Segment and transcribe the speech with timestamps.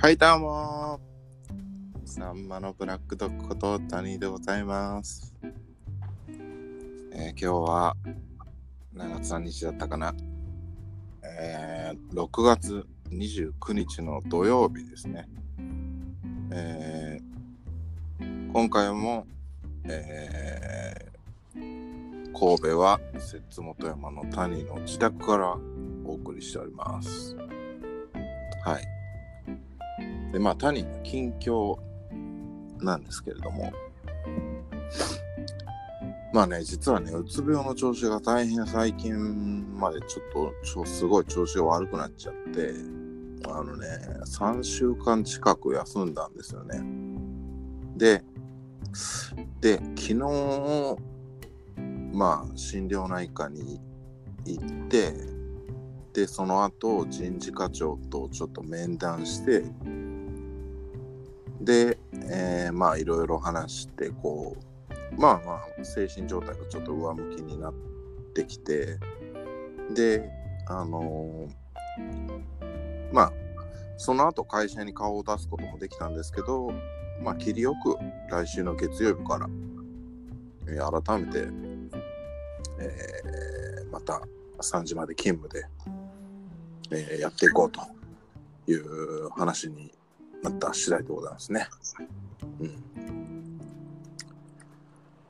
[0.00, 1.00] はい、どうも
[2.04, 5.34] サンマのブラックドッグこと谷でございます。
[7.12, 7.96] えー今日は
[8.94, 10.14] 何月何日だったかな
[11.24, 15.28] えー6月29日の土曜日ですね。
[16.52, 19.26] えー今回も、
[19.82, 25.56] えー神戸は摂津本山の谷の自宅から
[26.04, 27.36] お送りしております。
[28.64, 28.97] はい。
[30.32, 31.76] で、まあ、谷の近況
[32.80, 33.72] なんですけれども、
[36.32, 42.74] まあね、実はね、うつ病の調子が大変最近までちょっとすごい調子が悪くなっちゃって、
[43.46, 43.86] あのね、
[44.26, 46.82] 3週間近く休んだんですよね。
[47.96, 48.22] で、
[49.60, 50.98] で、昨日、
[52.12, 53.80] まあ、心療内科に
[54.44, 55.14] 行って、
[56.12, 59.64] で、その後、人事課長とちょっと面談して、
[61.60, 61.98] で、
[62.30, 64.56] えーまあ、いろいろ話して、こ
[65.16, 67.74] う、まあまあ、精神状態がちょっと上向きになっ
[68.34, 68.98] てきて、
[69.94, 70.30] で、
[70.66, 73.32] あのーまあ、
[73.96, 76.70] その後会社に顔を出すこともできたんですけど、
[77.22, 77.96] まあ、切りよく
[78.30, 79.48] 来週の月曜日から、
[80.68, 81.38] えー改めて、
[82.78, 84.20] えーまた
[84.60, 85.66] 3時まで勤務で、
[86.90, 87.80] えーやっていこうと
[88.70, 89.90] いう話に
[90.42, 91.68] なった次第でございますね。
[92.60, 93.60] うん。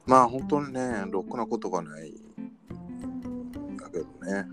[0.06, 2.12] まあ本当にね、ろくなことがない
[3.76, 4.46] だけどね、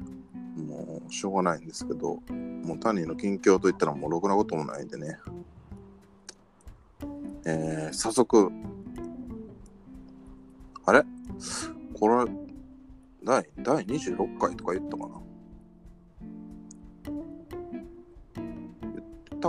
[0.56, 5.18] もうしょうがないんですけど、もう谷の近況といったらもうろくなこともないんでね、
[7.46, 8.52] えー早速、
[10.86, 11.04] あれ？
[11.98, 12.32] これ、
[13.24, 15.22] 第第26回とか言ったかな？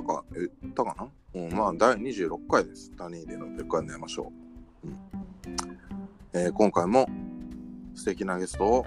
[0.01, 0.95] たか言ったか
[1.35, 1.41] な？
[1.43, 2.91] うん、まあ、第26回です。
[2.97, 4.33] 谷での別館でやりましょ
[4.85, 4.89] う。
[4.89, 4.97] うん
[6.33, 7.07] えー今回も
[7.95, 8.87] 素敵なゲストを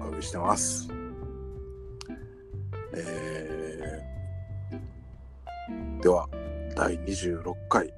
[0.00, 0.88] お呼びしてます。
[2.94, 6.28] えーでは、
[6.76, 7.90] 第26回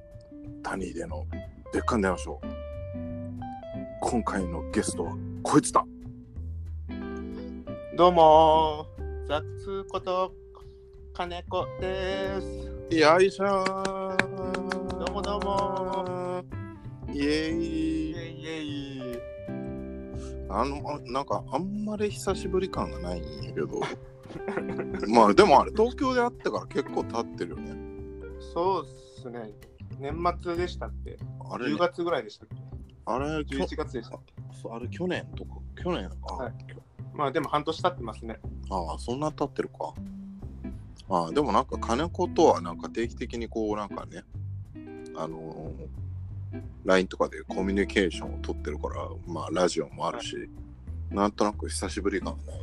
[0.63, 1.25] 谷での
[1.73, 2.47] 別館でやりましょう。
[3.99, 5.83] 今回のゲストはこいつだ
[7.97, 10.31] どうもー、ザッツこと
[11.17, 12.39] 金子で
[12.91, 12.95] す。
[12.95, 14.15] よいしょー
[14.99, 16.43] どうもどうも
[17.11, 20.47] イエーイイェイイェイ。
[20.47, 23.81] あのあなんかあんまり久しぶり感がないんやけど
[25.09, 27.75] まあでもあれ東京で会ってから結構経ってるよね
[28.53, 29.51] そうっすね。
[29.99, 30.13] 年
[30.43, 31.17] 末でしたっけ？
[31.49, 32.55] あれ、?10 ね、月ぐらいでしたっけ？
[33.05, 34.35] あれきょ ?11 月でしたっけ？
[34.69, 35.51] あれ去年とか
[35.81, 36.53] 去年あ、はい
[37.15, 38.39] まあでも半年経ってますね。
[38.69, 39.93] ああそんな経ってるか
[41.09, 44.23] ああでもなんか金子とはなんか定期的にこうなんかね
[45.15, 46.07] あのー
[46.85, 50.49] LINE とかでコミュニケーションを取ってるからまあラジオもあるし、
[51.11, 52.61] なんとなく久しぶり感がない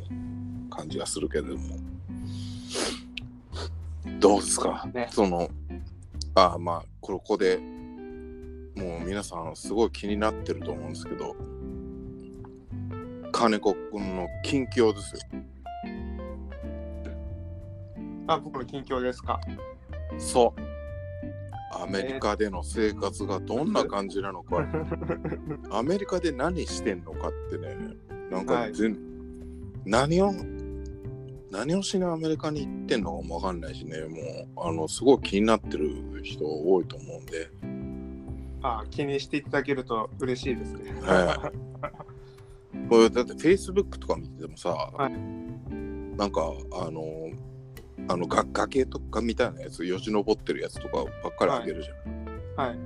[0.69, 1.77] 感じがするけれども。
[4.19, 5.07] どうですか、ね。
[5.11, 5.49] その
[6.33, 7.57] ああまあここで
[8.75, 11.35] もう皆さんすごい気になってると思うんですけど
[13.31, 15.21] 金子くんの近況ですよ
[18.27, 19.39] あ、僕の近況ですか。
[20.17, 20.61] そう。
[21.71, 24.65] アメリカでの生活がどんな感じなのか、
[25.71, 27.75] アメリカで何してんのかってね、
[28.31, 28.97] なんはいか全、
[29.85, 30.31] 何を、
[31.51, 37.49] 何をしにアメリカに行ってんのかもわかんないしね、もう、あの、すごい気になってる人多いと思うんで、
[38.61, 40.93] あ、気にしていただけると嬉しいですね。
[41.01, 42.89] はい。
[42.89, 45.45] これだって Facebook とか見ててもさ、はい
[46.17, 47.03] なんか、あの、
[48.07, 52.25] あのが崖とかみたいなやつ、よじ登ってるやつとかばっかりあげるじゃん。
[52.55, 52.77] はい。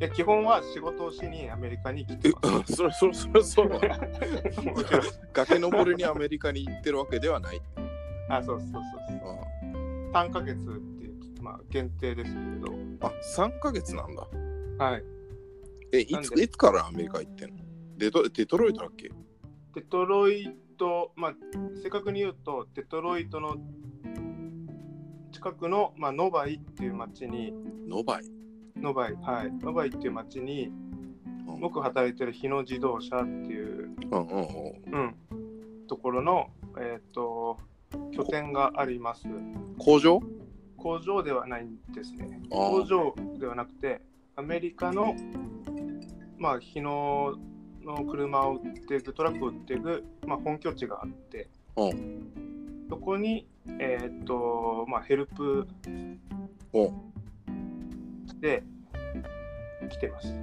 [0.00, 2.74] いや、基本は仕事をしにアメリカに来てえます。
[2.74, 3.70] それそれそれそう
[5.34, 7.60] 崖登りにアメリカに行ってるわけではない。
[8.28, 8.82] あ、そうそうそう
[9.20, 10.12] そう。
[10.12, 10.64] 3ヶ月っ
[10.98, 14.28] ていう、まあ、限定ですけど、あ、3ヶ月なんだ。
[14.84, 15.04] はい。
[15.92, 17.64] え、いついつからアメリカ行ってんの？
[17.96, 19.10] デトデトロイトだっけ？
[19.74, 21.34] デトロイト、まあ、
[21.82, 23.56] 正確に言うと、デトロイトの
[25.32, 27.52] 近くの、まあ、ノバイっていう町に、
[27.86, 28.24] ノバイ？
[28.76, 30.88] ノバイ、はい、ノバイっていう町に、うん
[31.60, 34.46] 僕働いてる日野自動車っていう、うんうん
[34.92, 35.16] うん。
[35.80, 37.56] うん、ところの、えっ、と、
[38.12, 39.22] 拠点があります。
[39.78, 40.20] 工場？
[40.76, 42.40] 工場ではないんですね。
[42.50, 44.02] 工場ではなくて、
[44.36, 45.16] アメリカの、
[46.36, 47.34] まあ、日野
[47.88, 52.86] の車を売っていく、トラックを売っていく、まあ、本拠地があって、うん。
[52.88, 53.46] そこに、
[53.80, 55.66] えーっと、まあ、ヘルプ
[56.72, 56.92] お
[58.40, 58.62] で
[59.90, 60.34] 来てます。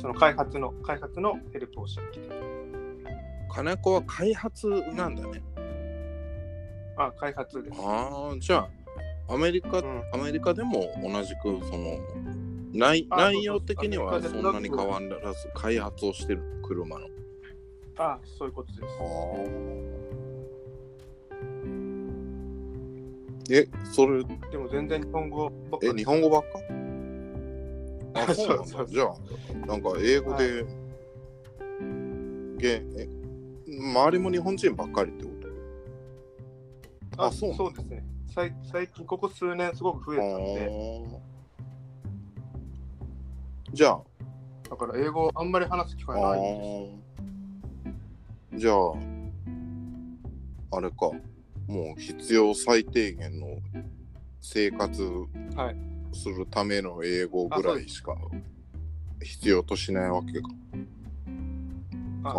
[0.00, 2.40] その開発の、開発のヘルプをしに来てる。
[3.52, 5.42] 金子は開発なんだね。
[6.96, 7.80] あ、開発です。
[7.80, 8.68] ああ、じゃ
[9.28, 11.98] あ、アメリカ、うんアメリカでも同じく、その、
[12.72, 17.06] 内内容的にはそんなに変わらず、開発をしてる車の。
[17.96, 18.84] あ、そういうことです。
[23.52, 25.86] え、それ、でも全然日本語ばっか。
[25.86, 26.58] え、り日本語ばっか？
[28.30, 28.92] あ、 そうなんそうそうだ。
[28.92, 30.64] じゃあ、なんか英語で、
[32.58, 33.08] げえ
[33.66, 35.30] 周りも日本人ばっかりってこ
[37.16, 37.22] と？
[37.22, 38.04] ああそうそうですね。
[38.32, 38.54] 最。
[38.62, 40.70] 最近、ここ数年すごく増えたんで、
[43.72, 44.00] じゃあ、
[44.68, 47.00] だから英語あんまり話す機会あないんで
[48.52, 48.56] す。
[48.56, 48.72] ーじゃ
[50.72, 51.10] あ、あれか、
[51.66, 53.58] もう必要最低限の
[54.40, 55.02] 生活
[55.54, 58.16] はいするための英語ぐらいしか
[59.22, 60.48] 必要としないわけか。
[62.22, 62.34] ああ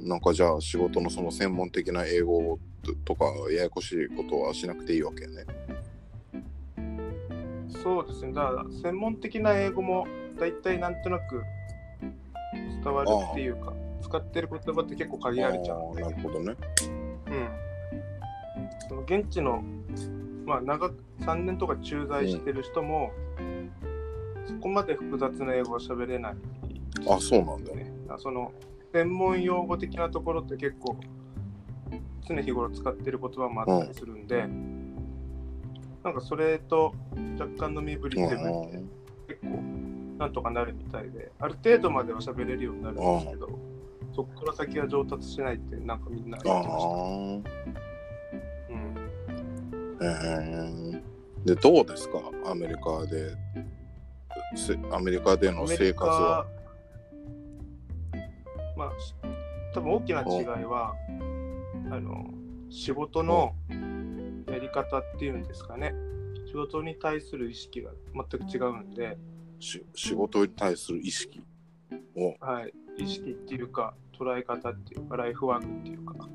[0.00, 2.58] なんかじゃあ仕事のその専門的な英語
[3.04, 5.44] とかややこしいことはしなくていいわけね。
[7.82, 8.32] そうですね。
[8.32, 10.06] だから専門的な英語も
[10.38, 11.42] 大体なんとなく
[12.52, 13.72] 伝わるっていうか、
[14.02, 16.02] 使ってる言葉って結構限られちゃうんで。
[16.02, 16.54] なるほどね。
[17.26, 17.48] うん、
[18.88, 19.62] その現地の、
[20.44, 23.12] まあ、長く3年とか駐在してる人も、
[24.46, 26.36] そこまで複雑な英語は喋れない、
[27.08, 27.74] あ、そうなんだ。
[27.74, 27.92] ね。
[28.18, 28.52] その
[28.92, 30.96] 専門用語的なところって結構
[32.28, 34.46] 常日頃使ってる言葉もあったりするんで、
[36.04, 36.94] なんかそれと
[37.38, 38.82] 若干の身振り手振りで
[39.26, 39.48] 結構
[40.18, 43.48] なんとかなるみたいで、ある程度までは喋れるようになるんですけど、
[44.14, 46.90] そこから先は上達しないってなんかみんなあ言ってました。
[46.90, 50.02] あうんー。
[50.02, 52.18] えー、で、どうですか？
[52.50, 53.34] アメリカで、
[54.54, 56.46] せアメリカでの生活は。
[58.76, 59.14] まあ、し
[59.74, 60.94] 多分大きな違いは、
[61.90, 62.30] あの、
[62.70, 63.54] 仕事の
[64.50, 65.94] やり方っていうんですかね。
[66.46, 69.18] 仕事に対する意識が全く違うんで、し
[69.58, 71.42] 仕事に対する意識
[72.16, 72.34] を。
[72.40, 76.28] はい、意識っていうか、捉え方っていうか、ライフワークっていうか。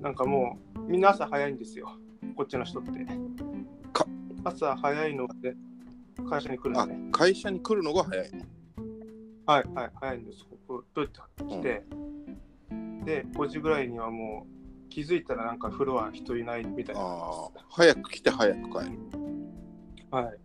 [0.00, 1.90] なんかもう、みんな朝早いんですよ。
[2.36, 2.90] こっちの人って。
[3.92, 4.06] か
[4.44, 5.56] 朝早いので、
[6.28, 7.08] 会社に来るあんで、ね。
[7.12, 8.44] 会社に来るのが早いの。
[9.46, 10.44] はいはい、早いんです。
[10.44, 11.84] ここ、どうやって来て、
[13.04, 17.02] で、5時ぐらいにはもう気づいたらなんかフロア人いないみたいな
[17.70, 18.98] 早く来て早く帰る。
[20.10, 20.38] はい。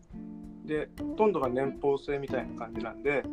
[0.66, 3.24] で、ほとんどが年俸制みたいな感じなんで、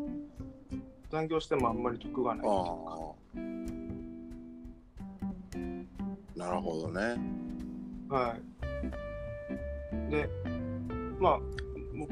[1.11, 2.99] 残業してもあんまり得がないっていうか。
[6.37, 6.49] ああ。
[6.51, 7.17] なるほどね。
[8.09, 10.11] はい。
[10.11, 10.29] で、
[11.19, 11.41] まあ、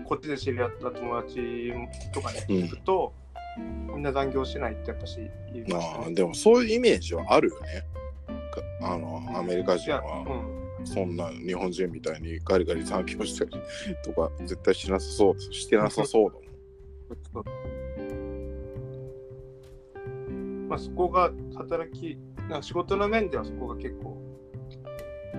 [0.04, 1.72] こっちで知り合った友達
[2.12, 3.12] とかね、うん聞くと、
[3.94, 5.18] みんな残業しないってやっぱし
[5.52, 5.96] 言いまね。
[6.04, 7.84] ああでもそういうイメージはあるよね。
[8.50, 10.55] かあのアメリカ人はうん。
[10.86, 13.50] そんな日本人みたいにガリガリ残業したり
[14.04, 16.46] とか絶対しなさそうしてなさそうだもん。
[20.68, 24.16] まあ、そこが働き、なんか仕事の面ではそこが結構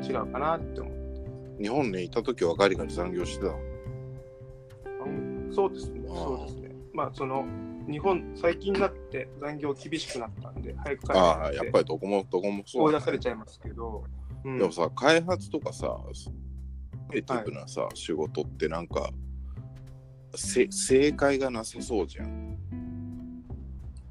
[0.02, 1.62] 違うかなって思う。
[1.62, 3.60] 日本にいた時はガリガリ残業してたの。
[5.52, 6.76] そうですね、そうですね。
[6.94, 7.46] まあ、その、
[7.90, 14.04] 日本、最近になって残業厳しくなったんで、早く帰ってああ、やっぱりどこもどこもそう追い、出されちゃいますけど、
[14.48, 14.58] うん。
[14.58, 15.98] でもさ、開発とかさ、
[17.10, 19.10] クリエイティブなさ、仕事ってなんか、
[20.36, 22.58] せ正解がなさそうじゃん。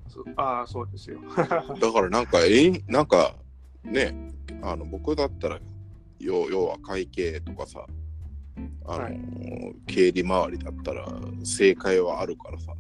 [0.09, 1.21] そああ、そうですよ。
[1.37, 1.61] だか
[2.03, 3.37] らなんか、えいなんか、
[3.83, 4.31] ね、
[4.63, 5.61] あの僕だったら、
[6.19, 7.87] 要要は会計とかさ、
[8.87, 9.21] あの、はい。
[9.87, 11.07] 経理周りだったら
[11.45, 12.75] 正解はあるからさ、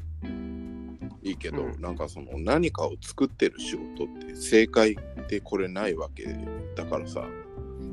[1.22, 1.80] いいけど、うん。
[1.80, 6.26] なんかその何かを作ってる仕事って正解ってこれないわけ
[6.75, 7.26] だからさ、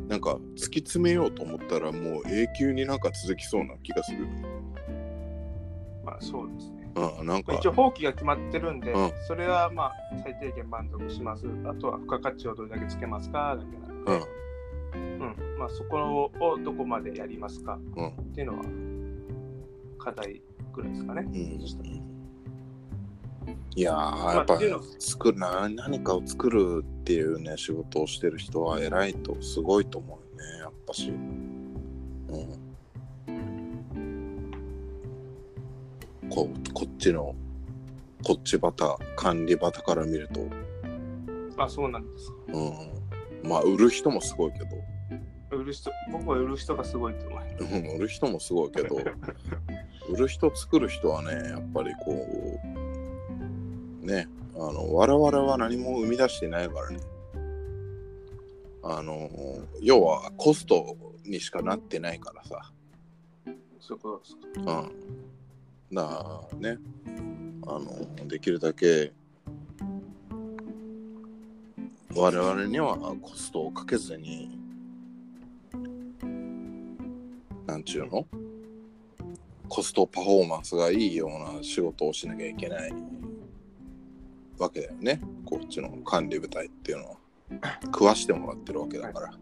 [0.08, 4.28] なんか突き詰めようと思ったらもう永久になんか続きそうな気がする。
[6.04, 6.92] まあ、そうですね。
[6.96, 9.94] うん、なんか一応、放棄が決まってるんで、うんそれはまあ、
[10.24, 11.46] 最低限満足します。
[11.66, 18.64] あとは付加価値をどれだけつけますかだけなんで、うん、うんまあ、そこをどこまでやりますかうん、っていうのは
[19.98, 20.42] 課題
[20.74, 21.22] ぐらいですかね。
[21.26, 22.13] うん。
[23.76, 24.60] いやー、あやっぱ
[25.00, 31.10] 作るな何かを作るっていうね仕事をしてる人は偉いとすごいと思うよねやっぱし。
[31.10, 32.60] うん。
[36.30, 37.36] ここっちの
[38.24, 40.48] こっちバタ管理バタから見ると、
[41.58, 42.36] あ、そうなんですか。
[42.54, 44.66] うん、まあ売る人もすごいけど、
[45.52, 47.44] 売る人、僕は売る人がすごいと思う。
[47.60, 48.98] うん売る人もすごいけど
[50.10, 52.93] 売る人作る人はねやっぱりこう
[54.04, 57.00] ねあの我々は何も生み出してないからね。
[58.84, 59.30] あの
[59.82, 62.72] 要はコストにしかなってないからさ。
[63.80, 64.90] そういうことですか。
[65.92, 65.96] うん。
[65.96, 66.78] だからね
[67.66, 69.14] あのできるだけ
[72.16, 74.60] 我々にはコストをかけずに
[77.66, 78.28] なんちゅうの？
[79.70, 82.94] コストパフォーマンスがいいような仕事をしなきゃいけない
[84.60, 85.22] わけだよね。
[85.46, 87.18] こっちの管理部隊っていうのは
[87.86, 89.34] 食わしてもらってるわけだから、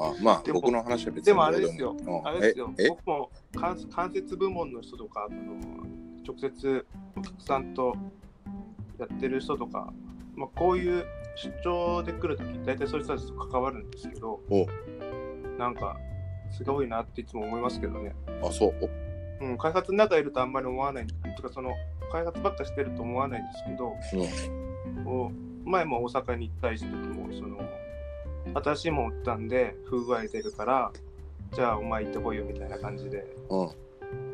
[0.00, 1.96] あまあでも僕の話は別にでもあれですよ。
[2.24, 2.74] あれですよ。
[2.78, 2.88] ええ？
[2.88, 5.86] 僕も関関節部門の人とか、あの
[6.26, 7.94] 直接お客さんと
[8.98, 9.92] やってる人とか、
[10.36, 11.04] まあ、こういう
[11.36, 14.66] 出張で来るとき、大体そういう人たちと関わるんですけどお、
[15.58, 15.96] なんか、
[16.50, 18.14] すごいなっていつも思いますけどね。
[18.42, 18.90] あそう？
[19.40, 21.06] うん、開発の中いるとあんまり思わない。
[21.36, 21.72] とか、その、
[22.12, 23.96] 開発ばっかしてると思わないんですけど、
[24.86, 25.00] う。
[25.00, 25.30] んこ
[25.66, 27.58] う前も大阪に行ったりした時も、その、
[28.62, 30.92] 新しいもん売ったんで、不具合出るから、
[31.52, 33.64] じゃあお前行ってこいよみたいな感じでう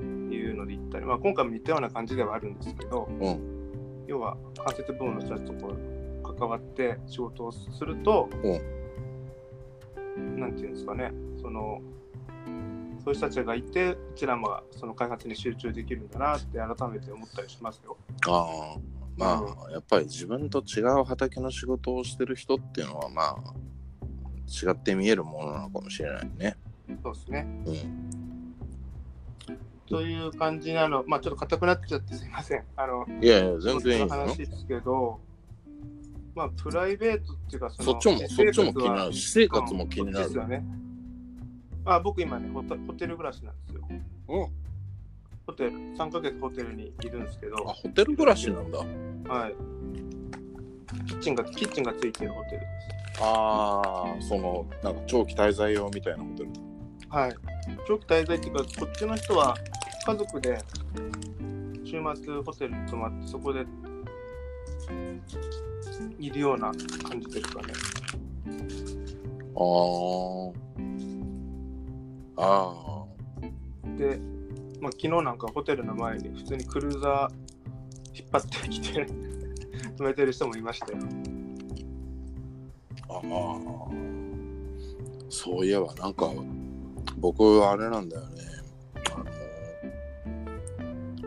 [0.04, 0.32] ん。
[0.32, 4.04] いうので行ったり、まあ、今回も似たような感じではあるんですけど、うん。
[4.06, 8.28] 要は関節部門の人たちとこう関わって仕事をすると、
[10.16, 11.80] なんていうんですかね、その、
[13.10, 17.96] そういう人たちがいて、うちらもその開発に集中できるんだなって改めて思ったりしますよ。
[18.28, 18.78] ああ
[19.16, 23.36] まあ、やっぱり自分と違う畑の仕事をしてる人っていうのはまあ
[24.46, 26.56] 違って見えるものなのかもしれないね。
[27.02, 27.46] そうですね。
[27.66, 28.54] うん。
[29.86, 32.64] という感じなの、まあちょっと硬くなっちゃってすいません。
[32.76, 34.08] あの、いやいや全然いい。
[34.08, 35.20] 話ですけど、
[36.34, 39.12] まあプライベートっていうかその、そっちも私そっちも気になる。
[39.12, 40.36] 私生活も気になるです。
[40.36, 40.64] よね。
[41.84, 43.82] あ僕今ねホテ、ホテル暮らしなんですよ。
[44.28, 44.46] うん。
[45.46, 48.78] ホテル、3ヶ月ホテルにいるんですけど、あホテル暮らしなんだ。
[48.78, 49.54] はい。
[51.06, 53.22] キッチンが、キッチンがついてるホテルです。
[53.22, 56.50] ああそのなんか長期滞在用みたいなホテル。
[57.08, 57.34] はい。
[57.86, 59.56] 長期滞在っていうか、こっちの人は
[60.06, 60.58] 家族で
[61.84, 63.66] 週末ホテルに泊まって、そこで
[66.18, 66.72] いるような
[67.02, 67.72] 感じですかね。
[69.56, 69.60] あ
[70.76, 70.89] あ。
[72.36, 73.10] ああ。
[73.96, 74.20] で、
[74.80, 77.34] まあ、昨日なんかホテルの前に普通にクルーザー
[78.18, 79.06] 引っ張ってきて
[79.96, 80.98] 止めてる人もいましたよ。
[83.08, 83.20] ああ。
[85.28, 86.28] そういえばなんか
[87.18, 88.42] 僕あれなんだよね。
[89.14, 89.26] あの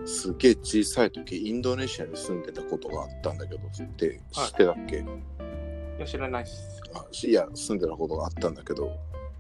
[0.08, 5.04] すげえ小さい時インドネシアに住んでたことがあったんだけどって知ってたっけ、い
[6.00, 6.82] や、知らないっす。
[6.94, 8.92] あいや住んでたことがあったんだけど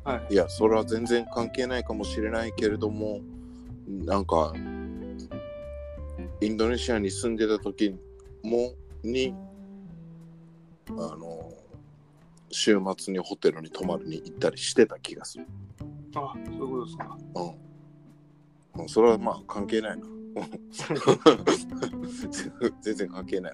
[0.03, 0.33] はい。
[0.33, 3.21] いやそれは全然関係ないかもしれないけれども
[3.87, 4.53] なんか
[6.41, 7.95] インドネシアに住んでた時
[8.43, 9.33] もに
[10.89, 11.51] あの
[12.51, 15.47] 週末にホテルに泊まりに行ったりしてた気がする。
[16.15, 17.17] あ、そういうことですか。
[17.35, 17.45] うん。
[18.81, 20.05] うんそれはまあ関係ないな。
[22.81, 23.53] 全然関係ない。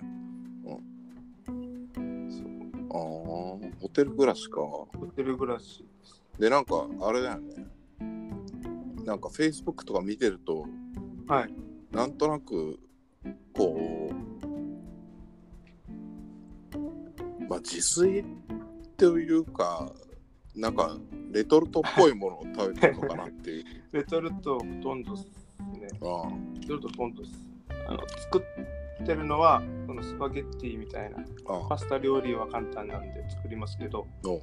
[2.91, 3.59] ああ、ホ
[3.93, 4.61] テル暮らしか。
[4.61, 5.85] ホテル暮らし
[6.39, 7.65] でなんかあれだよね。
[9.05, 10.65] なんか Facebook とか見てると、
[11.27, 11.53] はい。
[11.91, 12.79] なんとなく、
[13.53, 14.13] こう、
[17.49, 18.23] まあ自炊
[18.95, 19.91] というか、
[20.55, 20.95] なんか
[21.31, 23.65] レトルトっぽいものを食べてるのかなっていう。
[23.91, 25.87] レトルトほとんどですね。
[26.01, 26.31] あ
[26.61, 27.49] レトルトほとんどです。
[27.87, 28.43] あの作
[29.01, 34.39] ってるのは、そのスパゲッティみたいな、あ、あパスタ料理は簡単なんで作りますけど、お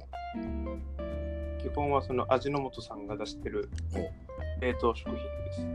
[1.61, 3.69] 基本はその味の素さんが出してる
[4.59, 5.67] 冷凍食品です。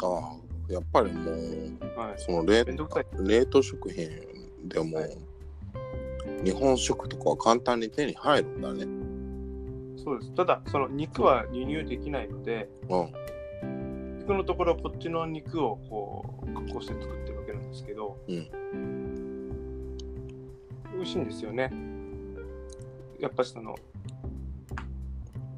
[0.00, 0.36] あ
[0.70, 1.34] あ、やっぱりもう、
[1.98, 2.14] はい。
[2.18, 2.64] その冷。
[2.64, 4.08] 冷凍食品
[4.64, 5.18] でも、はい
[6.44, 8.86] 日本食とかは簡単に手に入るんだね。
[10.02, 10.32] そうです。
[10.34, 13.12] ただ、その肉は輸入できないので、うん。
[14.20, 18.50] 肉のところこっちの肉をこう加工して作ってるわけなんですけど、うん
[20.94, 21.70] 美味しいんですよね。
[23.18, 23.74] やっぱりその、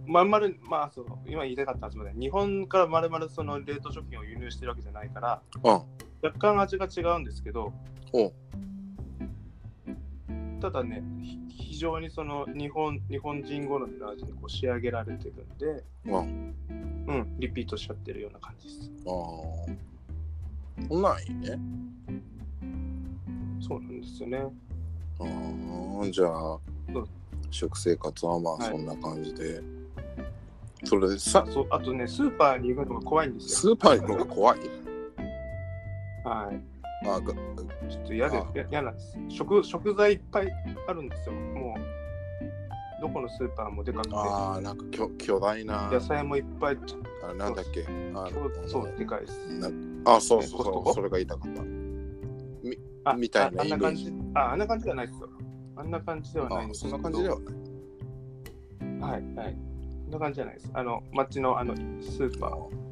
[0.06, 5.84] まん丸、まあそう、今言いたかったはずまで、日本からまるまるその冷凍食品を輸入してるわけじゃないから、あ
[6.22, 7.72] 若干味が違うんですけど、
[8.12, 8.32] お
[10.60, 18.90] ただね、ひ非常にその日本日本人好みの味にこう仕上げられてるんで、あうん、リピートしちゃってるような感じです。
[19.06, 19.90] ああ。
[20.88, 21.58] そんなんいいね。
[23.60, 24.38] そうなんですよね。
[25.18, 25.24] あ
[26.02, 26.58] あ、じゃあ、
[27.50, 29.60] 食生活はまあはいそんな感じで、
[30.84, 33.74] それでさそうあとね、スーパーに行くのが怖いんですよ。
[33.74, 34.60] スーパーに行くのが怖い？
[36.24, 36.60] はい。
[37.08, 39.64] あがちょっと嫌で嫌なんです食。
[39.64, 40.52] 食材いっぱい
[40.86, 41.34] あるんですよ。
[41.34, 46.78] もう、どこのスーパーもでかくて、あーなんか巨巨大な野菜もいっぱい、
[47.30, 47.86] あなんだっけ？
[48.14, 49.46] あそうそう、でかいです。
[49.58, 49.70] な
[50.14, 51.62] あそうそうそう それが言いたかった
[53.10, 54.12] あみたいなああんな感じ？
[54.34, 55.28] あ、あんな感じではないですよ。
[55.80, 57.38] あんな感じではないんですあそんな感じでは
[58.80, 59.12] ない。
[59.12, 59.18] は。
[59.18, 59.56] い、はい。
[60.04, 60.70] そんな感じじゃないです。
[60.74, 62.90] あの、町のあのスーパー。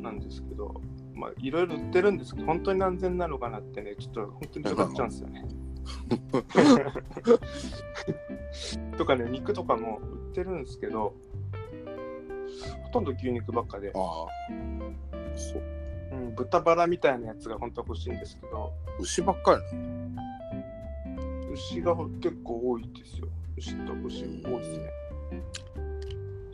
[0.00, 0.80] なんですけど、
[1.14, 5.44] まあ、いろいろ売ってるんですけど、本当に安全なのかなってね、ちょっと本当に疑っちゃうんですよね。
[8.96, 11.14] とかね、肉とかも売ってるんですけど、
[12.84, 14.26] ほとんど牛肉ばっかで、ああ
[15.36, 15.62] そう。
[16.12, 19.78] うん、豚バラみたいなやつが本当は欲しいんですけど、牛ばっかり
[21.50, 23.28] 牛が結構多いですよ。
[23.56, 24.90] 牛と牛多いですね。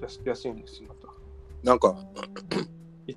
[0.00, 1.14] 安安いんですよ、また。
[1.62, 1.96] なんか
[3.06, 3.14] い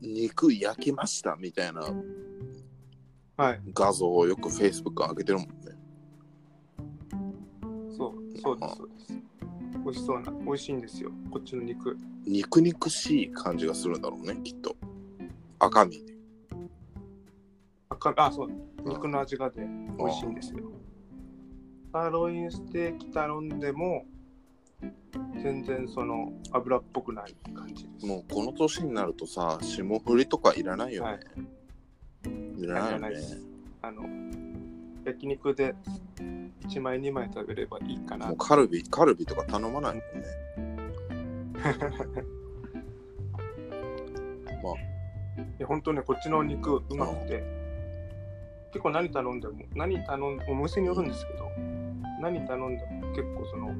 [0.00, 1.80] 肉焼きましたみたいな
[3.38, 5.52] はい、画像をよく Facebook 上げてるもんね
[7.96, 9.12] そう、そうです、そうです。
[9.84, 11.96] 美味しそうな、美味しいんですよ、こっちの肉。
[12.26, 14.76] 肉肉しい感じがするんだろうねきっと
[15.60, 16.14] 赤身で
[17.88, 18.50] 赤あ、そう、
[18.84, 19.66] 肉の味がで
[19.98, 20.58] 美味しいんですよ。
[21.92, 24.04] サーロインステーキ頼んでも、
[25.42, 28.06] 全然その油っぽくない感じです。
[28.06, 31.20] もうこの年になるとさ霜降りとかいらないよね、はい。
[32.62, 33.24] い、らないよね。
[33.82, 34.02] あの、
[35.04, 35.74] 焼肉で
[36.68, 38.26] 1枚2枚食べればいいかな。
[38.26, 38.36] もう。
[38.36, 40.02] カルビカルビとか頼まないもんね。
[44.62, 44.74] まあ。
[45.40, 47.57] いや本当ね、こっちのお肉うまくて、
[48.78, 51.50] 結構何頼んでも、何頼んでも、お店によるんですけど、
[52.20, 53.74] 何頼んでも結構その、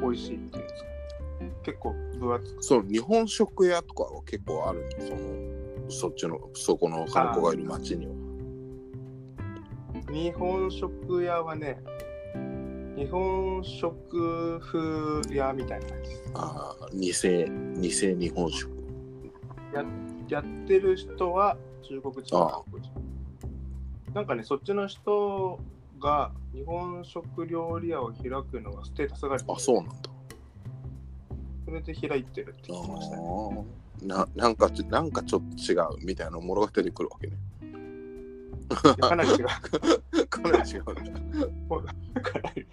[0.00, 0.88] 美味しいっていうんですか、
[1.64, 2.62] 結構分厚く。
[2.62, 8.12] そう日本食屋とかは結構あるのそのそっちのそこの彼女がいる町には
[10.12, 11.82] 日本食屋はね、
[12.96, 16.30] 日本食風屋みたいな感じです。
[16.34, 17.06] ああ偽
[17.80, 18.70] 偽日本食
[19.74, 19.84] や
[20.40, 22.92] ってる人は中国人韓国人。
[24.14, 25.58] なんかね、そっちの人
[25.98, 29.44] が日本食料理屋を開くのがステータスがある。
[29.48, 29.94] あそうなんだ。
[31.64, 33.64] それで開いてるって聞きましたね。
[34.02, 37.36] ななんかちなんかちょっと違うみたいなものが出てくるわけね。
[39.00, 39.46] かなり違う。
[40.28, 40.84] かなり違う
[42.22, 42.66] かなり。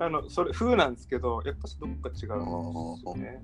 [0.00, 3.42] あのそれ風なんですけど、やっぱどっか違うんですよね。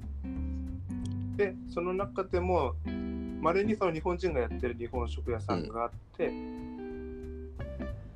[1.36, 2.76] で、その中でも、
[3.44, 6.30] まれにその日本人がやってる日本食屋さんがあって、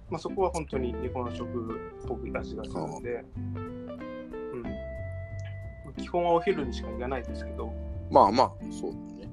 [0.08, 3.38] まあ、そこは本当に日本食っぽく味がするんで、う
[5.90, 7.70] ん、基本はお昼にしか行かないですけど、
[8.10, 9.30] まあまあそうだね。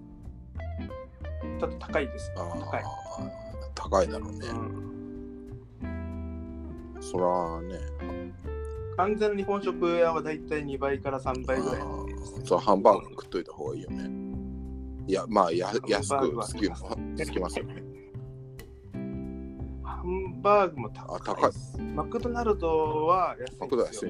[1.62, 2.29] ちょっと高いです。
[2.36, 2.84] 高い。
[3.73, 4.47] 高いだろうね、
[5.84, 7.79] うん、そらね。
[8.97, 11.86] 完全な日本食屋はだいたい2倍から3倍ぐらいね。
[11.86, 14.25] ーそうハンバーグ食っといた方がいいよね
[15.08, 16.68] いやまあや安くつき
[17.24, 17.84] つきますよね。
[19.84, 21.78] ハンバーグも高いです。
[21.80, 24.10] マクドナルドは安いマい。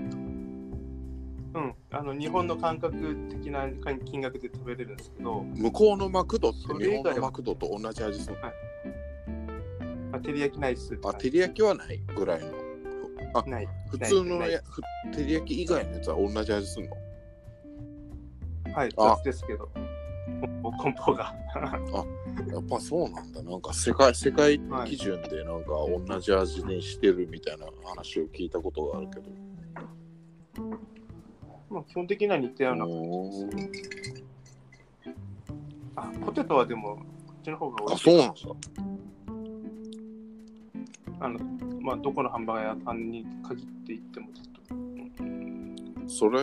[1.55, 3.69] うん、あの日本の感覚的な
[4.05, 12.51] 金額で食べれるんですけど、向こうのマクドって日本のマクドと同じ味するまあ、照り焼きないっすあ照り焼きはないぐらいの。
[13.47, 13.67] ない。
[13.89, 14.81] 普通のやふ
[15.13, 18.73] 照り焼き以外のやつは同じ味するの？
[18.73, 19.15] はい、あ。
[19.17, 19.69] 雑ですけど。
[20.79, 21.33] 梱包が。
[22.51, 25.67] やっぱそうなんだなんか世界世界はい基準でなんか
[26.07, 29.29] 同じ味にしてるみたいな話を聞いたことがあるけど、
[31.69, 32.85] まあ、基本的には似たような。
[32.85, 33.71] おー
[35.95, 38.03] あ、ポテトはでも、こっちの方が美あ味しい。
[38.03, 38.39] そうなんだ
[41.21, 41.39] あの、
[41.81, 44.54] まあ、どこのハンバーガー屋さんに限って言ってもちょっと、
[46.07, 46.41] それ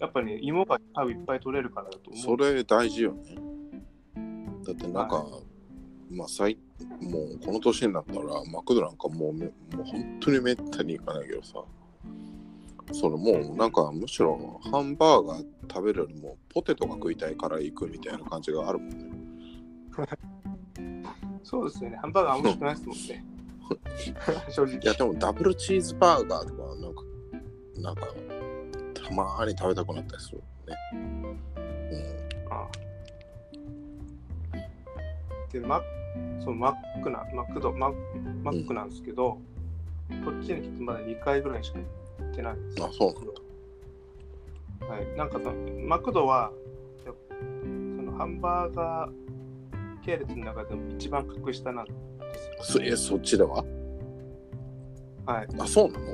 [0.00, 2.22] やっぱり、ね、芋が多分いっぱい取れるからだと思う。
[2.22, 3.36] それ大事よね
[4.64, 5.40] だってなんか、は
[6.10, 6.58] まあ最
[7.00, 8.20] もうこの年になったら
[8.52, 11.54] マクドなんかもうめもう本当にめったに行かないけどさ
[12.92, 19.18] それもうなんかむしろハンバーガー食べるよりもポテトが食いたいから行くみたいな感じがあるもんね
[21.48, 21.96] そうですよね。
[21.96, 23.24] ハンバーガー美味しくないですもんね。
[24.52, 24.74] 正直。
[24.76, 27.02] いやでもダブルチーズバーガーとかなんか
[27.76, 28.14] なんか
[29.08, 30.76] たまーに食べたくなったりするね。
[32.50, 32.68] あ
[35.52, 35.80] で、マ
[36.44, 37.90] そうマックな、マクド、マ
[38.42, 39.38] マックなんですけど、
[40.24, 41.84] こっちに来てまだ2回ぐらいしか行
[42.32, 42.82] ってないです。
[42.82, 43.24] あそうなん
[44.88, 45.06] だはい。
[45.16, 45.54] なんかその、
[45.86, 46.52] マクドは、
[47.02, 47.10] そ
[47.66, 49.12] のハンバーガー
[50.04, 51.92] 系列の中でも一番格下なんで
[52.62, 52.80] すよ。
[52.80, 53.64] そえそっちでは？
[55.26, 55.46] はい。
[55.58, 56.06] あそうなの？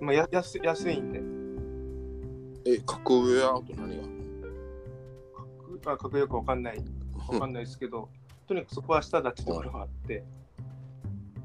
[0.00, 1.20] まあ、や安い安いんで、
[2.70, 4.02] え格上はあと何が？
[5.80, 6.84] 格あ格よくわかんない、
[7.30, 8.10] わかんないですけど、
[8.46, 10.22] とにかくそこは下だってところがあって、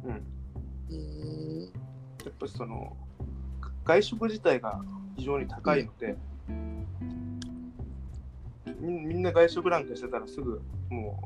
[0.04, 0.12] うん。
[0.90, 1.70] うーんや
[2.30, 2.98] っぱりその
[3.86, 4.84] 外食自体が
[5.16, 6.18] 非常に高いので、
[8.80, 11.24] みみんな外食なんかしてたらすぐも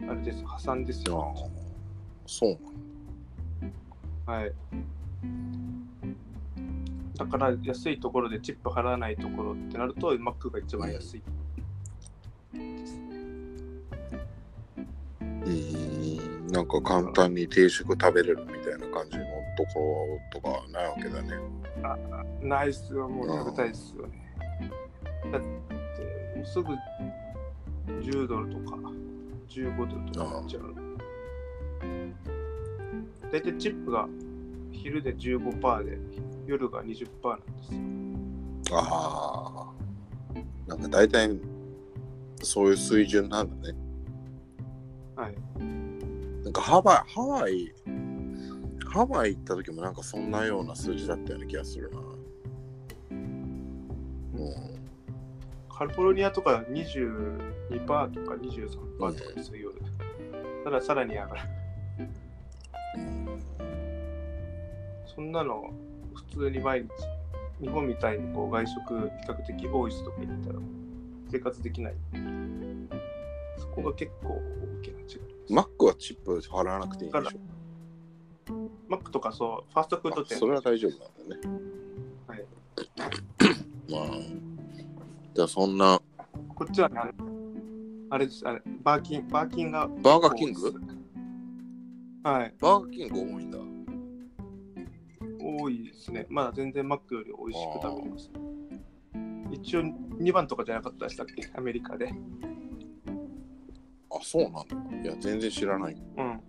[0.00, 1.34] うあれですよ破産ですあよ。
[2.26, 2.58] そう
[4.26, 4.52] はい。
[7.18, 11.22] だから安いところでチップ払わないところってなるとマックが一番安い。
[12.54, 19.24] うーんなんか簡単に定食食べれるみたいな感じの
[19.56, 21.38] ところとかはないわけだね
[22.40, 24.30] ナイスはもう食べたいですよね。
[25.32, 26.72] だってもうすぐ
[28.00, 28.76] 10ドルとか
[29.48, 30.74] 15ドルとかなっちゃう。
[33.30, 34.08] 大体チップが
[34.82, 35.98] 昼で15%で
[36.46, 38.78] 夜が20%なんですよ。
[38.78, 39.72] あ
[40.34, 41.38] あなんか大体
[42.42, 43.78] そういう水準なんだね
[45.16, 45.34] はい。
[46.44, 47.72] なんかハワイハワイ
[48.86, 51.98] ハワイ行った時もなんかそんなような数字だったような気がするな
[53.10, 54.78] うん
[55.68, 59.80] カリフォルニアとか22%とか23%とかですよ、夜。
[60.64, 61.40] たださらに上がる。
[65.18, 65.72] そんなの
[66.14, 66.88] 普通に毎日、
[67.60, 70.60] 日本みたいにこう外食比較的多い人とか行ったら
[71.28, 71.94] 生活できない。
[73.56, 75.52] そこが結構大きな違い。
[75.52, 77.38] マックはチップ払わなくていいんでしょ
[78.88, 81.58] マックとかそう、ファーストフード店あそれは大丈夫なんだね
[82.28, 82.46] はい
[83.90, 84.20] まあ
[85.34, 86.00] じゃあそんな
[86.54, 87.12] こっちはね、あれ
[88.10, 89.88] あれです、あれ、バーキン、バーキンが。
[90.00, 90.72] バーガーキング？
[92.22, 93.58] はい、バーガーキング多いんだ
[95.56, 96.26] 多いですね。
[96.28, 98.30] まだ全然マックより美味しく食べれます。
[99.50, 101.48] 一応2番とかじゃなかったでしたっけ？
[101.54, 102.12] アメリカで。
[104.10, 104.68] あそうなん
[105.02, 106.40] だいや全然知らないうん。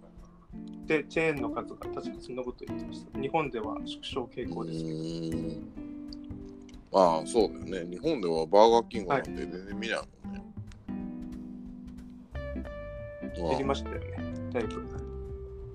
[0.86, 3.20] で、チェーンの数が確かそんなこと言ってました。
[3.20, 4.92] 日本では縮小傾向うですけ
[6.92, 7.00] ど。
[7.00, 10.44] ああそうだよね日本ではバーガーキングなんて全然見ないもんね、
[13.36, 14.08] 減りましたよね。
[14.52, 14.84] だいぶ。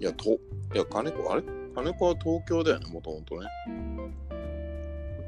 [0.01, 0.39] いやとい
[0.75, 1.43] や金子あれ？
[1.75, 4.09] 金子は東京だよねもともとねも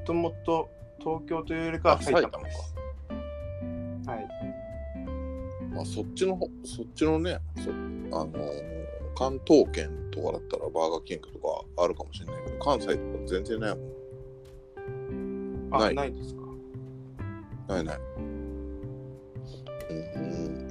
[0.07, 2.75] ともと東京というよりかはあ埼玉です。
[4.07, 4.29] はい。
[5.75, 7.71] まあそっちの方そっちのねそ
[8.21, 8.77] あのー
[9.19, 16.43] 関東圏とかだったらバーガーキングとかあるかもしれないけど関西とか全然ないもんあ、ないないですか？
[17.75, 17.99] ないない。
[19.89, 20.69] うん。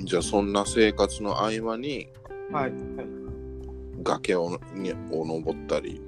[0.00, 2.08] じゃあそんな生活の合間に
[2.50, 2.70] はい。
[2.70, 2.72] はい。
[4.02, 6.00] 崖をにを登ったり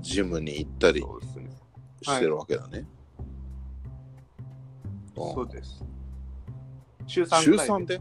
[0.00, 1.04] ジムに行ったり。
[2.02, 2.86] してるわけだね。
[5.14, 5.84] そうです。
[7.06, 8.00] 週3週ぐらい3で？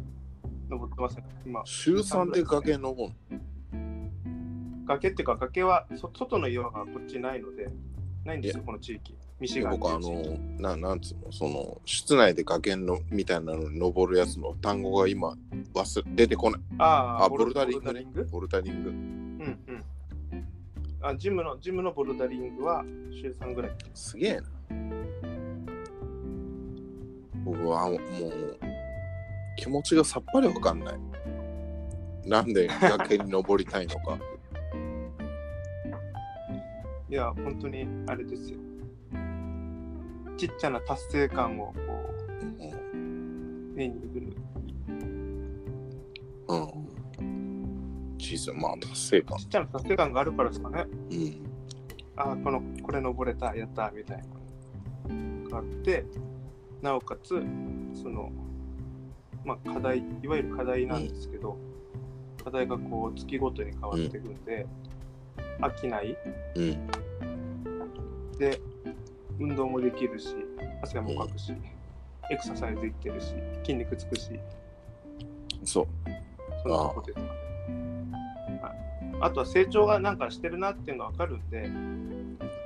[0.69, 1.23] 登ってますね。
[1.45, 1.61] 今。
[1.65, 3.15] 週3で崖登る
[4.85, 7.69] 崖っていうか崖はそ外の岩がこっちないので、
[8.23, 9.17] ないんですよ、この地域。
[9.39, 9.99] ミシガン僕あ。
[9.99, 15.33] のななんつうのその室内で崖のみたいなのに登るやつの単語が今
[15.73, 16.61] 忘れ出てこない。
[16.77, 18.89] ああボルダリングねボルダリング？
[18.89, 19.05] ボルダ
[19.39, 19.45] リング。
[19.45, 20.45] うんうん。
[21.01, 23.71] あジムのジムのボルダリングは週3ぐらい。
[23.93, 24.43] すげえな。
[27.45, 27.99] 僕はもう
[29.57, 30.99] 気持ちがさっぱりわかんない。
[32.25, 34.19] なんで崖に登りたいのか。
[37.09, 38.59] いや、本当にあれですよ。
[40.39, 41.73] ちっちゃな達成感をこ
[42.41, 44.33] うんう、目にぐる。
[46.47, 46.87] うん。
[48.17, 49.43] 小さい、まあ達成感ち。
[49.43, 50.85] っちゃな達成感があるからですかね。
[51.11, 51.43] うん。
[52.15, 54.23] あこの、これ登れた、やった、みたいな
[55.43, 56.05] のがあって、
[56.81, 57.43] なおかつ、
[58.01, 58.31] その、
[59.43, 61.57] まあ、課題、いわゆる課題なんですけど、
[62.41, 64.65] 課題がこう、月ごとに変わっていくんで、
[65.59, 66.17] 飽きない。
[66.55, 66.87] うん。
[68.37, 68.61] で、
[69.39, 70.35] 運動もできるし、
[70.81, 71.53] 汗もかくし、
[72.31, 74.39] エクササイズできてるし、筋肉つくし、
[75.63, 75.87] そう。
[76.63, 77.27] そんなとこですかね。
[78.61, 78.79] はい
[79.21, 81.69] あとは成長がなんかしてるなっていうのが分かるんで、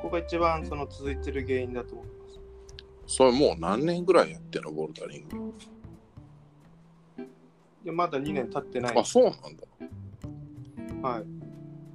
[0.04, 2.40] ここが一番その続いてる原因だと思います。
[3.08, 5.54] それもう何年ぐらいやってんの、ボルダリング？
[7.84, 11.10] でまだ2年経ってないあ、そうなんだ。
[11.10, 11.24] はい。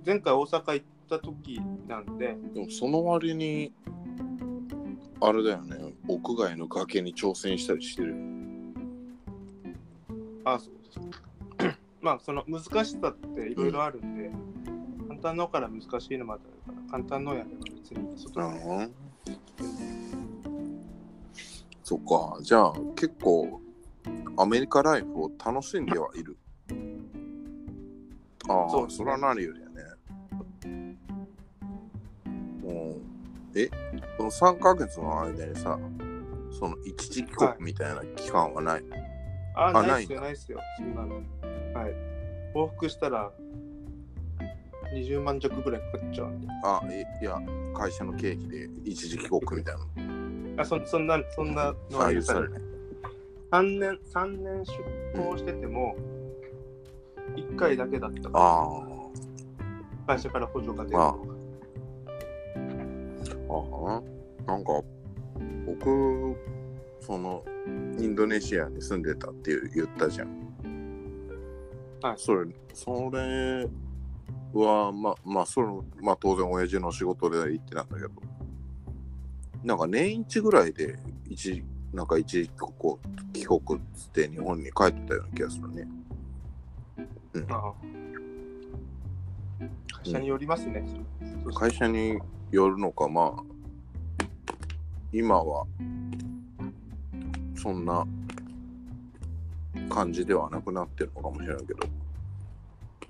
[0.04, 3.72] 前回大阪行った時なんで、でもその割に、
[5.20, 5.76] あれだよね、
[6.06, 8.14] 屋外の崖に挑戦したりしてる。
[10.44, 11.78] あ、そうです。
[12.00, 14.30] まあ、その難しさっていろいろあるんで、
[15.08, 18.94] 簡単のから難しいのまであるから、簡単のやれば別に外でうん。
[21.82, 23.60] そっか、じゃあ結構
[24.36, 26.36] アメリカライフを楽しんではいる。
[28.48, 29.67] ああ、そそれは何より
[33.62, 33.70] え、
[34.16, 35.78] この3ヶ月の間にさ、
[36.50, 38.84] その一時帰国みたいな期間はない？
[39.54, 41.16] あ、あないっすよ、ないっすよ、そんなの。
[41.16, 41.94] はい。
[42.54, 43.30] 往復したら
[44.94, 46.48] 20万弱ぐらいかかっちゃうんで。
[46.64, 47.38] あ、いいや、
[47.74, 49.74] 会社の経費で一時帰国みたい
[50.56, 50.62] な。
[50.62, 52.60] あそそんな、そんなのあは許されない。
[53.50, 55.96] 3年、三年出向してても、
[57.36, 58.82] 1回だけだったから、あ
[60.06, 60.98] 会社から補助が出る。
[60.98, 61.14] あ、
[63.48, 64.02] ああ、
[64.46, 64.82] なんか、
[65.66, 66.36] 僕、
[67.00, 67.44] その、
[67.98, 70.28] インドネシアに住んでたっていう言ったじゃん。
[72.00, 73.68] はいそれ、それ
[74.52, 75.68] は、まあ、まあ、それ、
[76.00, 78.10] まあ、当然、親父の仕事で行ってたんだけど、
[79.64, 82.98] なんか年一ぐらいで、一、なんか一時帰国
[83.32, 85.88] 帰国っつって日本に帰ってたような気がするね。
[87.50, 87.72] ああ
[89.58, 90.84] 会社によりますね。
[91.44, 92.18] そ会社に
[92.50, 93.42] よるのか、まあ、
[95.12, 95.66] 今は、
[97.56, 98.06] そんな
[99.90, 101.88] 感じではなくなってるのかもしれないけど。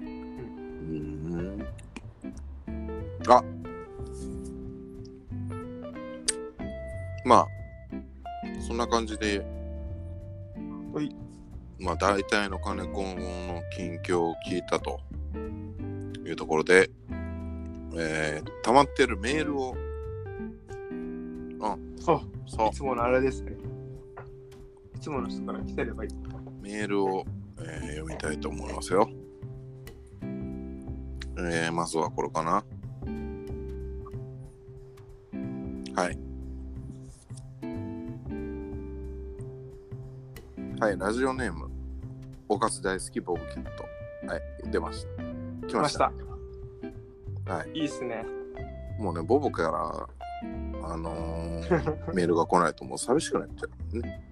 [0.01, 1.67] うーん。
[3.29, 3.45] あ。
[7.25, 7.47] まあ、
[8.67, 9.45] そんな感じで、
[10.95, 11.15] はい。
[11.79, 15.01] まあ、大体の金子の近況を聞いたと
[16.29, 16.91] いうところで、
[17.97, 19.75] えー、溜まってるメールを、
[21.61, 23.57] あそうい、つものあれですね。
[24.95, 26.11] いつもの人から来てればいい。
[26.61, 27.25] メールを、
[27.61, 29.09] えー読みたいと思いますよ。
[31.41, 32.65] えー、まずはこれかな。
[35.95, 36.19] はい。
[40.81, 41.69] はい、ラジオネーム、
[42.49, 43.85] おかず大好きボブキャット。
[44.27, 45.28] はい、出ました。
[45.69, 45.93] 来まし。
[45.95, 46.13] た
[47.47, 47.55] た。
[47.55, 47.71] はい。
[47.79, 48.25] いいっすね。
[48.99, 53.99] もうね、ボブから、あのー メールが来ないともう寂しくなっちゃう。
[54.01, 54.25] ね。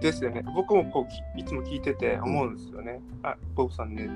[0.00, 0.42] ですよね。
[0.54, 3.00] 僕もこうきいつも聞いてて思うんですよね。
[3.22, 4.08] あ、ボブさんね。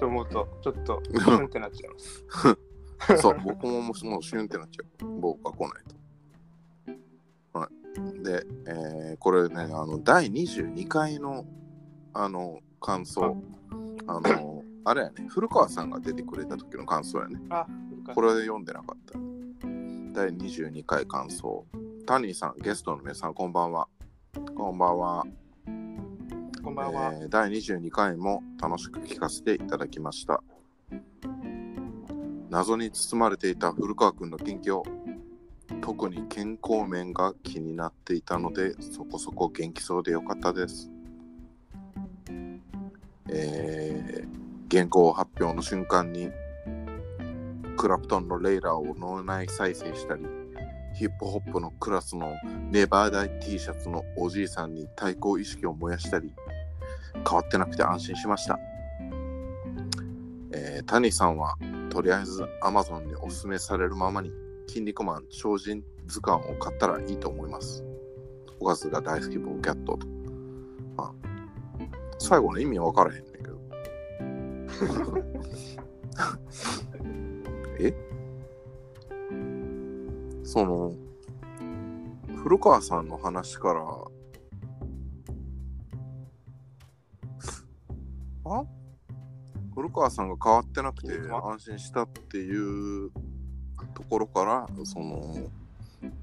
[0.00, 1.00] と思うと、ちょっと、
[1.38, 2.24] うんってなっちゃいます。
[3.20, 5.20] そう、僕ももうもうシュンってなっちゃう。
[5.20, 5.84] 僕が来ない
[7.52, 7.58] と。
[7.60, 7.68] は
[8.18, 8.22] い。
[8.24, 11.44] で、えーこれね、あの、第22回の、
[12.12, 13.36] あの、感想。
[14.06, 17.40] あの、あれやね、古川さんが出てくれた時の感想やね。
[17.48, 17.66] あ、
[18.14, 19.18] これで読んでなかった。
[20.12, 21.64] 第22回感想。
[22.06, 23.88] タニーさん、ゲストの皆さん、こんばんは。
[24.54, 25.24] こんばんは。
[26.62, 27.12] こんばんは。
[27.14, 30.42] えー第22回も楽しく聞かせていただきました
[32.50, 34.82] 謎に包まれていた古川君の近況
[35.80, 40.90] 特に健康面が気になっていたのでそこそこ元気そうでよかったです
[43.28, 44.43] えー
[44.74, 46.32] 原稿発表の瞬間に
[47.76, 50.24] クラプトンのレイラーを脳内再生したり
[50.96, 52.32] ヒップホップのクラスの
[52.72, 56.32] ネバーダイ T シャツのおじいさんに対抗意識を燃やしたり
[57.14, 58.58] 変わってなくて安心しました。
[60.52, 61.54] えー、谷さんは
[61.88, 64.32] とりあえず Amazon におすすめされるままに
[64.66, 67.84] 筋肉マン超人図鑑を買ったらいいと思います。
[68.58, 70.08] おかずが大好きボーキャットと。
[70.96, 71.12] あ
[72.18, 73.33] 最後の意味わからへん。
[77.78, 77.94] え？
[80.44, 80.94] その
[82.36, 83.80] 古川さんの話から
[88.44, 88.64] あ？
[89.74, 93.10] 古川さんが変わってなくて安心したっていう
[93.94, 95.50] ところからその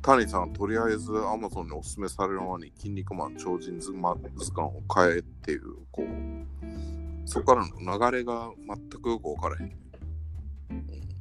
[0.01, 4.19] 谷さんとりあえず Amazon におすすめされるのに「筋肉マン超人図鑑」
[4.69, 6.07] を買えっていうこう
[7.31, 9.71] そこからの流れが全くよく分からへん、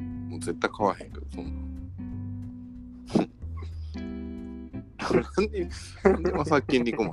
[0.00, 1.52] うん、もう絶対買わへんけどそんな。
[5.22, 5.68] なんで
[6.02, 7.12] なんでまさ筋肉マン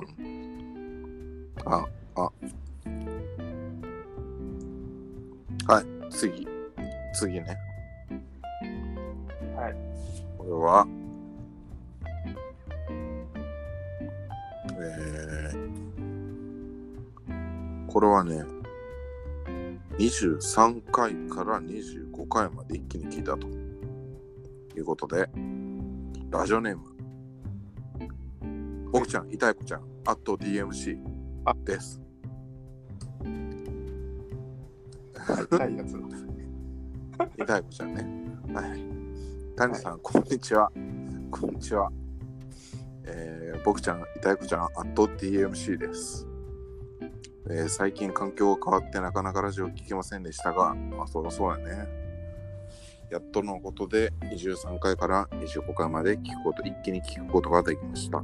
[1.64, 2.22] ああ。
[5.72, 6.48] はい次。
[7.14, 7.56] 次ね。
[9.54, 9.76] はい。
[10.36, 10.88] これは。
[14.80, 18.57] えー、これはね
[19.98, 23.48] 23回から25回まで一気に聞いたと
[24.76, 25.28] いうことで、
[26.30, 26.84] ラジオネーム、
[28.92, 30.98] 僕ちゃん、痛い子ちゃん、あと DMC
[31.44, 32.00] あです。
[35.24, 35.96] 痛いやつ。
[37.36, 38.06] 痛 い子ちゃんね。
[38.54, 38.84] はい。
[39.56, 40.70] 谷さん、こんにちは。
[41.32, 41.90] こんにちは。
[43.04, 46.27] えー、僕ちゃん、痛い子ちゃん、あと DMC です。
[47.50, 51.88] えー最近環境が変わってなかなかラジオを聞けませんでしたが、まあそりゃそうやね。
[53.10, 58.22] やっとのことで23回から25回まで聞くこと、一気に聞くことができました。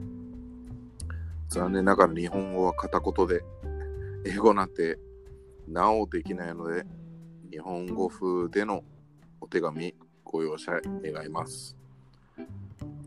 [1.49, 3.43] 残念ながら日本語は片言で、
[4.27, 4.99] 英語なんて
[5.67, 6.85] なおできないので、
[7.51, 8.85] 日本語風での
[9.41, 11.75] お手紙ご容赦願います。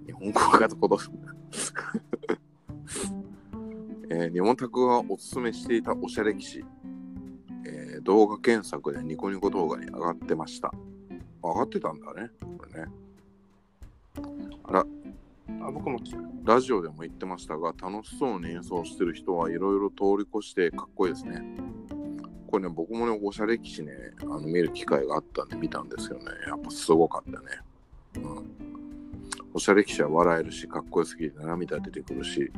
[0.08, 0.90] 日本語が片言。
[4.10, 6.65] えー、日本拓がおすすめしていたおしゃれ騎士、
[7.65, 10.72] えー動画検索でニコニコ動画に上がってました。
[11.43, 12.30] 上がってたんだね。
[12.58, 12.88] これね。
[14.63, 14.86] あら、
[15.62, 16.00] あ僕も。
[16.46, 21.41] ラジオでも言ってましたが、楽しそうに演奏してる人はいろいろ通り越してかっこいいですね。
[22.50, 23.91] これね、僕もね、おしゃれ騎士ね、
[24.22, 27.48] あの見る機会があったんで見たんですけどね、やっぱすごかったね。
[28.15, 28.46] うん。
[29.54, 32.50] おしゃれ騎士は笑えるし、かっこよすぎて涙出てくるし、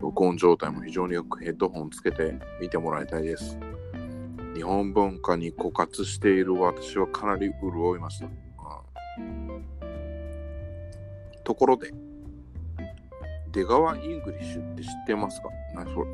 [0.00, 3.58] 録音状態も非常によくヘッドホンつけて見てもらいたいです。
[4.54, 8.28] 日本文化に枯渇している私はかなり潤いました。
[11.44, 11.92] ところで、
[13.52, 15.48] 出川イングリッシュって知ってますか？
[15.74, 16.06] 何それ？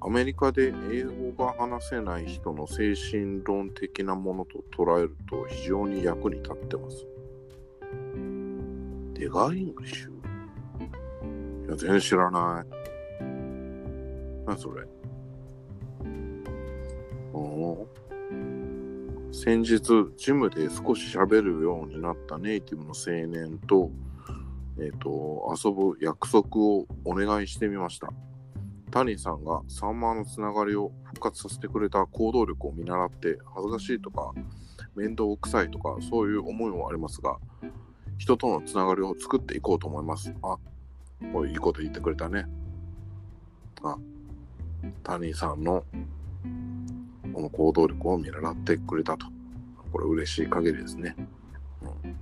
[0.00, 7.06] アメリカで英語が話せない人の精神論的なものと捉えると非常に役に立ってます。
[9.14, 10.15] 出川イングリッシュ？
[11.66, 12.66] いや、全然知らない。
[14.46, 14.86] 何それ？
[17.32, 17.86] おー
[19.32, 19.80] 先日、
[20.16, 23.90] ジムで少し喋るようになったネイティブの青年と、
[24.78, 28.12] えっ、と、遊ぶ約束をお願いしてみました。
[28.92, 34.32] 谷さんがサンマのつながりを復活させてくれた行動力を見習って恥ずかしいとか
[34.94, 37.36] 面倒くさいとかそういう思いもありますが
[38.16, 40.32] 人とのつながりを作っていこうと思います。
[40.42, 40.56] あ、
[41.32, 42.46] これいいこと言ってくれたね。
[43.82, 43.96] あ、
[45.02, 45.84] 谷さんの
[47.32, 49.26] この行動力を見習ってくれたと。
[49.92, 51.14] これ嬉しい限りですね。
[51.82, 52.16] うん。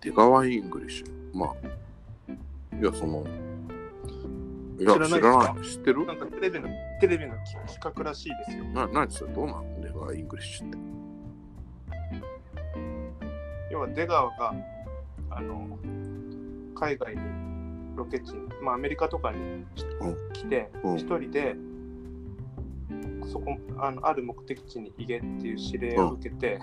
[0.00, 1.36] 出川イングリッシュ。
[1.36, 1.54] まあ、
[2.80, 3.24] いや、その、
[4.78, 5.64] いや、知らない知らない。
[5.64, 6.06] 知ってる？
[6.06, 6.68] なんかテレビの
[7.00, 8.64] テレビの企画らしいですよ。
[8.66, 9.80] な、何それどうなん？
[9.80, 10.78] 出川イングリッシュって。
[13.70, 14.54] 要は出川が
[15.30, 15.78] あの
[16.76, 17.22] 海外に
[17.96, 19.64] ロケ地に、まあ、アメリカとかに
[20.32, 21.56] 来てうん一、人で
[23.32, 26.60] そこあのある目的地に行けっていう指令を受けて、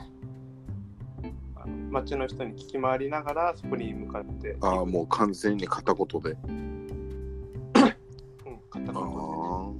[1.55, 6.29] あの街の人に聞き回りながらそこに向かってああ、もう完全に片言で。
[6.47, 6.87] うん、
[8.69, 9.73] 片あ言あ。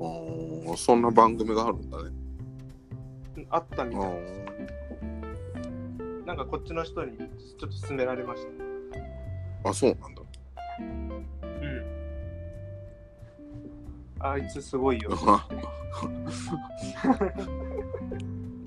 [0.00, 2.10] ああ、そんな番組があるんだね。
[3.34, 4.47] であったみあたいです。
[6.28, 8.42] なんかこっちの人にちょっと勧められまし
[9.62, 9.70] た。
[9.70, 10.20] あ、そうなんだ。
[10.78, 11.24] うん。
[14.20, 15.08] あいつすごいよ。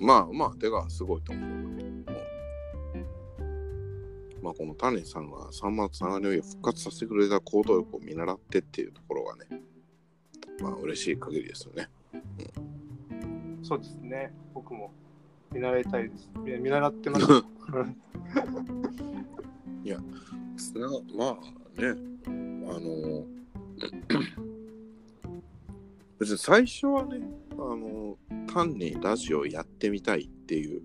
[0.02, 1.50] まあまあ、手がすごいと思う。
[1.50, 2.04] うん
[4.42, 9.62] まあ、この谷さんがサンマのつながりを復活させてくれた行動力を見習ってっていうところがね、
[10.60, 11.92] まあ嬉しい限りですよね。
[13.62, 14.34] そうですね。
[14.56, 14.92] 僕も
[15.52, 16.30] 見習いたいです。
[16.46, 17.26] いや見習ってます。
[20.62, 20.88] つな
[21.18, 21.38] まあ
[21.82, 21.96] ね、
[22.28, 22.30] あ
[22.80, 23.26] の、
[26.20, 27.22] 別に最初はね、
[27.54, 28.18] あの、
[28.54, 30.84] 単にラジオやってみたいっていう、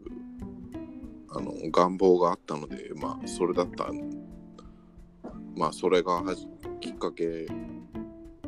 [1.29, 3.91] あの、願望があったので、まあ、それだった、
[5.55, 6.49] まあ、それがはじ
[6.81, 7.47] きっかけ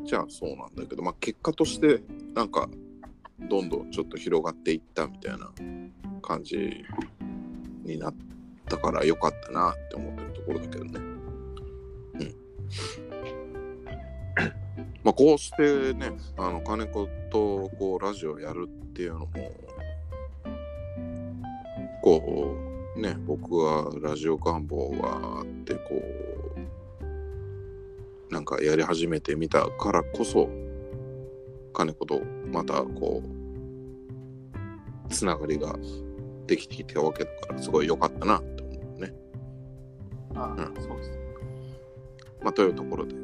[0.05, 2.03] じゃあそうなんだけど、まあ、結果として、
[2.35, 2.71] なんか、
[3.41, 5.51] どんどんちょっと広がっていったみたいな
[6.21, 6.85] 感じ
[7.85, 8.15] になっ
[8.69, 10.99] たから良かったなって思ってるところだけどね。
[10.99, 11.19] うん。
[15.05, 19.27] まあこうしてね、あの金子とこうラジオやるっていうのも、
[22.03, 22.55] こ
[22.97, 26.05] うね、僕がラジオ願望があって、こう、
[28.33, 30.51] なんかやり始めてみたからこそ、
[31.73, 32.21] 金子と
[32.53, 35.75] またこう、つながりが
[36.47, 39.15] できてきたわけだから、すごい良かったなって思うね。
[40.35, 41.19] あうんそうです。
[42.43, 43.15] まあ、というところで、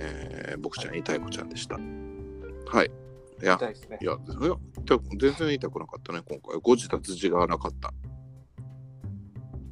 [0.00, 1.76] えー僕ちゃん、いたいこちゃんでした。
[1.76, 2.90] はい。
[3.42, 4.04] いや、痛いですねい。
[4.04, 4.16] や、
[5.18, 6.58] 全然痛くなかったね、今回。
[6.62, 7.92] 誤字脱字がなかった。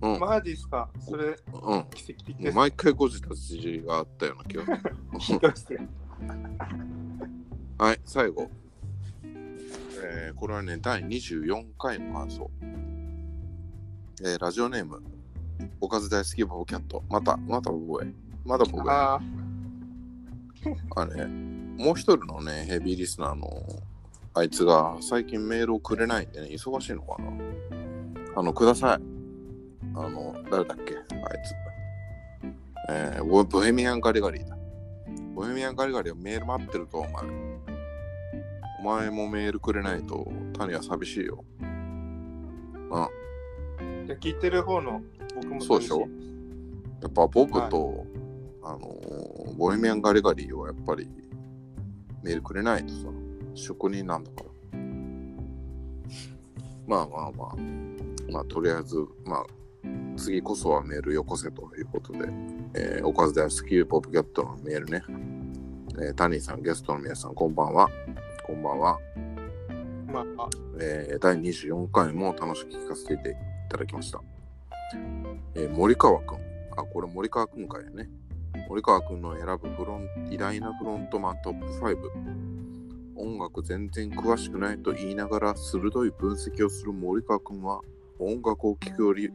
[0.02, 0.20] うん。
[0.20, 0.90] マジですか？
[1.00, 1.34] それ、うん。
[1.94, 2.56] 奇跡的です。
[2.56, 4.64] 毎回誤字脱字があったような気が。
[7.78, 8.50] はい、最後。
[10.06, 12.50] えーこれはね、第24回の感想。
[14.22, 15.02] えーラジオネーム、
[15.80, 17.02] おかず大好きボブキャット。
[17.08, 18.08] また、またボブへ。
[18.44, 18.92] まだボブへ。
[18.92, 19.20] あ
[20.96, 23.48] あれ、もう一人のね、ヘビーリスナーの
[24.34, 27.32] あいつが最近メールをくれないんでね、忙しいのかな。
[28.36, 29.02] あの、ください。
[29.94, 30.94] あの、誰だっけ？
[30.96, 31.04] あい
[31.46, 31.54] つ。
[32.90, 34.56] えーボボヘミアンガリガリだ。
[35.34, 37.53] ボヘミアンガリガリはメール待ってると、お前。
[38.84, 41.42] お前もメールくれないと、谷は寂しいよ。
[42.92, 43.08] あ。
[44.06, 45.00] で聞いてる方の
[45.36, 46.00] 僕もそうでしょ？
[46.00, 48.04] やっぱボブと、
[48.62, 51.08] あのーボヘミアンガリガリはやっぱり
[52.22, 53.08] メールくれないとさ、
[53.54, 54.78] 職人なんだから。
[56.86, 57.56] まあまあまあ、
[58.32, 59.46] まあとりあえず、まあ、
[60.18, 62.18] 次こそはメールよこせということで、
[62.74, 65.02] えーおかず大好きポップキャットのメールね。
[66.06, 67.88] えータニーさん、ゲストの皆さん、こんばんは。
[68.46, 68.98] こんばんは。
[70.12, 73.16] まあ、えー第24回も楽しく聞かせてい
[73.70, 74.20] ただきました。
[75.54, 76.38] えー森川くん。
[76.76, 78.10] あ、これ森川くんかやね。
[78.68, 81.96] 森川くんの選ぶフロン偉大なフロントマントップ5。
[83.16, 87.80] 音楽全然詳しくないと言いながら鋭い分析をする森川くんは
[88.18, 89.30] 音楽を聴くより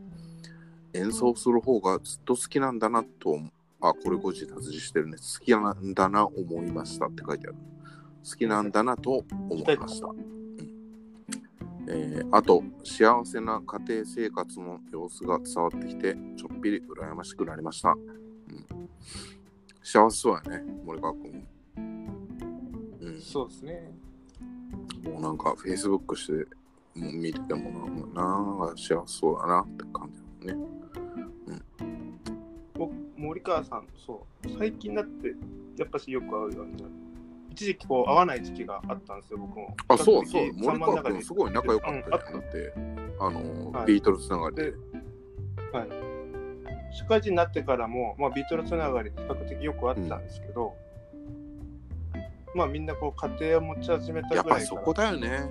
[0.93, 3.39] 演奏する方がずっと好きなんだなと、
[3.82, 5.18] あ、これ誤字脱字してるね。
[5.18, 7.55] 好きなんだな思いましたって書いてある。
[8.30, 10.07] 好きなんだなと思いました。
[11.88, 17.97] えーあと幸せな家庭生活の様子が伝わってきてちょっぴり羨ましくなりました、うん、
[19.82, 21.47] 幸せそうやね森川君、
[23.01, 23.91] うん、そうですね。
[25.03, 26.34] もうなんか Facebook して
[26.99, 27.71] もう見てても
[28.13, 30.11] なんか幸せそうだなって感
[30.41, 30.59] じだね。
[32.80, 35.36] 僕、森川さん、そう、最近だって、
[35.77, 36.91] やっぱしよく会うようになる。
[37.60, 39.76] 一時期こう会わない時期があったんですよ、僕も。
[39.89, 40.53] あそうそう。
[40.53, 42.74] 森川君すごい仲良かったよ、うんだって
[43.20, 43.86] あのーはい。
[43.88, 44.64] ビートルズつながりで。
[44.64, 44.78] で、
[45.74, 45.89] はい。
[46.97, 50.74] 社会人になってからも、まあ、ビートルズつながりで比較的よくあったんですけど、
[52.55, 54.62] まあみんなこう家庭を持ち始めたぐらいから。
[54.62, 55.49] そこだよね。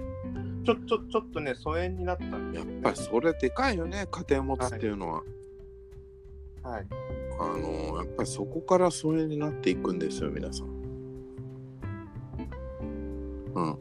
[0.64, 5.22] ちょちょちょっとね疎遠になったんでやっぱりそれでかいよね家庭持つっていうのは、
[6.62, 6.86] はい。
[7.40, 10.77] あのやっぱりそこから疎遠になっていくんですよ、皆さん。
[13.58, 13.78] うん。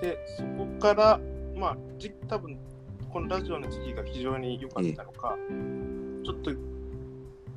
[0.00, 1.20] でそこから
[1.56, 2.58] まあじ多分
[3.12, 5.36] このラジオの時期が非常に良かったのか、
[6.24, 6.52] ちょっと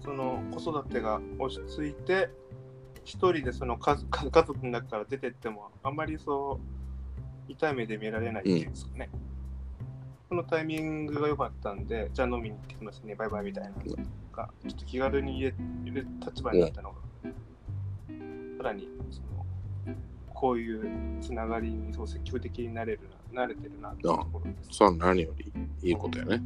[0.04, 2.30] その子育てが落ち着いて
[3.04, 6.60] 一人でその家家 家族の中から出てってもあんまりそ
[7.48, 9.10] う痛い目で見られないっていうんですかね、
[10.30, 13.76] そのタイミングが良かったんでじゃあ飲みに行ってきますねバイバイみたいなの
[14.32, 16.96] がちょっと気軽に言える立場になったのが、
[18.58, 19.46] さらにその
[20.42, 24.80] こういうつながりにそう積極的になれるな慣れてるなってところです。
[24.80, 26.42] さあ、何よりいいことやね。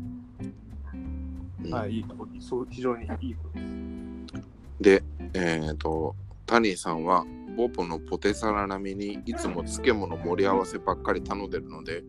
[1.63, 4.49] うんはい、いいことそう非常にいいことです。
[4.81, 6.13] で、えっ、と、
[6.45, 7.25] タニーさんは、
[7.55, 12.03] ボポのポテサラ並みにいつも漬物盛り合わせばっかり頼んでるので、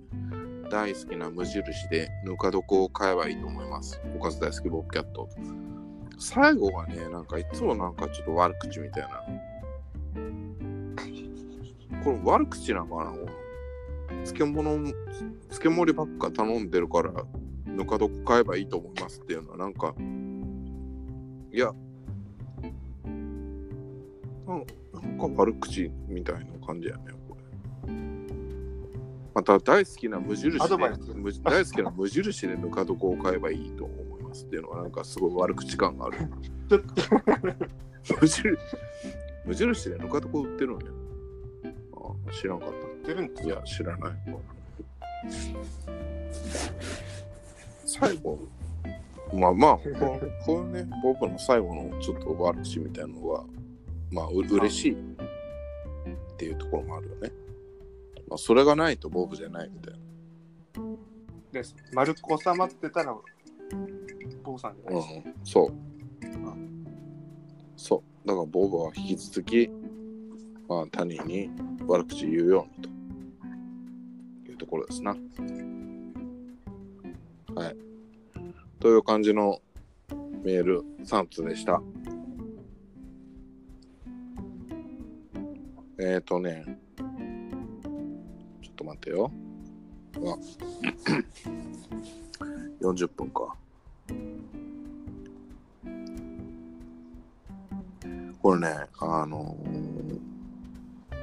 [0.69, 4.01] 大好きな無印でぬか床を買えばいいと思います。
[4.19, 5.29] おかず大好きボブキャット。
[6.19, 9.23] 最後がね、なんかいつもなんかちょっと悪口みたいな。
[12.07, 13.13] これ悪口なのかな？
[14.27, 14.93] 漬物、
[15.51, 17.11] 漬盛りばっか頼んでるから、
[17.67, 19.93] ぬか床買えばいいと思いますっていうのはなんか、
[21.53, 21.73] いや、
[24.47, 27.37] なんなんか悪口みたいな感じやね、こ
[27.89, 27.93] れ。
[29.35, 30.77] また大好きな無印で、
[31.17, 36.19] 無大好きな無印でぬか床を買えばいいと思いますっていうのはなんかすごい悪口感がある。
[39.45, 40.96] 無印でぬか床売ってるのね。
[41.97, 42.71] あ知らんかっ
[43.07, 43.41] 出るんでた。
[43.43, 43.63] いすよや、。
[43.63, 44.13] 知らない。
[47.85, 48.39] 最後、
[49.33, 53.45] まあまあ、このこのね、僕の最後のちょっと悪口みたいなのは、
[54.11, 54.97] まあ、う嬉しいっ
[56.37, 57.33] ていうところもあるよね。
[58.29, 60.01] まあ、それがないとボブじゃないみたいな。
[61.53, 61.75] です。
[61.93, 63.17] 丸く収まってたら、
[64.43, 65.15] 坊さんじゃないです。
[65.15, 65.73] うん、そう。
[67.77, 68.29] そう。
[68.29, 69.71] だからボブは引き続き、
[70.69, 71.49] まあ、他人に
[71.87, 72.89] 悪口言うように
[74.45, 75.17] というところですな。
[77.55, 77.77] はい。
[78.81, 79.61] という感じの
[80.43, 81.81] メール3通でした。
[85.99, 86.65] えっ、ー、とね、
[88.61, 89.31] ちょっと待ってよ。
[90.19, 90.37] うわ
[92.83, 93.57] 40分か。
[98.43, 98.69] これね、
[99.01, 100.06] あのー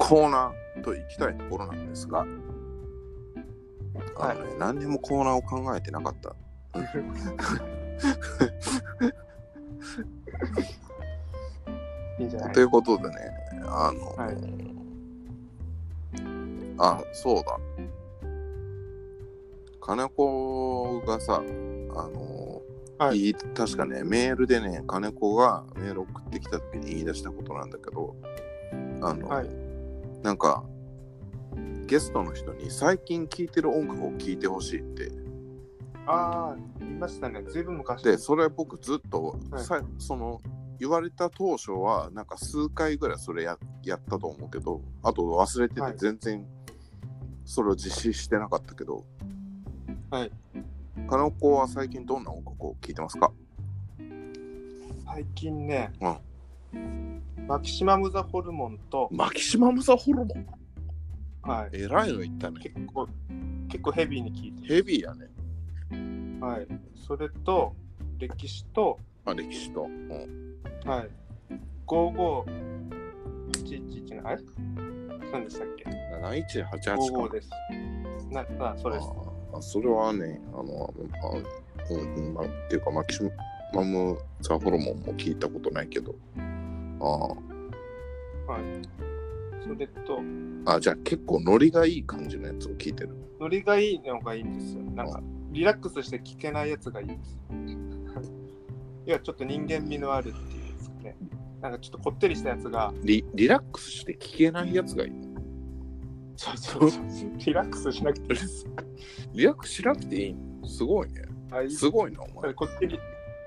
[0.04, 2.26] コーナーと行きたいところなんですが、
[4.20, 6.36] あのね、何にもコーナーを考えてなかった。
[12.20, 12.54] いいんじゃない。
[12.54, 13.16] ということでね、
[13.66, 14.36] あの、はい。
[16.78, 17.58] あ、そうだ。
[19.80, 21.42] 金子がさ、
[21.96, 22.62] あの、
[22.98, 28.14] はい確かね、メールでね、金子がメール送ってきた時に言い出したことなんだけど、
[29.02, 29.63] あの、はい
[30.24, 30.64] なんか、
[31.86, 35.12] ゲストの人に最近聴いてる音楽を聴いてほしいって。
[36.06, 37.44] ああ、言いましたね。
[37.44, 40.42] ずいぶん昔で、それ僕ずっと、はいさその、
[40.80, 46.46] 言われた当初は、なんか数回ぐらいそれややったと思うけど、あと忘れてはいて全然
[47.46, 49.06] それを実施してなかったけど、
[50.10, 50.32] はい。
[51.10, 53.32] 金子は最近どんな音楽を聴いてますか？
[55.06, 56.06] 最近ね、う
[57.48, 60.48] マキシマム・ザ・ホルモンと、マキシマムザホルモン？
[61.42, 62.62] はい、えらいの言ったね。
[62.62, 63.08] 結構、
[63.68, 65.28] 結構ヘビーに聞いてヘビーやね。
[65.92, 66.40] る。
[66.46, 66.68] はい。
[66.96, 67.76] それと、
[68.18, 69.84] 歴史と、あ、歴史と。
[69.84, 70.56] うん、
[70.86, 71.10] はい。
[71.86, 74.42] 55111の、あれ
[75.32, 75.84] 何でしたっけ
[76.22, 77.34] ？7188 ?55 か。
[77.36, 77.50] です。
[78.32, 79.08] な、あ、そうです。
[79.54, 80.94] あそれはね、あの、
[81.24, 81.28] あ
[81.92, 83.24] うんうん、まあ、っていうか、マキシ
[83.74, 86.16] マムザホルモンも聞いたことないけど。
[87.04, 88.58] あ
[89.64, 90.20] それと、
[90.66, 93.16] ああ、じゃあ結構ノリがいい感じのやつを聞いてる。
[93.40, 94.82] ノリがいいのがいいんですよ。
[94.84, 97.40] なんか、リラックスして聞けないやつがいいです。
[99.06, 101.16] いや、ちょっと人間味のあるっていうんですかね。
[101.62, 105.12] なんかちょっとこってりしたやつが、リリラックスして聞けないやつがいい。
[106.36, 107.04] そうそうそう
[107.38, 108.66] リラックスしなくていいです。
[109.34, 110.68] リラックスしなくていいの？
[110.68, 111.22] すごいね。
[111.52, 112.54] はいすごいな、お前。
[112.54, 113.00] こってり、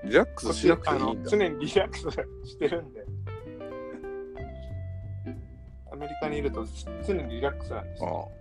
[0.05, 1.29] リラックスしなくていいんだ。
[1.29, 2.09] 常にリラックス
[2.49, 3.05] してるんで。
[6.07, 6.65] メリカにいると
[7.05, 8.31] 常にリラックスなんですよ。
[8.33, 8.37] あ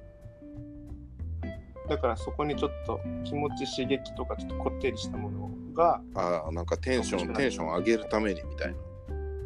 [1.89, 8.75] だからそこにちょっと気持ち刺激とかちょっとこってりしたものが、あああ、なんかテンション、テンション上げるためにみたい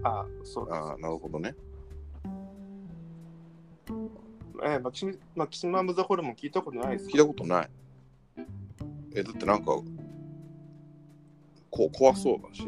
[0.04, 0.78] あそうでな。
[0.78, 1.54] ああ、なるほどね。
[3.86, 3.92] す。
[4.64, 7.10] えーマキシマキシマム・ザ・ホルモン聞いたことないですか？
[7.12, 7.70] 聞いたことない。
[9.14, 9.72] え、だってなんか、
[11.70, 12.66] こ怖そうだし。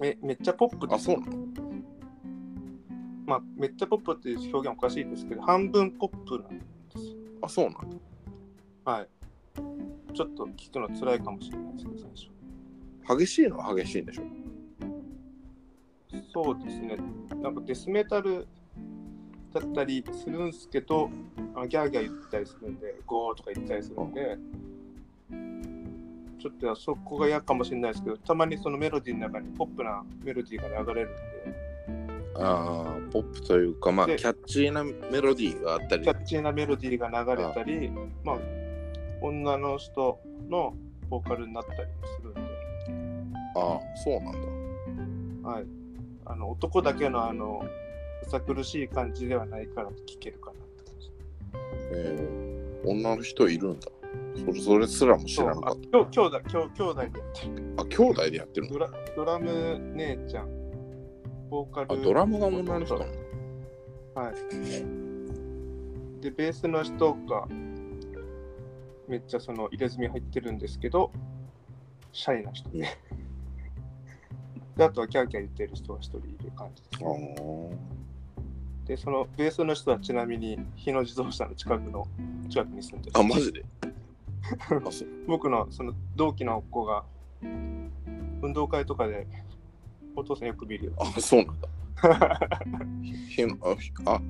[0.00, 1.32] めめっちゃポップであ、すそうなの？
[3.26, 6.64] まあ、めっちゃポップっていう表現おかしいですけど、半分ポップなんで
[6.96, 7.14] すよ。
[7.42, 8.00] あ、そうなの
[8.84, 9.08] はい。
[10.14, 13.18] ちょっと聞くの辛いかもしれないですけど、最初。
[13.18, 14.22] 激しいのは激しいんでしょ？
[16.32, 16.96] そうですね。
[17.42, 18.46] なんかデスメタル
[19.52, 21.10] だったりするんですけど、
[21.54, 24.38] あギャーギャー言ったりするんで、ゴーとか言ったりするんで、
[26.40, 31.20] ちょっとそこが嫌かもしれないですけど、たまにそのメロディーの中にポップなメロディーが流れるんで、
[32.36, 36.14] ああ、ポップというか、まあ、キでャッチーなメロディーがあったりキャ。
[36.14, 37.90] ッチーなメロディーが流れたり、
[38.24, 38.38] まあ、
[39.22, 40.18] 女の人
[40.48, 40.74] の
[41.08, 42.40] ボーカルになったりもするんで、
[43.56, 45.48] ああ、そうなんだ。
[45.50, 45.66] はい。
[46.26, 47.62] あの男だけのあの、
[48.26, 51.10] うさ苦しい感じではないから聴けるかなって感じ。
[51.92, 53.88] えー、女の人いるんだ。
[54.36, 57.62] それそれすらも知らなかっあ兄兄弟兄兄弟でやってる。
[57.76, 57.82] た。
[57.82, 58.72] あ、兄弟でやってるの？
[58.72, 60.48] ドラドラム姉ちゃん、
[61.50, 62.02] ボーカあ、ル。
[62.02, 63.12] ドラムが女の人なの？
[64.14, 64.34] はい。
[66.22, 67.46] で、ベースの人が
[69.08, 71.10] めっちゃその入れ墨入ってるんですけど、
[72.12, 72.98] シャイな人ね。
[74.76, 77.06] であとはキャーキャー言ってる人が一人いる感じですあ。
[77.08, 77.76] ー
[78.86, 82.06] で、そのベースの人はちなみに日野自動車の近くの
[82.48, 83.18] 近くに住んでる。
[83.18, 83.64] あ、マジで？
[85.26, 87.04] 僕のその同期の子が
[87.42, 89.26] 運動会とかで
[90.16, 90.92] お父さんよく見るよ。
[90.98, 91.68] あ、そうなんだ。
[93.28, 93.56] ひの、
[94.06, 94.20] あ、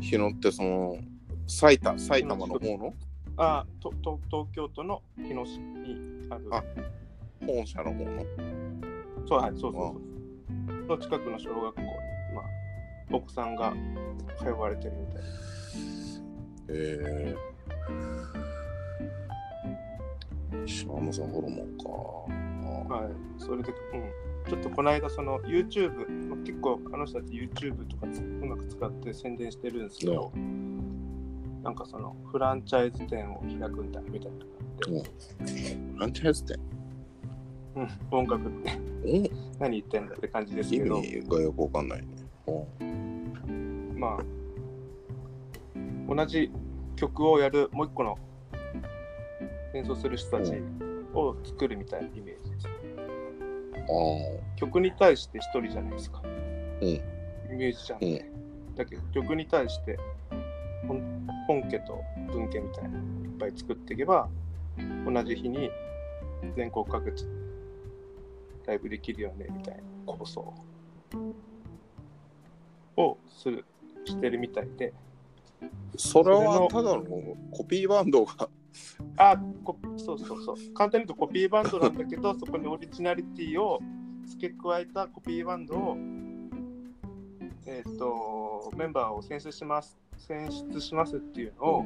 [0.00, 0.98] 日野ってその、
[1.46, 2.94] 埼玉、埼玉の方の？
[3.36, 6.48] あとと東京都の日野市にある。
[6.50, 6.64] あ
[7.46, 8.24] 本社の方の？
[9.26, 10.00] そうはい、そうそうそう。
[10.86, 11.86] の近くの小学校に、
[12.34, 12.44] まあ、
[13.10, 13.74] 奥さんが
[14.38, 16.22] 通われてるみたいです。
[16.68, 21.88] えー、島野さんホルモンか。
[22.94, 23.10] はい。
[23.38, 24.25] それで、うん。
[24.48, 30.32] ちょっとこの間、その YouTube、まあ、結構あの人たち YouTube とかつうまく使って宣伝してるんですけど、
[31.64, 35.08] なんかそのフランチャイズ店を開くんだみたいなのが
[35.40, 35.52] あって、
[35.94, 36.60] フランチャイズ店？
[37.74, 38.78] うん、音楽って。
[39.04, 39.60] お。
[39.60, 42.06] 何言ってんだって感じです意けど、味がよくわかんないね。
[42.46, 42.66] お。
[43.98, 46.52] まあ、同じ
[46.94, 48.16] 曲をやるもう一個の
[49.74, 50.54] 演奏する人たち
[51.12, 52.35] を作るみたいなイメージ
[54.56, 56.22] 曲に対して一人じゃないですか。
[56.24, 56.88] うん。
[56.88, 57.00] イ
[57.50, 58.30] メージじゃん、ね
[58.74, 59.98] だけど曲に対して
[60.86, 61.98] 本本家と
[62.30, 64.28] 文家みたいないっぱい作っていけば
[65.06, 65.70] 同じ日に
[66.54, 67.30] 全国各地で
[68.66, 70.52] ライブできるよねみたいな構想
[72.96, 73.64] をする
[74.04, 74.92] してるみたいで。
[75.96, 77.04] それはただの
[77.50, 78.50] コピーバンドが
[79.16, 80.56] あこそうそうそう。
[80.74, 83.80] 簡単に言うとコピーバンドなんだけど そこにオリジナリティを
[84.26, 85.96] 付け加えたコピーバンドを
[87.66, 91.84] えっ、とメンバーを選出します選出しますっていうのを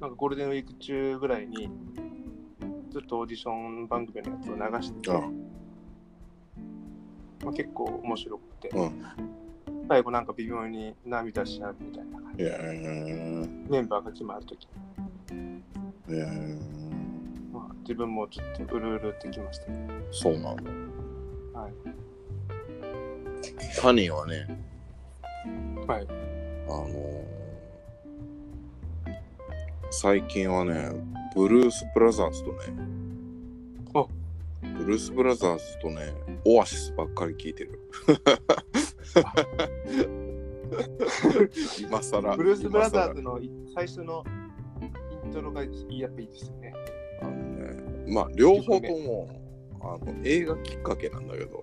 [0.00, 1.70] なんかゴールデンウィーク中ぐらいに
[2.90, 5.20] ずっとオーディション番組のやつを流してて、あ。
[7.44, 9.04] まあ、結構面白くて、うん。
[9.86, 12.44] 最後なんか微妙に涙しちゃうみたいな感じ。
[13.70, 14.68] メンバーが決まるとき、い
[16.14, 16.58] やー。
[17.52, 19.88] まあ、自分もちょっとうるうるってきましたね。
[20.10, 20.62] そうなんだ。
[21.60, 21.72] はい。
[23.80, 24.46] タニーはね。
[25.86, 26.06] はい。
[26.66, 27.36] あのー
[29.98, 30.90] 最近はね
[31.34, 32.58] ブルース・ブラザーズとね
[33.94, 34.04] あ
[34.78, 36.12] ブルース・ブラザーズとね
[36.44, 37.80] オアシスばっかり聴いてる。
[41.80, 44.22] 今さらブルース・ブラザーズのい最初の
[45.36, 45.70] トロがやっ
[46.12, 46.72] ぱいいですよね。
[47.20, 49.28] あのねまあ両方とも
[49.82, 51.62] あの映画きっかけなんだけど、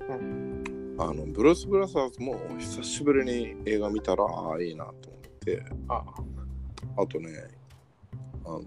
[0.00, 5.64] うあのブルース・ブラザーズも久しぶりに映画見たらああいいなと思って。
[5.88, 6.04] あ
[6.98, 7.06] あ。
[7.06, 7.30] とね
[8.44, 8.62] あの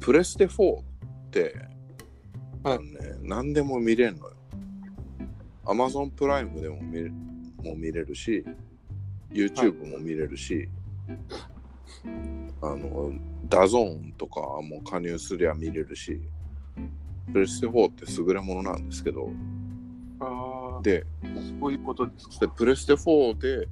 [0.00, 0.84] プレステ4っ
[1.30, 1.54] て、
[2.64, 2.74] はい。
[2.74, 4.34] あのね、何でも見れるのよ。
[5.66, 8.44] Amazon プライムでも見れも見れるし
[9.30, 10.68] YouTube も見れるし、
[12.60, 13.12] あの
[13.48, 16.20] DAZN とかも加入すりゃ見れるし
[17.32, 19.30] プレステ4って優れものなんですけど
[20.20, 22.46] あでー、そういうことですか。
[22.46, 23.68] でプレステ4で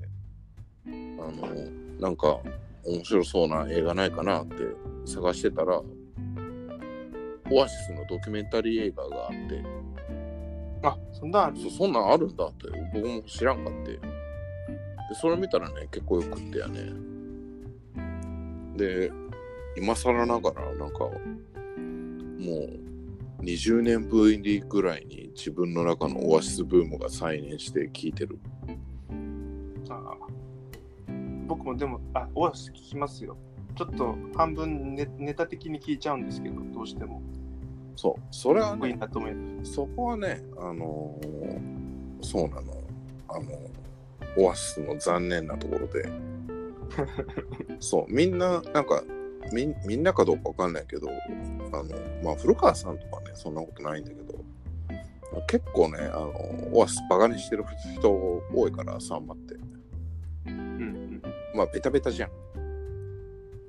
[0.86, 0.90] あ
[1.30, 2.38] のなんか
[2.84, 4.54] 面白そうな映画ないかなって
[5.04, 5.80] 探してたら
[7.50, 9.64] オアシスのドキュメンタリー映画があって
[10.82, 11.56] あ、そんなある。
[11.58, 13.92] そそんなんあるんだって僕も知らんかって。
[13.92, 14.00] で
[15.14, 16.80] それ見たらね結構よくってやね
[18.76, 19.10] で
[19.76, 21.10] 今更ながらなんかも
[23.40, 28.38] う20年ぶりぐらいに自分の中のオアシスブームが再燃して聴いてる
[29.88, 33.36] あー僕もでも、あ、オアシス聞きますよ。
[33.76, 37.22] ちょっと半分ネネタ的に聞いちゃうんですけど、どうしても。
[37.94, 38.98] そうそれはね。
[39.62, 41.76] そこはねあのー
[42.22, 42.82] そうなの
[43.28, 43.70] あの
[44.38, 46.10] オアシスの残念なところで
[47.80, 49.02] そうみんななんか
[49.52, 51.08] みんみんなかどうかわかんないけど
[51.72, 51.84] あの
[52.24, 54.44] まあ古川さんとかねそんなことないんだけど
[55.48, 56.32] 結構ねあの
[56.72, 57.64] オアシスバカにしてる
[57.98, 59.54] 人多いからサンバって
[60.46, 60.52] うんう
[60.84, 61.22] ん。
[61.54, 62.30] まあベタベタじゃん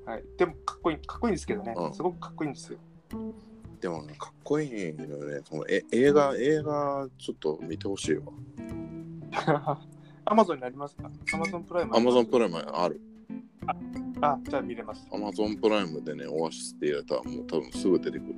[0.05, 0.23] はい。
[0.37, 1.73] でも、かっこいい、かっこいいんですけどね。
[1.75, 2.79] うんすごくかっこいいんですよ。
[3.81, 8.23] でもねかっこいいのよねそのえ映画映画ちょっと見てほしいわ
[10.25, 11.11] アマゾンにありますか？
[11.33, 12.99] アマゾンプライムアマゾンプラライムある
[14.21, 15.07] あ、じゃあ見れます。
[15.11, 18.35] アマゾンプライムでね、オアシスって入れたらもう多分すぐ出てくる。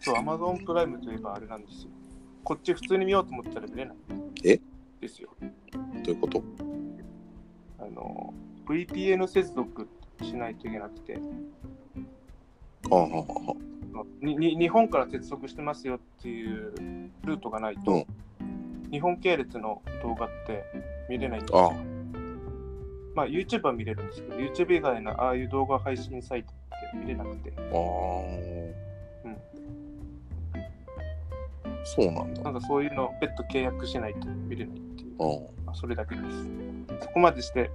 [0.00, 1.90] そう、アマゾンプライムといえばあれなんですよ。
[2.44, 3.96] こっち普通に見ようと思ったら見れない。
[4.44, 4.60] え？
[5.00, 5.30] ですよ。
[5.40, 6.42] どういうこと？
[7.78, 8.32] あの、
[8.66, 9.88] VPN 接続
[10.22, 11.18] しないといけなくて、
[12.90, 13.04] ああ、あ
[14.00, 18.06] あ、にに日本から接続してますよっていうルートがないと、うん
[18.90, 20.64] 日本系列の動画って
[21.08, 21.74] 見れないんですあよ。
[23.14, 26.52] まあ YouTube は見れるんですけど、YouTube 以外のああいう動画配信サイトっ
[26.92, 27.66] て見れなくて、ああ、
[29.24, 29.36] うん
[31.84, 32.42] そうなんだ。
[32.42, 35.24] なんかそういうの別途契約しないと見れないっていう、あ
[35.64, 36.26] まあ、それだけです。
[37.04, 37.70] そこまでして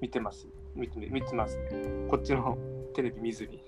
[0.00, 0.46] 見てます。
[0.74, 1.70] 見て見てますね。
[2.08, 2.58] こっちの
[2.94, 3.62] テレビ見ずに。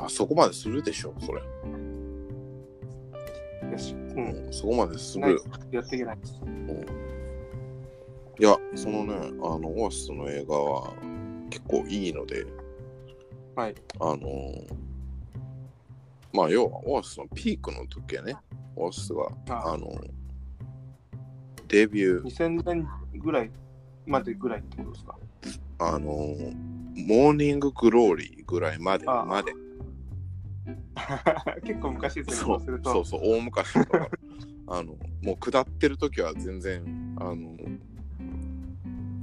[0.00, 1.42] ああそこまでするでしょ、それ。
[3.70, 5.40] よし、う、うんん、そこまでする。
[5.72, 6.40] やっていけないです。
[8.40, 10.94] いや、そのね、あの、オアシスの映画は
[11.50, 12.46] 結構いいので、
[13.56, 13.74] はい。
[13.98, 14.52] あの
[16.32, 18.36] まあ、要は、オアシスのピークの時はね、
[18.76, 19.92] オアシスが、ああの
[21.66, 23.50] デビュー、2000年ぐらい
[24.06, 25.16] までぐらいってことですか？
[25.80, 29.52] あのモーニンググローリーぐらいまで、まで。
[31.64, 32.92] 結構昔ですね、すると。
[32.92, 34.08] そうそう、大昔だから。
[34.70, 37.56] あのもう下ってる時は全然あの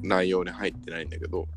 [0.02, 1.48] 内容に入ってないんだけど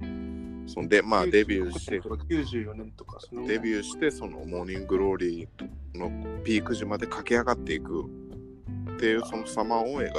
[0.67, 6.11] そんでまあデビューして94年とかデビューしてそのモーニンググローリーの
[6.43, 10.19] ピーク時まで駆け上がっていくっていうその様を描いて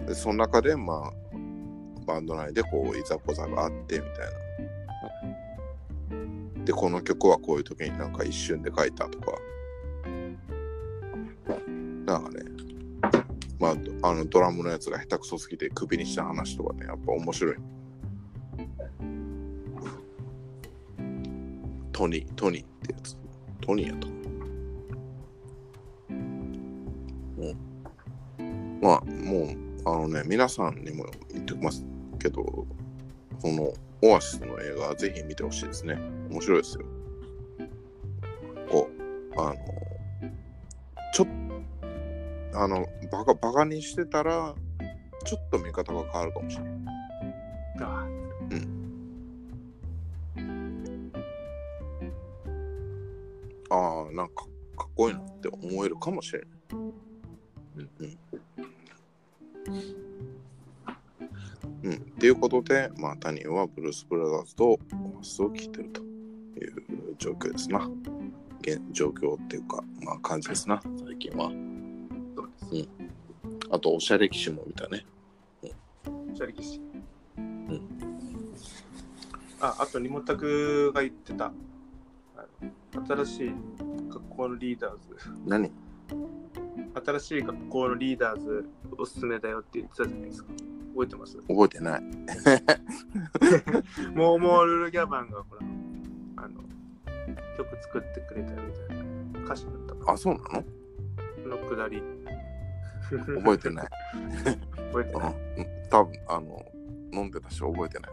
[0.00, 1.12] るでその中でまあ
[2.06, 4.47] バンド内でこういざこざがあってみたいな
[6.68, 9.32] でこの曲はこういう時になんか一瞬で書いたとか。
[12.04, 12.42] なんかね。
[13.58, 17.56] まああのドラムのやつが下手くそすぎてクビにした話とかねやっぱ面白い。
[21.90, 23.16] トニートニーってやつ。
[23.62, 24.12] トニーやとう。
[28.82, 31.82] まあもうあのね皆さんにも言っておきます
[32.18, 32.66] けど
[33.38, 35.94] そのオアシスの映画ぜひ見てほしいですね。
[36.30, 36.84] 面白いですよ。
[38.70, 38.88] こ
[39.36, 39.56] うあの
[41.14, 41.28] ちょっ
[42.54, 44.54] あのバカバカにしてたら
[45.24, 46.74] ちょっと見方が変わるかもしれない。
[47.80, 48.06] あ
[53.70, 54.44] ああなんか
[54.76, 56.48] かっこいいなって思えるかもしれない。
[56.72, 56.92] うん
[58.00, 58.06] う
[59.72, 60.07] ん。
[61.82, 64.78] うん、っていうことで、まあ、タニーはブルース・ブラザーズとオ
[65.16, 66.04] マスを聴いてるとい
[66.68, 67.88] う状況ですな。
[68.60, 71.50] 現状況っていうか、まあ感じですな、最近は。
[72.36, 72.88] そうです。
[73.42, 73.74] うん。
[73.74, 75.06] あと、おしゃれ騎士も見たね。
[75.62, 77.80] シャリキシん。
[79.60, 81.52] ああとリモタクが言ってた。
[83.06, 83.52] 新しい
[84.08, 84.98] 学校のリーダーズ。
[85.46, 85.70] 何？
[87.04, 90.50] 新しい学校のリーダーズおすすめだよって言ってたじゃないですか
[90.98, 91.36] 覚えてます？
[91.46, 92.02] 覚えてない。
[94.14, 95.60] モーモールルギャバンがほら
[96.44, 96.60] あの
[97.56, 98.96] 曲作ってくれたみたい
[99.34, 100.40] な歌詞だったかあ、そうな
[101.46, 101.56] の？
[101.56, 102.02] のくだり
[103.10, 103.88] 覚えてない。
[104.90, 106.64] 覚えてないうん、多分あの、
[107.12, 108.10] 飲んでたし覚えてない。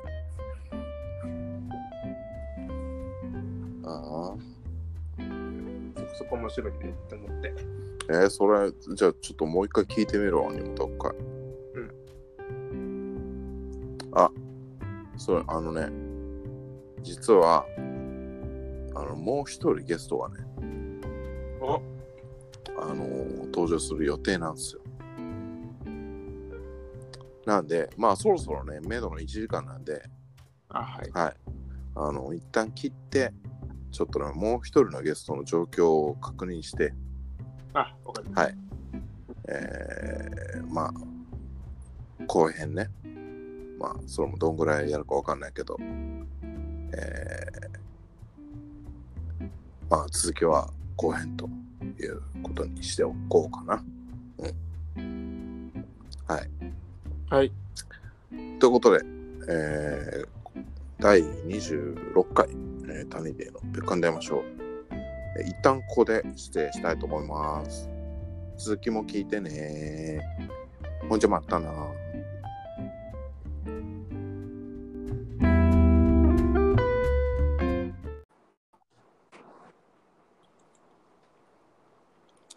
[3.83, 4.35] ああ。
[6.17, 7.53] そこ面白いねって思って
[8.07, 11.11] えー、それ、じゃあちょっともう一回聞いてみろ、アニメ特会。
[14.15, 14.21] うん。
[14.21, 14.31] あ、
[15.17, 15.89] それ、あのね、
[17.01, 17.65] 実は、
[18.95, 20.45] あの、もう一人ゲストがね、
[21.61, 21.81] お
[22.77, 23.05] あの
[23.45, 24.81] 登場する予定なんですよ。
[27.45, 30.03] なんで、まあそろそろね、メドの1時間なんで、
[30.69, 31.33] あはいはい。
[31.95, 33.33] あの、一旦切って、
[33.91, 36.93] ちょっとね、もう一人のゲストの状況を確認して、
[37.73, 38.57] あわかりまはい。
[39.47, 40.93] えー、まあ、
[42.25, 42.89] 後編ね。
[43.85, 49.49] まあ、それもどんぐらいやるかわかんないけど、えー、
[49.91, 51.47] まあ、続きは後編と
[52.01, 53.83] いうことにしておこうかな。
[54.97, 55.85] うん。
[56.25, 56.49] はい。
[57.29, 57.51] すはい
[58.59, 59.05] ということで、
[59.49, 60.27] えー、
[60.99, 62.47] 第26回、
[62.89, 64.43] えー、谷での別館で会いましょう。
[65.37, 67.87] えー一旦ここで失礼したいと思います。
[68.57, 70.21] 続きも聞いてね。
[71.07, 71.69] ほんじゃまたな。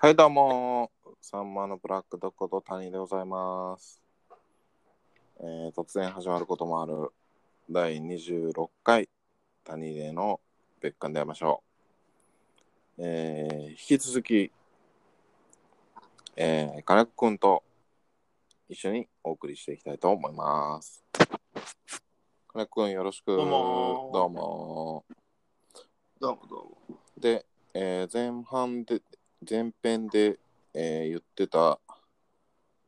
[0.01, 0.93] はい、どうも。
[1.21, 4.01] サンマのブラックドッグと谷でございます。
[5.41, 7.11] えー突然始まることもある
[7.69, 9.09] 第26回
[9.65, 10.39] 谷での
[10.81, 11.65] 別館で会いましょ
[12.97, 13.03] う。
[13.03, 14.53] えー引き続き、
[16.37, 17.65] えー、金子くんと
[18.69, 21.03] 一緒にお送りしていきたいと思います。
[22.53, 23.35] 金子くんよろしく。
[23.35, 25.05] どうもどうも
[26.21, 26.57] どうもど
[26.89, 27.45] うもで、
[27.75, 29.03] えー前半で、
[29.49, 30.39] 前編で、
[30.74, 31.78] えー言ってた、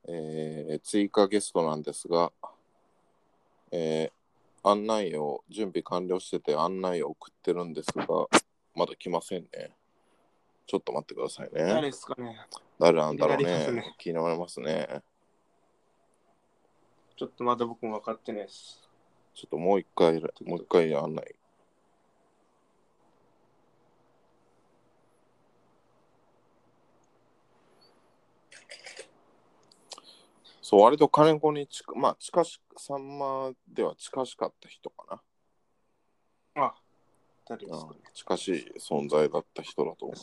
[0.09, 2.33] えー追加ゲストなんですが、
[3.71, 8.05] えー案内を、準備完了してて案内を送ってるんですが、
[8.75, 9.71] まだ来ませんね。
[10.67, 11.65] ちょっと待ってくださいね。
[11.65, 12.37] 誰ですかね？
[12.79, 13.95] 誰なんだろうねね。
[13.97, 15.03] 気になりますね。
[17.17, 18.87] ちょっとまだ僕も分かってないです
[19.35, 21.35] ちょっともう一回、もう一回案内。
[30.71, 35.21] そう、割と金子に近、まあ、近し、さんまでは近しかった人か
[36.55, 36.73] あ
[37.45, 37.77] 誰でな。
[37.77, 40.17] すかね近しい存在だった人だと思う。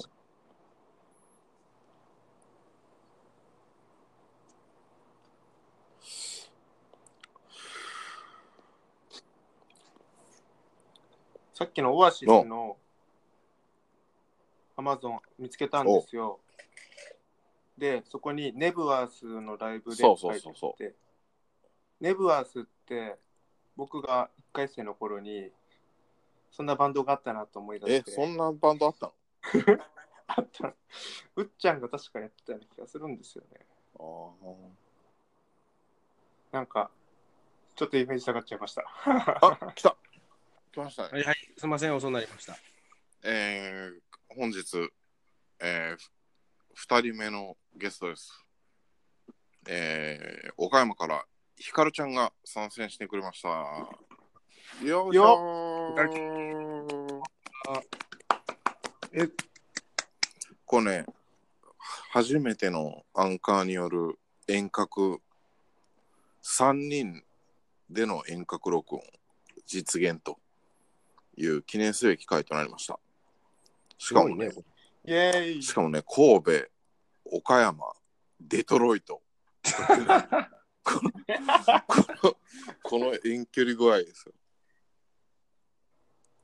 [11.53, 12.77] さっきのオアシスの
[14.77, 16.39] アマゾン見つけたんですよ
[17.77, 20.95] で、そこにネブワースのライブでそうそうそうそう書いてあって
[21.99, 23.17] ネブワースって
[23.75, 25.51] 僕が1回生の頃に
[26.51, 28.11] そんなバンドがあったなと思い出えし、て。
[28.11, 29.13] そんなバンドあったの？
[30.27, 30.73] あった。
[31.35, 33.65] うっちゃんが確かやってたような気がするんですよね。
[33.99, 34.31] あ
[36.51, 36.89] なんか、
[37.75, 38.83] ちょっとイメージ下がっちゃいました。
[39.05, 39.57] あ。
[39.67, 39.95] あ、来た。
[40.71, 41.09] 来ましたね。
[41.11, 42.57] はいはい、すみません、遅くなりました。
[43.23, 43.99] えー、
[44.35, 44.89] 本日、
[45.59, 46.09] えー、
[46.77, 48.45] 2人目のゲストです。
[49.67, 51.25] えー、岡山から
[51.55, 53.49] ひかるちゃんが参戦してくれました。
[54.85, 56.01] よいしょー
[59.13, 59.27] え、
[60.65, 61.05] これね、
[62.11, 65.19] 初めてのアンカーによる遠隔、
[66.43, 67.23] 3人
[67.89, 69.01] での遠隔録音
[69.65, 70.37] 実現と
[71.37, 72.99] いう記念すべき回となりました。
[73.97, 74.53] しかもね、ね。
[75.07, 76.51] イェーイしかもね、神戸、
[77.31, 77.85] 岡山、
[78.41, 79.21] デトロイト。
[80.83, 81.11] この
[81.87, 82.37] この
[82.83, 84.33] この遠距離具合ですよ。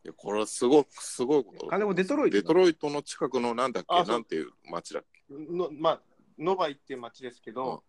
[0.06, 1.68] いや、これはすごく、すごいこと。
[1.68, 3.88] 金子デトロイトだデトロイトの近くのなんだっけ？
[3.96, 5.24] あそうなんていう町だっけ？
[5.30, 6.02] のまあ、
[6.40, 7.84] ノバイっていう街ですけど、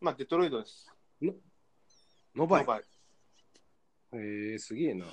[0.00, 0.92] まあ、デトロイトです。
[2.36, 2.60] ノバイ？
[2.60, 2.80] ノバイ。
[2.80, 2.84] へ
[4.52, 5.06] えー、すげえな。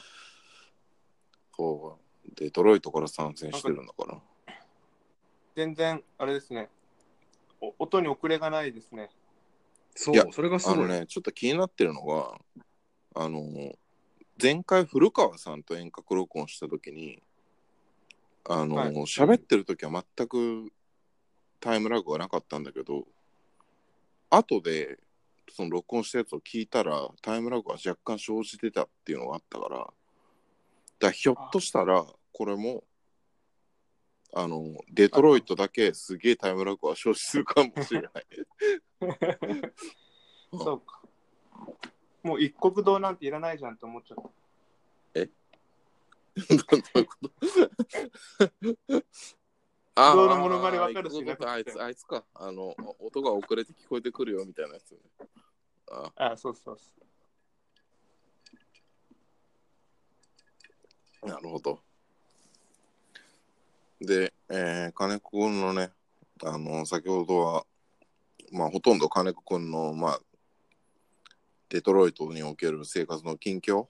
[1.56, 2.32] そう。
[2.36, 4.22] デトロイトから参戦してるんだから。
[5.58, 6.70] 全然、あれですね。
[7.60, 9.10] 音に遅れがないですね。
[9.96, 10.78] そ、いうやそれがすごい。
[10.78, 12.38] あのね、ちょっと気になってるのが、
[13.16, 13.42] あの、
[14.40, 17.24] 前回古川さんと遠隔録音したときに、
[18.48, 20.72] あの、はい喋ってるときは全く
[21.60, 23.08] タイムラグがなかったんだけど、
[24.30, 25.00] 後で、
[25.50, 29.92] その録音したやつを聞いたら、タイムラグが若干生じてたっていうのがあったから、だか
[31.00, 32.84] らひょっとしたら、これも、
[34.34, 38.12] あの、デトロイトだけすげえタイムラグが生じするかもしれない。
[40.52, 41.02] う んそうか。
[42.24, 44.24] もう一国堂なんていらないじゃんと思っちゃった。
[46.38, 46.66] ど
[46.96, 47.32] ういうこと？
[49.96, 52.24] あ道路モノマネわかるしあーあいつ、あいつか。
[52.36, 55.00] あの、音が遅れて聞こえてくるよみたいなやつね。
[55.90, 56.92] ああそうそうそ
[61.28, 61.82] なるほど。
[64.00, 65.92] で、えー金子くんのね、
[66.44, 67.66] あの、先ほどは、
[68.52, 70.20] まあ、ほとんど金子くんの、まあ、
[71.70, 73.88] デトロイトにおける生活の近況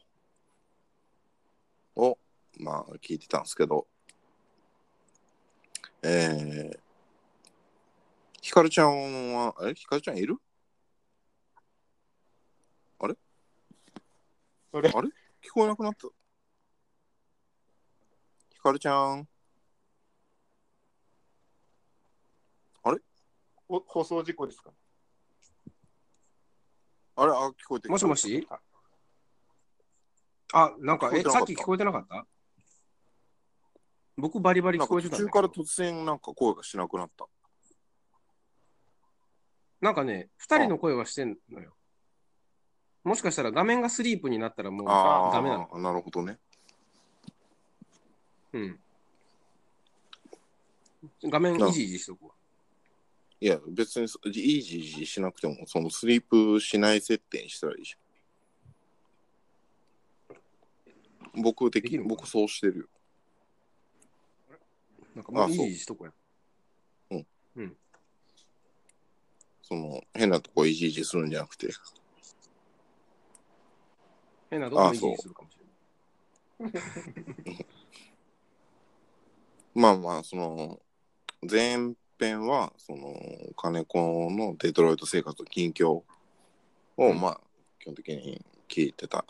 [1.96, 2.18] を、
[2.60, 3.86] まあ、聞いてたんですけど、
[6.02, 6.80] えー、
[8.42, 10.38] ひかるちゃんは、えひかるちゃんいる？
[13.00, 13.16] あれ？
[14.74, 14.90] あれ？
[14.90, 16.08] 聞こえなくなった。
[18.54, 19.28] ひかるちゃん？
[23.70, 24.72] お放送事故ですか？
[27.16, 27.32] あれ？
[27.32, 28.48] あ、聞こえてきたもしもし？
[30.54, 32.26] あ、なんか、え、さっき聞こえてなかった？
[34.16, 37.28] 僕バリバリ聞こえてた途中から突然なんか声がしなくなった。
[39.82, 41.76] なんかね、二人の声はしてんのよ。
[43.04, 45.70] もしかしたら画面がスリープになったらもうあダメなの。
[45.72, 46.40] あ、なるほどね。
[48.54, 48.80] うん。
[51.26, 52.32] 画面いじいじしとくわ。
[53.40, 57.98] いや、別にそイージージーしなくても、そのスリープしない設定にしたらいいじゃ
[61.40, 61.42] ん。
[61.44, 62.18] 僕的できるのかな？
[62.22, 62.86] 僕そうしてるよ。
[65.16, 66.12] なんかもうあそういじいじしとくや。
[69.62, 71.68] その変なとこイージージーするんじゃなくて。
[74.50, 75.58] 変なとこいじいじするかもし
[76.60, 76.72] れな
[77.52, 77.66] い。
[79.76, 80.82] まあまあ、その、
[81.44, 83.14] 前編は、その、
[83.56, 86.06] 金子のデトロイト生活の近況を、
[86.98, 87.42] うんまあ、
[87.80, 89.26] 基本的に聞いてた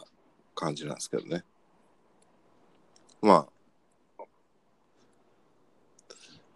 [0.55, 1.43] 感じなんですけどね。
[3.21, 3.57] まあ、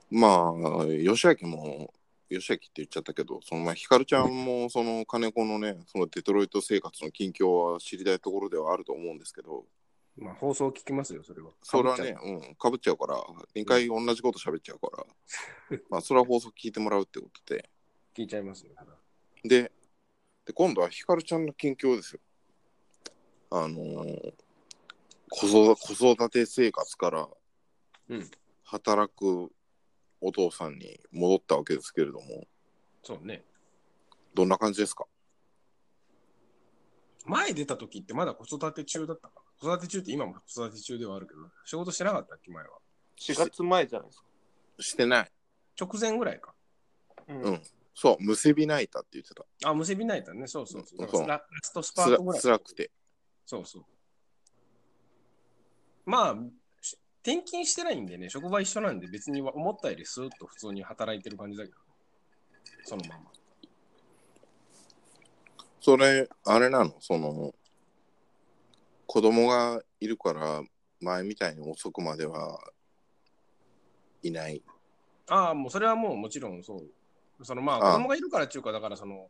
[0.10, 1.94] まあ、吉明も、
[2.30, 9.66] 吉明って言っちゃったけど、そのまあ、ひかるちゃんも、その金子のね、そのデトロイト生活の近況は知りたいところではあると思うんですけど、
[10.18, 11.52] まあ放送聞きますよ、それは。
[11.64, 13.16] それはね、うん、かぶっちゃうから、
[13.56, 15.06] 2回同じこと喋っちゃうか
[15.70, 17.70] ら、 まあ、それは放送聞いてもらうってことで、
[18.16, 18.20] う。
[18.20, 18.74] 聞いちゃいますよ。
[19.44, 19.72] で、
[20.46, 22.22] で今度はひかるちゃんの近況ですよ。
[23.50, 24.34] あのー
[25.34, 27.30] 子育子育て生活から
[28.10, 28.32] うん
[28.64, 29.50] 働く
[30.20, 32.48] お父さんに戻ったわけですけれども、
[33.02, 33.46] そうね。
[34.34, 35.06] どんな感じですか？
[37.26, 39.36] 前出た時ってまだ子育て中だったか？
[39.36, 39.41] な。
[39.62, 42.70] 子育て中って今も子育て中ではあるけど、仕事してなかったっけ、前は
[43.18, 44.26] ？4月前じゃないですか。
[44.80, 45.32] してない。
[45.80, 46.56] 直前ぐらいか。
[47.28, 47.62] うんうん
[47.94, 49.46] そう、むせび泣いたって言ってた。
[49.70, 50.48] あ、むせび泣いたね。
[50.48, 51.00] そうそうそう。
[51.00, 52.42] だかそうらララストスパートぐらい。
[52.42, 52.90] 辛くて。
[53.46, 53.86] そうそう。
[56.06, 56.36] まあ、
[56.82, 61.78] し転勤してないんでね、職場一緒なんで別に思ったよりスーッと普通に働いてる感じだけど、
[62.86, 63.32] そのまま。
[65.82, 66.96] それ、あれなの？
[67.02, 67.54] その、
[69.12, 70.64] 子供がいるから、
[71.02, 72.62] 前みたいに遅くまでは
[74.24, 74.64] いない。
[75.28, 77.46] ああ、もうそれはもうもちろんそう。
[77.46, 79.28] そのまあ、ああ子供がいるからっていうか、だからその、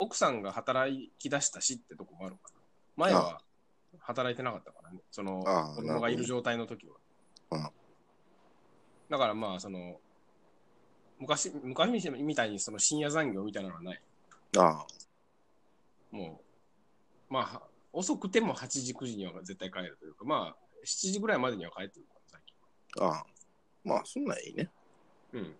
[0.00, 2.60] 奥さんが働き出したしってとこもあるから。
[2.96, 3.40] 前は
[4.00, 6.96] 働いてなかったからね、そのああ子供がいる状態の時は。
[7.52, 7.70] うん
[9.08, 10.00] だからまあ、その、
[11.20, 14.00] 昔、昔みたいにその深夜残業みたいなのはない。
[14.58, 14.84] あ
[16.10, 16.40] も
[17.30, 23.04] う、まあ、遅くても8時、9時には絶対帰るというか、まあ、7時ぐらいまでには帰ってるから、最近。
[23.04, 23.26] あ、ああ。
[23.84, 24.70] まあ、そんなんいいね。
[25.32, 25.56] うん。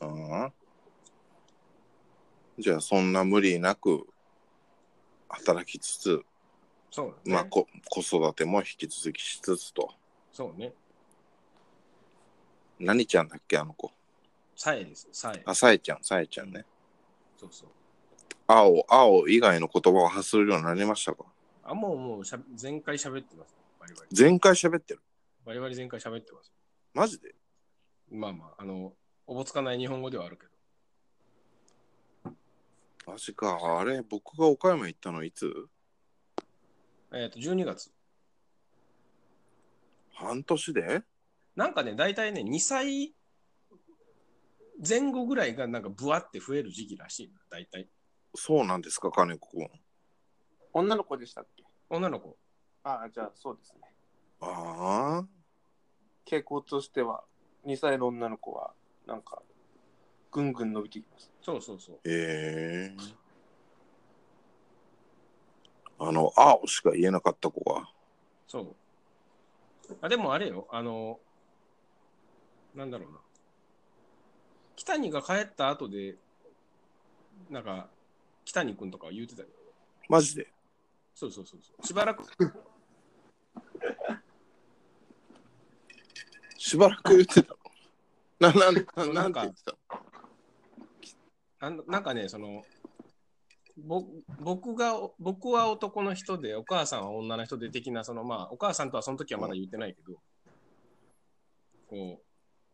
[0.00, 0.04] う
[0.46, 0.52] ん。
[2.58, 4.06] じゃあ、そんな無理なく
[5.28, 6.24] 働きつつ、
[6.90, 7.20] そうだね。
[7.24, 9.94] まあ、こ子育ても引き続きしつつと。
[10.30, 10.72] そうね。
[12.78, 13.90] 何ちゃんだっけ、あの子。
[14.54, 15.42] さえです、さえ。
[15.46, 16.64] あ、さえちゃん、さえちゃんね。
[17.38, 17.70] そうそう。
[18.54, 21.24] 青、青以外の言葉を発するようになりましたか？
[21.64, 23.56] あ、もう、もうしゃ、前回喋ってます。
[23.80, 24.16] バリバリ。
[24.16, 25.00] 前回喋ってる？
[25.44, 26.52] バリバリ前回喋ってます。
[26.92, 27.34] マジで？
[28.10, 28.92] まあまあ、あの、
[29.26, 30.46] おぼつかない日本語ではあるけ
[32.24, 32.32] ど。
[33.06, 33.58] マジか。
[33.80, 35.50] あれ、僕が岡山行ったのいつ？
[37.12, 37.90] えっ、と、12月。
[40.12, 41.02] 半年で？
[41.56, 43.14] なんかね、大体ね、2歳
[44.86, 47.88] 前後ぐらいがなんかブワって増える時期らしいな、大体。
[48.34, 49.68] そうなんですか、金子君。
[50.72, 51.64] 女の子でしたっけ？
[51.90, 52.36] 女の子。
[52.84, 53.94] ああ、じゃあそうですね。
[54.40, 55.28] ああ。
[56.24, 57.24] 傾向としては、
[57.64, 58.74] 2歳の女の子は、
[59.06, 59.42] なんか、
[60.30, 61.30] ぐんぐん伸びてきます。
[61.42, 62.00] そうそうそう。
[62.04, 62.96] ええ
[65.98, 67.88] あの、青しか言えなかった子が。
[68.48, 68.76] そう。
[70.00, 71.20] あ、でもあれよ、あの、
[72.74, 73.20] なんだろうな。
[74.74, 76.16] 北谷が帰った後で、
[77.50, 77.88] なんか、
[78.52, 79.48] 北谷君とかは言うてたよ。
[80.10, 80.46] マジで？
[81.14, 81.86] そうそうそうそう。
[81.86, 82.22] しばらく、
[86.58, 87.56] しばらく言ってた
[88.40, 88.52] の？
[88.52, 89.74] な、なん、ななんんて言ってた
[91.60, 92.62] なんなんかね、その、
[93.78, 94.04] ぼ
[94.40, 100.20] 僕が、僕は男の人で、お母さんは女の人で的な、そのまあ、お母さんとはその時はまだ言ってないけど、
[101.88, 102.24] こう、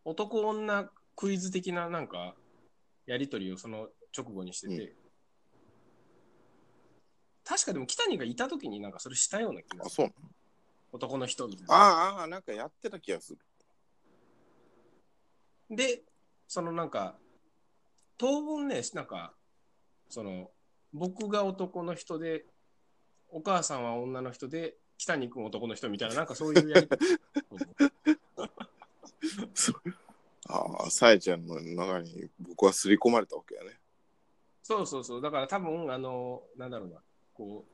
[0.05, 2.35] 男女クイズ的ななんか、
[3.07, 4.97] やりとりをその直後にしてて、う
[7.49, 10.09] 確かでも北谷がいた時になんかそれしたような気がする。
[10.09, 10.13] そう
[10.93, 11.75] 男の人みたいな。
[11.75, 13.39] ああああ、なんかやってた気がする。
[15.75, 16.03] で、
[16.47, 17.17] そのなんか、
[18.19, 19.33] 当分ね、なんか、
[20.11, 20.51] その、
[20.93, 22.45] 僕が男の人で、
[23.31, 26.99] お母さんは女の人で、北に君男の人みたいな、なんかそういうやり方。
[30.51, 33.79] ああ、さえちゃんの中に僕は刷り込まれたわけやね。
[34.63, 35.23] そうそうそう。
[35.23, 37.03] だから多分、あの、なんだろうな、
[37.39, 37.71] こう、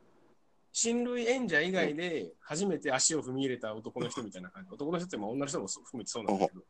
[0.73, 4.71] 親類演者以外で初めて足を踏み入れた男の人みたいな感じ。
[4.71, 6.61] 男の人ってまあ女の人も踏めてそうなんだけど、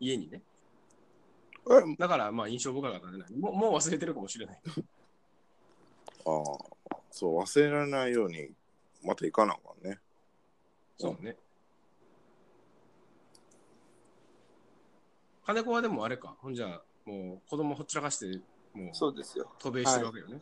[0.00, 0.42] 家にね。
[1.70, 1.96] え？
[1.96, 3.24] だからまあ印象深かったね。
[3.38, 4.60] もうもう忘れてるかもしれない。
[4.66, 8.50] ああ、そう、忘れられないように、
[9.04, 9.98] また行かなあかんね。
[10.98, 11.36] そうね。
[15.44, 16.36] 金子はでもあれか。
[16.38, 18.40] ほんじゃ、もう子供ほっちらかして、
[18.72, 19.52] もうそうですよ。
[19.58, 20.40] 渡米してるわけよね。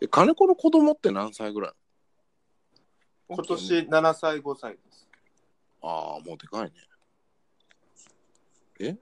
[0.00, 1.72] え、金子の子供って何歳ぐらい
[3.28, 5.08] 今年7歳、5歳です。
[5.82, 6.72] ああ、もうでかい
[8.80, 8.98] ね。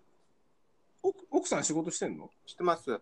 [1.02, 2.30] 奥奥さん仕事してんの？
[2.46, 3.00] 知ってます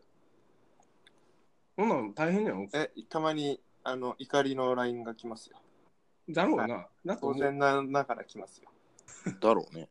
[1.76, 2.62] そんなん大変じゃん。
[2.62, 5.60] 奥さんえ、たまに、あの、怒りの LINE が来ますよ。
[6.28, 6.88] だろうな。
[7.20, 8.70] 当然なながら来ますよ。
[9.40, 9.88] だろうね。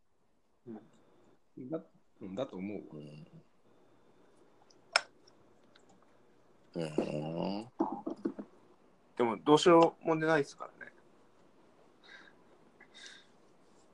[1.59, 1.79] だ
[2.21, 2.83] うんだと思うわ。
[2.93, 3.27] うん。
[6.79, 7.69] うん。
[9.17, 10.91] でも、どうしようもないですからね。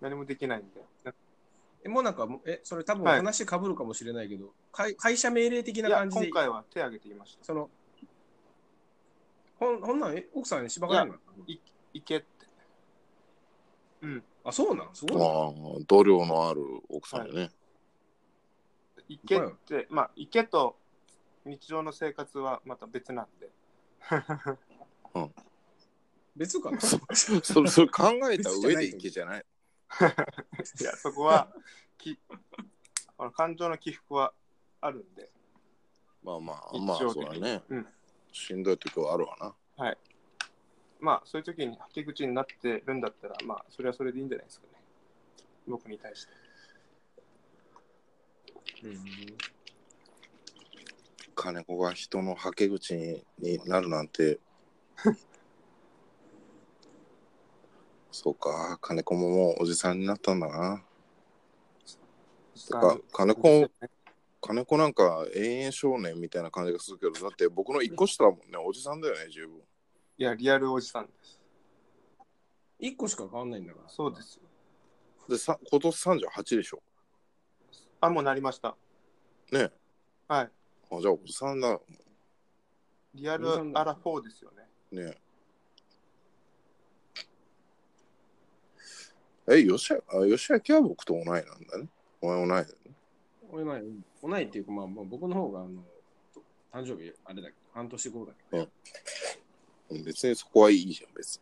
[0.02, 0.86] 何もできないんで。
[1.84, 7.46] え、もうなんか、え、それ多分はい話かぶるかもしれないけど、会会社命令的な感じで今、回は手挙げていました。
[7.46, 7.70] その、
[9.58, 11.18] ほんほんなん、え、奥さんにしばかれるの？
[11.94, 12.28] いけって。
[14.02, 14.24] うん。
[14.44, 14.90] あ、そうなん？
[14.94, 15.26] すごいな。
[15.26, 15.52] ああ、
[15.88, 17.52] 度量のある奥さんよね。
[19.08, 20.78] いけって、まあ、いけと
[21.46, 23.50] 日常の生活はまた別なんで。
[26.36, 26.80] 別かな？
[26.82, 27.00] そ
[27.42, 29.46] それ、それ考えた上でいけじゃない。
[30.82, 31.54] いや、そこは、
[31.98, 32.20] き
[33.18, 34.34] あの感情の起伏は
[34.82, 35.32] あるんで、
[36.24, 37.64] まあまあ、まあ、そうだね。
[37.70, 37.88] うん
[38.36, 39.56] しんどい時はあるわな。
[39.78, 39.98] はい。
[41.00, 44.74] まあ、そういう時に吐き口になってるんだったら、まあ、それはそれでいいんじゃないですかね。
[45.68, 46.34] 僕に対して。
[51.36, 53.24] 金子が人のはけ口に
[53.66, 54.40] なるなんて。
[58.12, 60.84] そうか、金子ももうおじさんになったんだな。
[62.72, 63.70] か金子
[64.42, 69.58] 金子なんか永遠少年みたいな感じがするけど、だって僕の一個下だもんね、おじさんだよね、十分。
[70.18, 71.42] いや、リアルおじさんです。
[72.80, 73.90] 1個しか変わんないんだから。
[73.90, 74.44] そうですよ。
[75.28, 76.82] で、さ今年38でしょ。
[78.00, 78.78] あ、もうなりました。
[79.52, 79.72] ね
[80.28, 80.52] はい。
[80.98, 81.80] あじゃあおじさんだ。
[83.14, 85.02] リアルアラフォーですよね。
[85.04, 85.18] ね
[89.48, 91.88] え、吉明あ吉明は僕と同いなんだね。
[92.22, 92.74] お前同いだよね。
[93.52, 95.84] 同い、同いっていうか、まあ、まあ、僕の方が、あの、
[96.74, 98.70] 誕生日、あれだけど、半年後だけど、うん
[100.04, 101.40] 別にそこはいいじゃん、別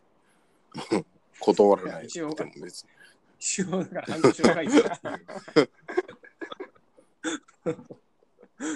[0.92, 1.04] に。
[1.40, 2.90] 断らない一応でも別に。
[3.38, 5.24] 一応、だから半年若いから。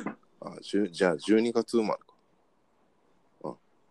[0.40, 2.06] あじゃあ12月生まれか。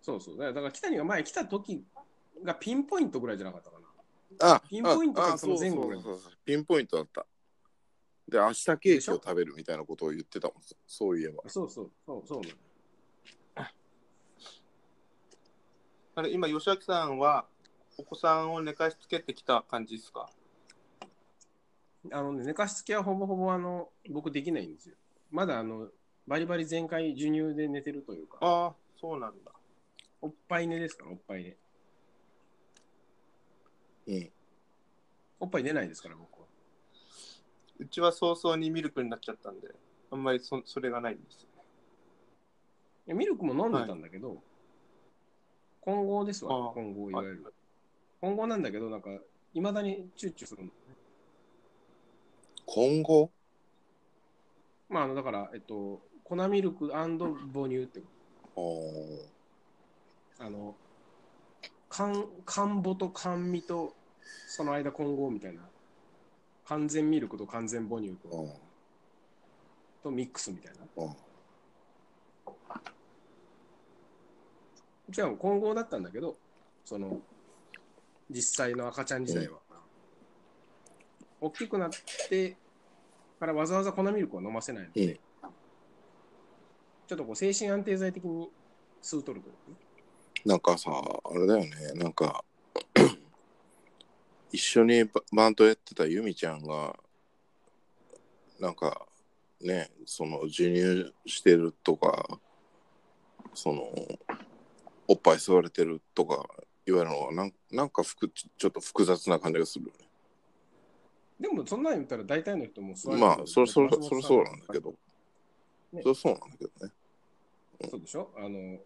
[0.01, 0.37] そうそう。
[0.37, 1.83] だから、北にが前来た時
[2.41, 3.77] がピンポイントぐらいじゃなかったか
[4.39, 4.55] な。
[4.55, 7.25] あピンポイントあがその前後ぐらいそうそうそうそうピンポイントだった。
[8.29, 10.57] で、明日ケーキを食べるみたいなことを言ってたもん。
[10.85, 11.43] そういえば。
[11.47, 12.55] そうそう、そうそうなの
[16.15, 17.45] あれ、今、吉明さんは、
[17.97, 20.29] お子さんを寝かしつけてきた感じですか？
[22.11, 24.95] あのね、寝かしつけはほぼほぼあの僕できないんですよ。
[25.31, 25.89] まだあの
[26.27, 29.51] バリバリ全開授乳で寝てるというか、ああ、そうなんだ。
[30.21, 31.05] おっぱい寝ですか？
[31.05, 31.57] ら、おっぱい寝。
[34.15, 34.31] うん。
[35.39, 36.47] おっぱい出ないですから、僕は。
[37.79, 39.67] うちは早々にミルクになっちゃったんで、
[40.11, 41.63] あんまりそそれがないんですよね。
[43.07, 44.41] いやミルクも飲んでたんだけど、
[45.81, 47.53] 混合ですあわあ、混合いわゆる。
[48.19, 49.11] 混合なんだけど、なんか、
[49.53, 50.73] いまだにチュッチュするのね。
[52.65, 53.31] 今後
[54.89, 57.07] まあ、あの、だから、えっと、粉ミルク母
[57.67, 58.01] 乳って
[58.53, 58.81] こ
[60.37, 60.45] あーと。
[60.45, 60.75] あの、
[61.89, 63.95] 寒寒母と甘味と、
[64.47, 65.61] その間混合みたいな。
[66.65, 68.51] 完全ミルクと完全母乳とうん
[70.03, 70.79] とミックスみたいな。
[71.05, 71.15] うん
[75.09, 76.35] じゃあ混合だったんだけど、
[76.83, 77.21] その、
[78.29, 79.59] 実際の赤ちゃん時代は。
[81.39, 81.89] 大きくなっ
[82.27, 82.57] て
[83.39, 85.19] からわざわざ粉ミルクを飲ませないので、うん
[87.07, 88.49] ちょっとこう精神安定剤的に
[89.01, 89.53] 吸うとるという
[90.47, 92.43] なんかさ、あれだよね、なんか、
[94.51, 96.95] 一緒にババンドやってたユミちゃんが、
[98.59, 99.05] なんか、
[99.61, 102.39] ね、その、授乳してるとか、
[103.53, 103.83] その、
[105.07, 106.47] おっぱい吸われてるとか
[106.85, 110.07] 言われるのは、なんなんかふくちょっと複雑な感じがするよね。
[111.39, 114.95] でもそんなん言ったら大体の人も吸われてるまあ、それそれそれそうなんだけど、
[115.93, 116.91] ねそれそうなんだけどね。
[117.89, 118.31] そうでしょ？
[118.37, 118.81] あの、吸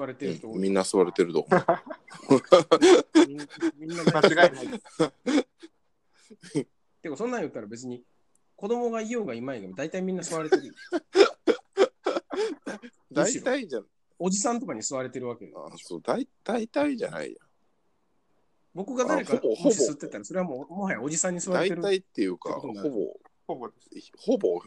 [0.00, 1.64] われてる人うんみんな吸われてると思う。
[3.26, 3.38] みん
[3.76, 4.82] みんな間違いないです。
[7.02, 8.04] てかそんなん言ったら別に
[8.56, 10.74] 子供がいようがいまいが大体みんな吸われてるよ。
[13.12, 13.80] 大体じゃ
[14.18, 17.38] おじさんとかに吸われてるわけよあそう大大体じゃないや
[18.74, 21.82] 僕が誰かあほぼ吸ってたらそれはもうもはやおじさんに吸われてる。
[21.82, 22.80] 大体っていうかほぼ
[23.46, 23.70] ほぼ。
[24.18, 24.60] ほぼ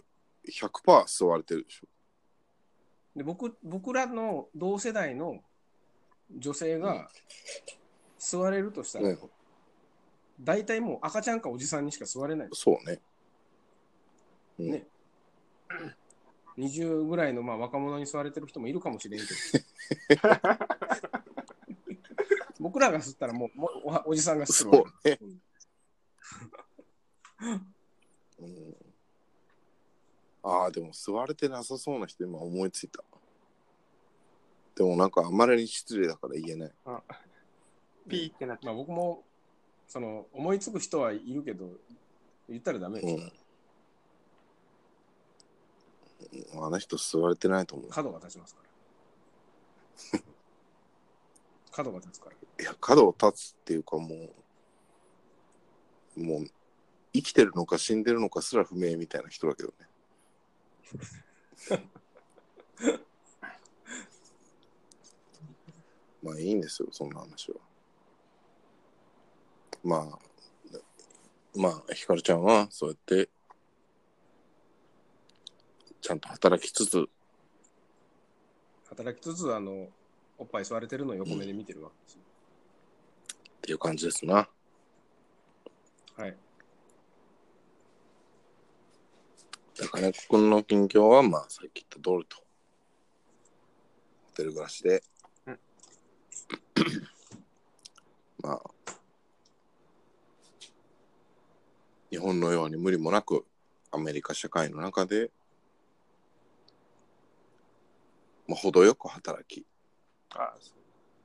[0.50, 1.88] 100%吸われてるでしょ。
[3.16, 5.42] で僕僕らの同世代の
[6.38, 7.10] 女性が
[8.20, 9.20] 吸われるとしたら、うん。
[10.40, 12.50] 大体もう赤ちゃんかおじさんにしか吸われない。
[12.54, 13.00] そうね。
[14.60, 14.72] うん。
[14.72, 14.88] ね。
[16.58, 19.30] 20ぐらいのまあ若者に吸われてる人もいるかもしれんけど。
[22.60, 23.72] 僕らが吸ったらもうもう
[24.06, 25.20] おおじさんが吸そううね、
[28.40, 28.76] うん、
[30.44, 33.04] ああでも吸われてなさそうな人今思いついた。
[34.76, 36.72] でもなんかあまりに失礼だから言えない。
[38.08, 39.24] ピーってなっちゃまあ僕も
[39.88, 41.70] その思いつく人はいるけど
[42.50, 43.16] 言ったらダメです。
[43.16, 43.42] から、うん
[46.66, 47.90] あの人吸われてないと思う。
[47.90, 48.62] 角が立ちますか
[50.14, 50.20] ら。
[51.72, 52.36] 角が立つから。
[52.36, 54.30] いや角を立つっていうかも
[56.16, 56.46] うもう
[57.14, 59.74] 生きてるのか死んでるのかすら不明みたいな人だけどね
[66.24, 67.58] まあいいんですよそんな話は
[69.84, 70.20] まあ
[71.56, 73.30] まあひかるちゃんはそうやって
[76.02, 77.08] ちゃんと働きつつ、
[78.90, 79.88] 働きつつ、あの、
[80.38, 82.20] おっぱい吸われてるのを横目で見てるわけですよ。
[82.20, 84.50] っていう感じですな。
[86.18, 86.36] はい。
[89.82, 92.38] で金子くんの近況は、まあ、さっき言った通りと。
[92.38, 92.44] ホ
[94.36, 95.04] テル暮らしで、
[95.48, 95.60] うん
[98.44, 98.62] まあ、
[102.12, 103.44] 日本のように無理もなく、
[103.92, 105.32] アメリカ社会の中で、
[108.48, 109.66] まあ、程よく働き、
[110.36, 110.80] あそう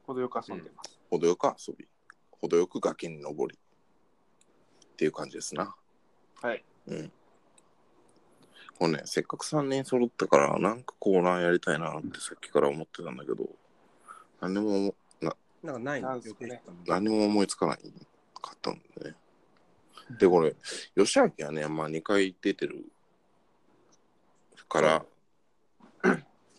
[0.06, 0.98] 程よく遊んでます。
[1.10, 1.86] 程よく遊び、
[2.30, 3.58] 程よく崖に登り、
[4.86, 5.76] っていう感じですな。
[6.40, 6.64] はい。
[6.86, 7.12] うん。
[8.78, 13.48] もうね、せっかく3人揃ったから、なんかコーナーやりたいなってさっきから思ってたんだけど、
[14.40, 16.62] 何でもななんかないなんすかね？
[16.86, 17.78] 何も思いつかない
[18.34, 19.16] かったんでね。
[20.18, 20.54] で、これ、
[20.94, 22.84] 吉明はね、まあ2回出てる
[24.68, 25.06] から、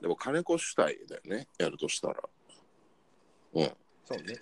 [0.01, 2.15] でも金子主体だよね、やるとしたら。
[3.53, 3.71] うん。
[4.05, 4.35] そうね。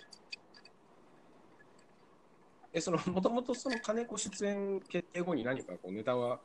[2.72, 6.40] え、その、もともとその金子出演決定後に何かこうネタは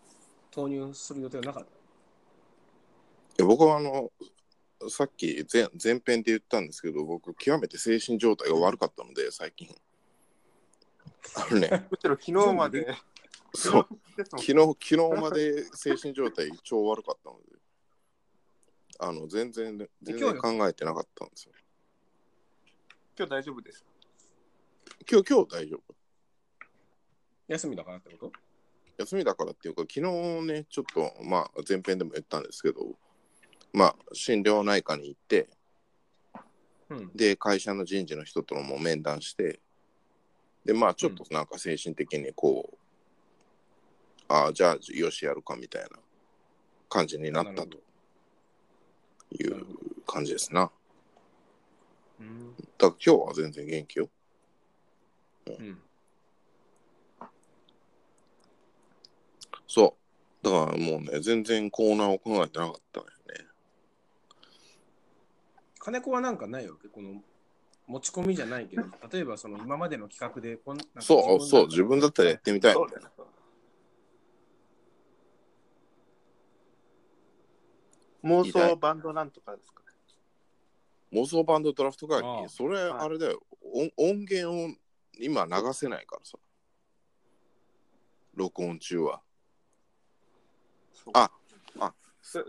[0.52, 1.70] 投入する予定はなかった？
[1.70, 1.74] い
[3.40, 4.12] や僕はあの、
[4.90, 9.74] さっき前前編で言ったんですけど、僕、極めて精神状態が悪かったので、最近。
[11.36, 12.96] あのね、むしろ昨日まで、
[13.54, 13.88] そう、
[14.18, 17.44] 昨日、昨日まで精神状態超悪かったので、
[19.00, 21.54] あの、全然、全然考えてなかったんですよ。
[23.18, 23.86] 今日大丈夫です。
[25.10, 25.96] 今日、今日大丈夫。
[27.48, 28.32] 休みだからってこと？
[28.98, 30.02] 休みだからっていうか、昨日
[30.46, 32.98] ね、ちょっと、まあ、前編でも言ったんですけど、
[33.74, 35.50] まあ、心療内科に行って、
[36.90, 37.12] うん。
[37.16, 39.60] で、会社の人事の人とも面談して、
[40.66, 42.78] で、まあ、ちょっとなんか精神的にこう、
[44.28, 45.90] ああ、じゃあ、よし、やるかみたいな
[46.90, 47.78] 感じになったと
[49.32, 49.66] いう
[50.06, 50.72] 感じですな。
[52.20, 52.56] うん。
[52.56, 54.10] だから今日は全然元気よ。
[55.48, 55.82] うん。
[59.74, 59.96] そ
[60.44, 60.46] う。
[60.46, 63.46] だからもうね、全然コーナーを考えてなかったのよね。
[65.80, 66.90] 金子はなんかないわけ？
[66.90, 67.22] この
[67.88, 73.12] 持ち込みじゃないけど、例えばその今までの企画でこんなそう、そう、自分だったらやってみたいみたいな。
[78.26, 79.80] 妄想バンドなんとかですか？
[81.14, 81.22] ね。
[81.22, 83.42] 妄想バンドドラフト会議、それあれだよ、
[83.74, 84.76] 音音源を
[85.18, 86.38] 今流せないからさ。
[88.36, 89.22] 録音中は。
[91.04, 91.32] そうあ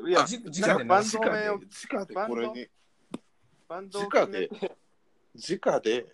[0.06, 1.60] いや、じじゃあバンド名を、
[1.90, 2.68] 直でこれに、
[3.68, 6.06] バンドを直で決めて、直で、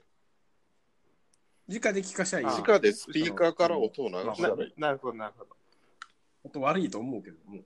[1.68, 4.74] 直で聞かしゃいいよあ直でスピーカーから音を流したならいい。
[4.80, 5.50] なるほど、なるほど。
[6.44, 7.60] 音悪いと思うけども。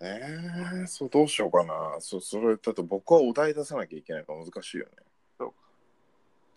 [0.00, 1.96] えー、そうどうしようかな。
[1.98, 4.90] そそれだと僕はお題出さなきゃいけないから難しいよね。
[5.38, 5.52] そう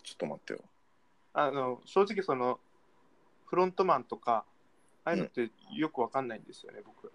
[0.04, 0.60] ちょっと待ってよ。
[1.32, 2.60] あの、正直その、
[3.46, 4.44] フロントマンとか、
[5.04, 7.12] ああいうのってよくわかんないんですよね、僕。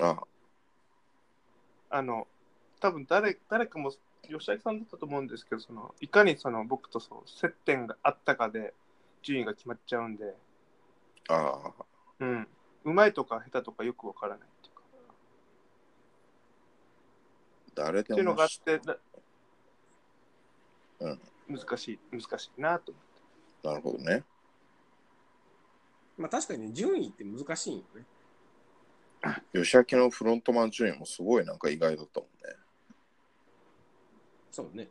[0.00, 0.22] あ
[1.90, 2.26] あの、
[2.80, 3.90] 多分誰誰かも、
[4.22, 8.74] 吉明さんだったと思うんですけど、そのいかにその僕とそう接点があったかで
[9.22, 10.34] 順位が決まっちゃうんで、
[11.28, 11.84] ああ
[12.20, 12.48] うん、
[12.84, 14.82] うまいとか下手とかよくわからないっていうか。
[17.74, 18.96] 誰でっていうのもがあって、だ
[21.00, 23.04] うん難しい、難しいなと思っ
[23.62, 23.68] て。
[23.68, 24.24] なるほどね。
[26.20, 28.04] まあ確かにね、順位って難しいよね。
[29.54, 32.56] 吉明のフロントマン順位もすごいなんか意外だったもんね。
[34.50, 34.88] そうね。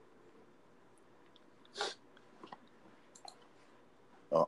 [4.31, 4.47] あ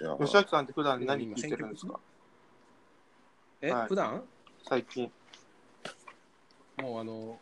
[0.00, 2.00] じゃあ、吉明さんって普段何聞いてるんですか？
[3.60, 3.88] え、はい。
[3.88, 4.22] 普段？
[4.66, 5.12] 最近。
[6.78, 7.38] もうあの、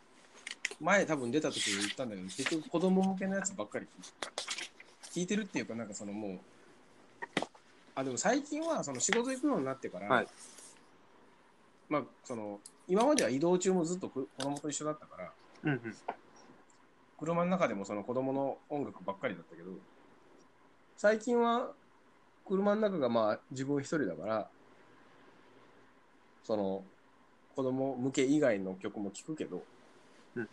[0.80, 6.40] 前多分出た時に言ったんだけど、結局子供向けのやつばっかり聞いて聞いてるっていうか、なんかそのもう、
[7.94, 10.26] あ、でも最近はその仕事行くようになってから、はい。
[11.88, 12.58] まあその、
[12.88, 15.32] 今までは移動中もずっとく子供と一緒だったから、
[15.62, 15.96] うんうん。
[17.20, 19.70] 車の中でもその子供の音楽ばっかりだったけど、
[20.96, 21.70] 最近は
[22.48, 24.48] 車の中がまあ自分一人だから、
[26.42, 26.82] その
[27.54, 29.62] 子供向け以外の曲も聴くけど、
[30.34, 30.48] うん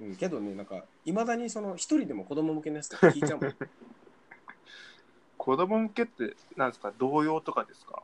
[0.00, 3.54] うん、けどね、なんか、いまだにその一人でも子供向けのやつとか聞いちゃうもん。
[5.36, 8.02] 子供向けって、なんですか、童謡とかですか？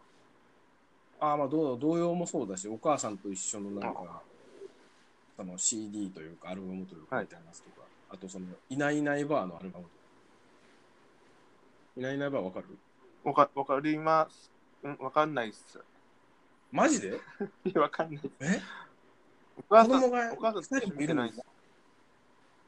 [1.20, 4.22] ああ、まあ、どう童謡もそうだし、お母さんと一緒のなんか、
[5.36, 7.24] その CD というか、アルバムというか、はい。
[7.24, 10.05] みたいなやつとか、あとその、いないいないバーのアルバムとか。
[11.96, 12.66] いないいないバーわかる
[13.24, 14.52] わかわかります。
[14.82, 15.80] うん、わかんないっす。
[16.70, 17.18] マジで？
[17.64, 18.30] いやわかんない。
[18.40, 18.60] え？
[19.58, 21.40] お母さん、子供がお母さんと一緒に見てないっす。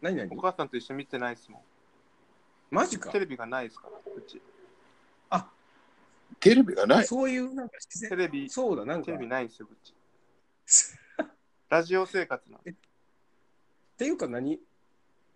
[0.01, 0.37] 何何？
[0.37, 1.63] お母さんと一緒に見てないっすもん。
[2.71, 3.11] マジか？
[3.11, 4.41] テレビがないっすから、うち。
[5.31, 5.51] あ、
[6.41, 7.05] テレビがない？
[7.07, 8.11] そういうなんか自然。
[8.11, 9.07] テレビ、そうだ、なんか。
[9.07, 9.95] テレビっないっすよ、うち。
[11.69, 12.75] ラジオ生活なんで。
[13.99, 14.59] ていうか何？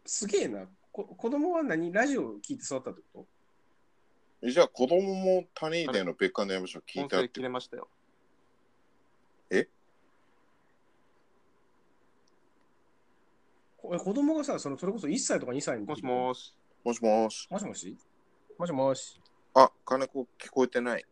[0.07, 0.67] すげえな。
[0.91, 1.93] こ子供は何？
[1.93, 3.27] ラジオ聞いて育ったってこ
[4.45, 7.89] えじゃあ子供も他人での別館の山所聞いたって切れましたよ。
[13.81, 16.55] とこ子供がさ、そのそれこそ1歳とか2歳のもし時もーし。
[16.85, 17.49] もしもし。
[17.51, 17.97] もしもし？
[18.59, 19.21] もしもし。
[19.55, 21.05] あ、金子聞こえてない。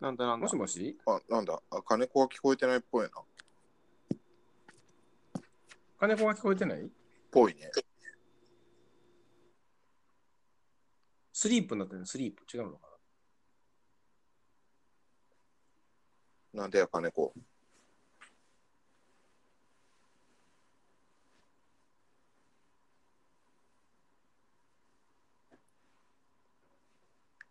[0.00, 0.56] なんだなんだもし。
[0.56, 0.96] もし？
[1.06, 1.60] あ、なんだ？
[1.70, 3.10] あ、金子は聞こえてないっぽいな。
[5.98, 6.88] 金子が聞こえてない？
[7.30, 7.70] ぽいね。
[11.44, 12.06] スリープになってるの？
[12.06, 12.42] スリープ？
[12.56, 12.88] 違うのか
[16.54, 16.66] な？
[16.68, 17.34] んでや、金子。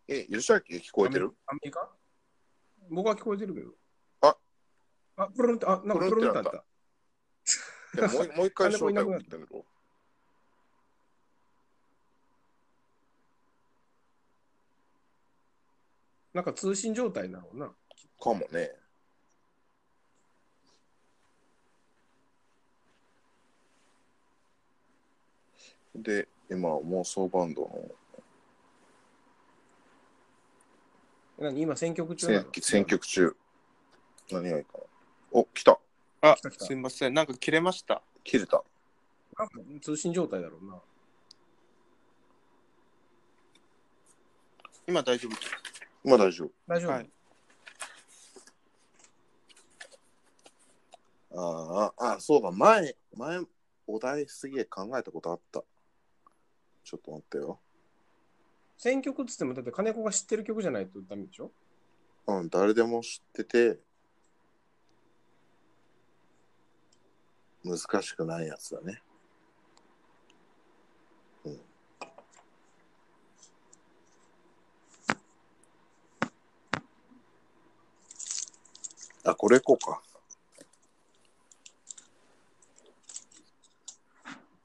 [0.08, 1.32] え、吉明聞こなえてる？
[1.46, 1.88] アメリカ？
[2.90, 3.70] 僕は聞こえてるけど。
[4.22, 4.36] あ
[5.18, 6.64] あ、プルンって、あ、なんかプルンってあった。
[8.08, 9.64] もうもう一回招待金子いなくなった送ってみろ。
[16.34, 17.72] なんか通信状態なのな。
[18.20, 18.72] かもね。
[25.94, 27.88] で、今、妄想バンドの
[31.38, 31.60] 何？
[31.60, 32.52] 今選曲中な選の？
[32.60, 33.36] 選曲中。
[34.32, 34.84] 何がいいかな？
[35.30, 35.78] お、来た。
[36.20, 37.14] あ来た来たすいません。
[37.14, 38.02] なんか切れました。
[38.24, 38.64] 切れた。
[39.38, 40.80] なんか通信状態だろうな。
[44.88, 45.30] 今大丈夫？
[45.30, 45.83] です。
[46.04, 46.50] まあ大丈夫。
[46.66, 47.10] 大丈夫、はい
[51.36, 53.40] ああ、あ、そうだ、前、前、
[53.88, 55.64] お題すげえ考えたことあった。
[56.84, 57.58] ちょっと待ってよ。
[58.78, 61.50] 選曲っつっても、だって金子が知ってる曲じゃないとダメでしょ？
[62.28, 63.80] うん、誰でも知ってて、
[67.64, 69.02] 難しくないやつだね。
[79.26, 80.02] あ、これこうか。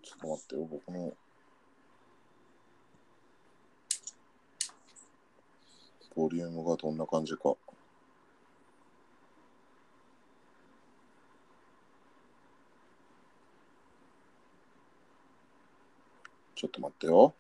[0.04, 1.14] ちょっと待ってよ、僕の。
[6.14, 7.56] ボリュームがどんな感じか。
[16.56, 17.34] ちょっと待ってよ。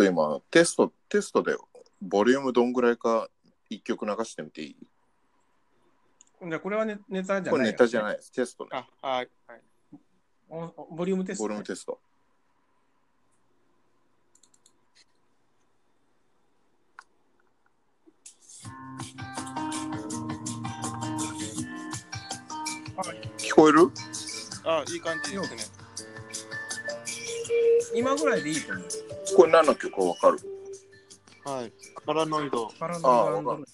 [0.00, 1.56] ょっと今、テスト、テストで、
[2.02, 3.28] ボリュームどんぐらいか、
[3.70, 4.76] 一曲流してみていい？
[6.46, 7.66] じゃあこれはネネタじゃこない。
[7.66, 8.32] れネタじゃないいです。
[8.32, 8.70] テストね。
[8.72, 9.28] あ、はい。
[10.90, 12.00] ボリュームテスト、ボリュームテスト。
[23.38, 23.90] 聞こえる？
[24.64, 25.58] あ、いい感じですね。
[27.94, 28.84] 今ぐらいでいいと思う。
[29.36, 30.38] これ何の曲かわかる？
[31.44, 31.72] はい。
[32.06, 32.68] パラノイド。
[32.78, 33.70] パラあノイドわかるち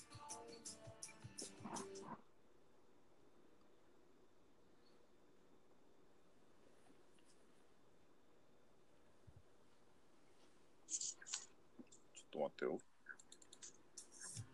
[10.98, 12.78] ょっと待ってよ。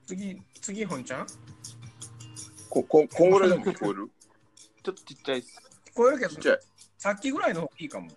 [0.07, 1.27] 次、次、本ちゃん？
[1.27, 1.28] 聞
[2.69, 4.11] こ、こ、こんぐらいでも聞こえる？
[4.83, 5.57] ちょっとちっちゃいです。
[5.95, 6.61] こえるけどちっち、ゃい。
[6.99, 8.11] さっきぐらいの方がいいかも。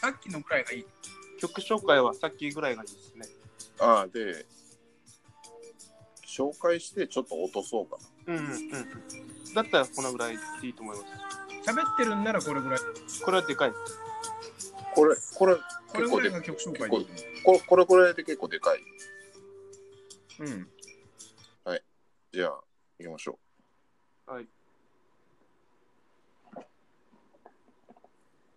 [0.00, 0.86] さっきのぐらいがいい。
[1.38, 3.26] 曲紹介はさっきぐらいがいいですね。
[3.80, 4.46] ああ、で、
[6.26, 8.34] 紹介してちょっと落とそうかな。
[8.34, 9.54] うんうんうん。
[9.54, 11.70] だったらこのぐらいでいいと思います。
[11.70, 12.78] 喋ってるんならこれぐらい。
[13.24, 13.76] これはでかいで
[14.56, 14.74] す。
[14.94, 15.56] これ、これ、
[15.88, 17.12] これぐらいが曲紹介でいいと
[17.44, 18.80] これ、これこれで結構でかい。
[20.38, 20.52] 思う。
[20.52, 20.68] うん。
[22.36, 22.60] じゃあ、
[22.98, 23.38] 行きましょ
[24.26, 24.46] はい。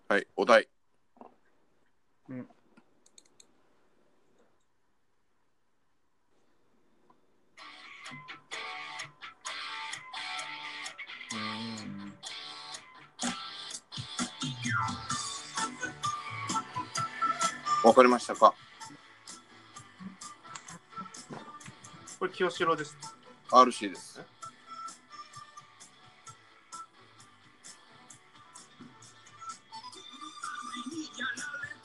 [0.09, 0.67] はい、お題。
[17.83, 18.53] わかりましたか？
[22.19, 22.97] これ、清志郎です。
[23.51, 24.21] ?RC です。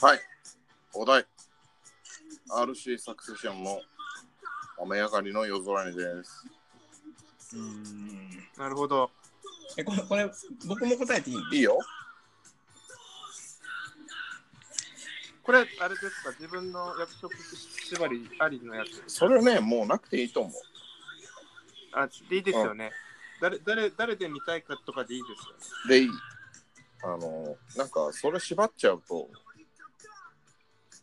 [0.01, 0.21] はい、
[0.93, 1.25] お題。
[2.51, 3.81] RC サクセションの
[4.83, 6.47] 雨上がりの夜空にです。
[7.55, 8.29] うん。
[8.59, 9.11] なるほど。
[9.77, 10.31] え、これ、これ
[10.67, 11.37] 僕も答えていい？
[11.37, 11.79] のいいよ。
[15.45, 19.03] これ、あれですか、自分の約束縛りありのやつ。
[19.07, 20.53] それね、もうなくていいと思う。
[21.93, 22.91] あ、でいいですよね。
[23.43, 25.55] 誰誰誰で見たいかとかでいいですよ
[25.89, 25.89] ね。
[25.89, 26.09] でいい。
[27.03, 29.29] あの、なんか、それ縛っちゃうと、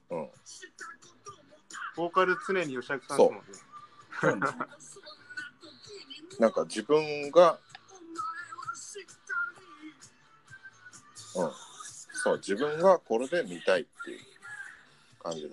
[0.10, 0.32] うん、
[1.96, 3.42] ボーカル常に吉明さんですもんね。
[6.40, 7.60] なんか自分が、
[11.36, 11.52] うん、
[12.14, 14.31] そう、自分がこれで見たいっていう
[15.22, 15.50] 感じの。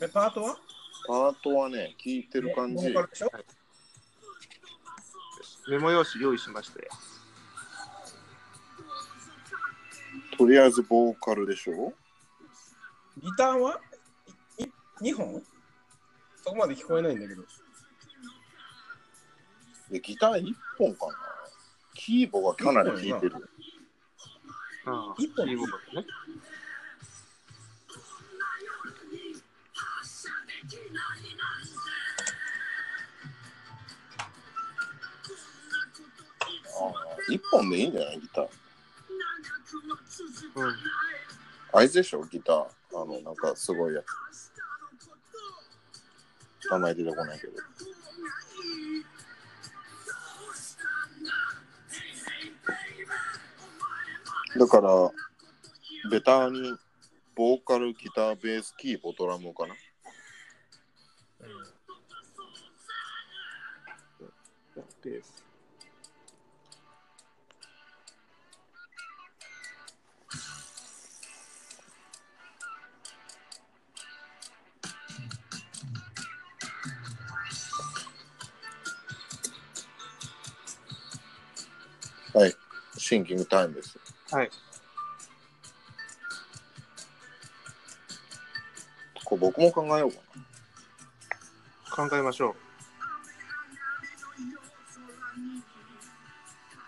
[0.00, 0.56] え、パートは？
[1.06, 3.30] パートはね、聞いてる感じボー、カルでしょ？
[5.68, 6.88] メモ用紙用意しまして。
[10.38, 11.92] とりあえずボーカルでしょ？
[13.18, 13.80] ギターは？
[14.58, 14.64] い
[15.00, 15.42] 2本
[16.44, 17.42] そこまで聞こえないんだけど。
[19.90, 21.12] で、ギター1本かな？
[21.94, 23.48] キーボがかなり効いてる。
[24.86, 25.54] あ一本ね。
[37.34, 38.20] 1本でいいんじゃない？
[38.20, 38.48] ギター。
[40.56, 40.76] うん。
[41.74, 42.24] あいつでしょ？
[42.24, 42.66] ギター。
[42.94, 44.06] あの、なんかすごいやつ。
[46.70, 47.52] 名前出てこないけど。
[54.58, 55.10] だから、
[56.10, 56.76] ベターに
[57.34, 59.74] ボーカル、ギター、ベース、キーボ、ドラムかな？
[65.02, 65.41] ベース。
[82.34, 82.54] はい。
[82.96, 83.98] シンキングタイムです。
[84.30, 84.50] はい。
[89.24, 90.12] これ僕も考えよう
[91.90, 92.54] か考えましょう。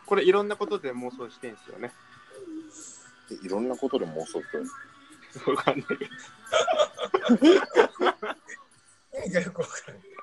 [0.07, 1.93] これいろんなことで妄想してんすよね。
[3.31, 3.37] な。
[3.37, 4.59] でいろんなことで妄想って。
[5.51, 6.11] わかんないけど。
[9.25, 10.14] 意味がよくわからない。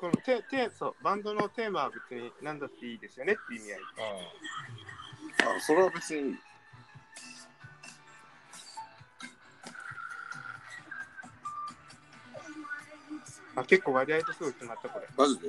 [0.00, 3.80] このテテそうバンドのテーマは別に何だっていいですよねって意味合い。
[5.56, 6.36] あ、それは別に。
[13.56, 15.08] あ結構割合とすぐ決まったこれ。
[15.16, 15.48] マジで？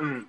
[0.00, 0.28] うん。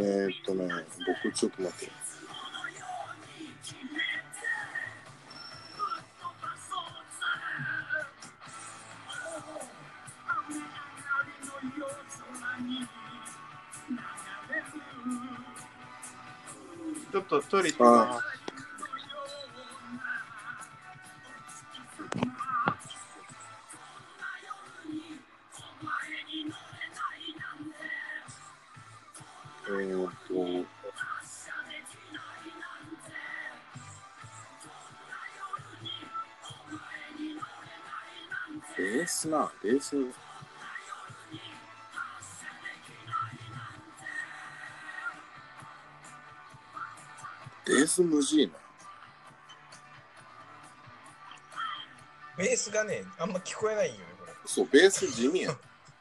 [0.00, 0.68] ー、っとね、
[1.24, 1.92] 僕ちょっと待って。
[17.10, 18.47] ちょっとトイレ行ってきます。
[39.18, 39.96] ベースな、ベース。
[47.66, 48.52] ベースむずいな。
[52.36, 54.32] ベースがね、あんま聞こえないんよね、これ。
[54.46, 55.56] そう、ベース地味や。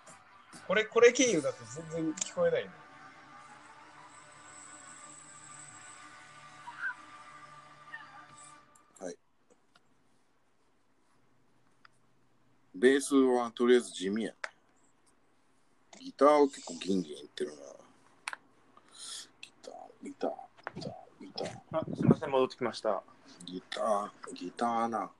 [0.67, 2.71] これ、これ経由だと全然聞こえないの。
[12.87, 14.31] ベースはとりあえず地味や。
[15.99, 17.55] ギターは結構ギンギンいってるな。
[19.41, 20.31] ギギター、ギター、
[21.19, 23.03] ギター、あ、すみません、戻ってきました。
[23.45, 25.11] ギター、ギターな。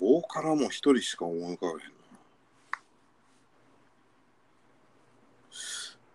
[0.00, 1.84] ボーカルはもう一人しか思い浮かべへんな。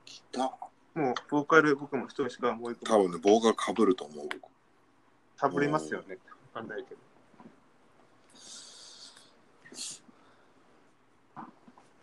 [0.06, 4.28] ギター、もう、ボーカル、僕も一人しか思い多分ね、ボーカルかぶると思う。
[4.28, 4.42] 僕
[5.38, 6.18] かぶりますよね。
[6.54, 7.02] わかんないけど。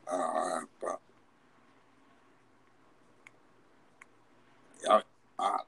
[0.06, 1.00] ああ、やっぱ。
[4.80, 5.04] いや、
[5.36, 5.64] あ、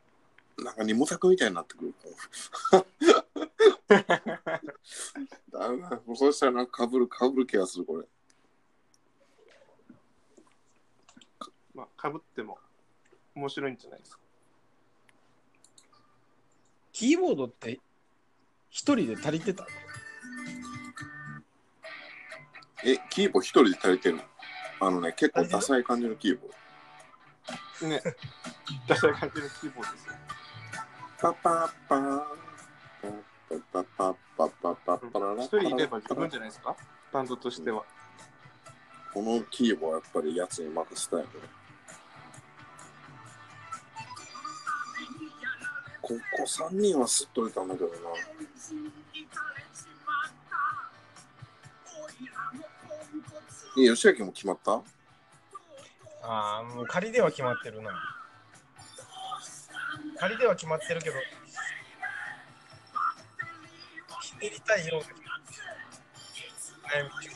[0.58, 1.94] なんか二模作みたいになってくる。
[5.50, 8.06] だめだ、そうしたらなんかかぶる、かぶる気がする、これ。
[11.74, 12.58] まあ、かぶっても
[13.38, 14.18] 面白いんじゃないですか？
[16.92, 17.78] キーボードって
[18.68, 19.64] 一人で足りてた？
[22.84, 24.20] え、キーボー一人で足りてる
[24.80, 27.88] あのね、結構ダサい感じのキーボー。
[27.88, 28.02] ね。
[28.88, 30.14] ダサい感じのキーボードですよ。
[31.20, 32.22] パパッパー
[33.72, 36.76] パパパパパパパララ一人いれば十分じゃないですか
[37.12, 37.84] バンドとしては。
[39.14, 41.26] このキーボーはやっぱりやつに任せたいね。
[46.08, 47.96] ここ3人はすっといたんだけどな。
[53.80, 54.82] え、吉明も決まった？
[56.22, 57.90] ああ、もう仮では決まってるな。
[60.18, 61.16] 仮では決まってるけど、
[64.20, 67.30] ひねりたい色が悩み中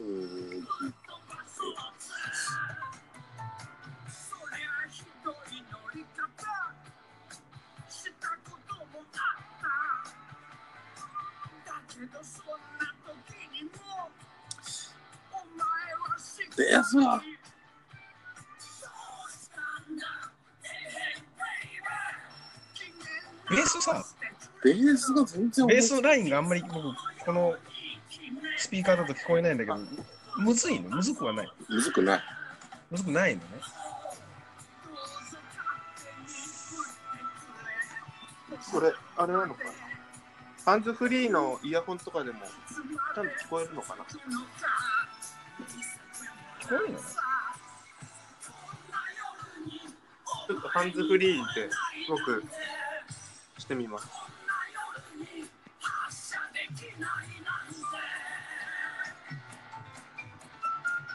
[0.00, 0.94] うーん。
[16.58, 17.22] ベースは
[23.48, 24.04] ベースさ、
[24.62, 26.74] ベースが全然ベースのラインがあんまり僕、
[27.24, 27.54] この
[28.58, 29.78] スピーカーだと聞こえないんだけど、
[30.38, 30.96] むずいの？
[30.96, 31.52] むずくはない？
[31.68, 32.22] むずくない。
[32.90, 33.46] むずくないのね？
[38.72, 39.70] これ、あれなのかな？
[40.64, 42.40] ハンズフリーのイヤホンとかでも、
[43.14, 44.04] ちゃんと聞こえるのかな？
[46.68, 46.98] 聞こえるの？
[46.98, 47.04] ね
[50.46, 51.70] ちょっとハンズフリーで
[52.10, 52.44] 僕
[53.56, 54.06] してみます。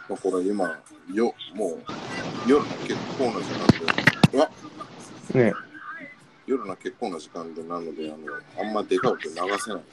[0.10, 0.66] まあこれ今、
[1.14, 1.84] よ、もう、
[2.48, 3.86] 夜の結構な時間で、
[4.34, 4.50] うわ
[5.36, 5.54] ね
[6.48, 8.24] 夜の結構な時間でなので、あの、
[8.60, 9.84] あんまでかい音流せない。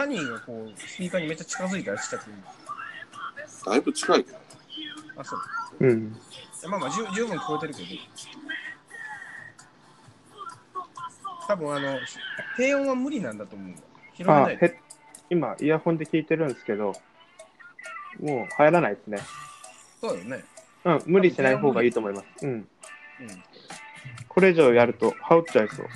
[0.00, 2.36] タニーがこう、スピーカーにめっちゃ近づいたらしたっていい
[3.66, 4.44] だいぶ近いけどね。
[5.16, 5.40] あ、そう。
[5.80, 6.16] うん。
[6.70, 7.88] まあまあ、十十分聞こえてるけど。
[11.46, 11.98] 多分あの、
[12.56, 13.76] 低音は無理なんだと思うわ。
[14.16, 14.54] 拾えあない。
[14.56, 14.80] へ
[15.28, 16.94] 今、イヤホンで聞いてるんですけど、
[18.20, 19.18] もう入らないですね。
[20.00, 20.42] そうよね。
[20.84, 22.46] うん、無理しない方がいいと思います。
[22.46, 22.50] うん。
[22.50, 22.66] うん。
[24.28, 25.86] これ以上やると、羽織っちゃいそう。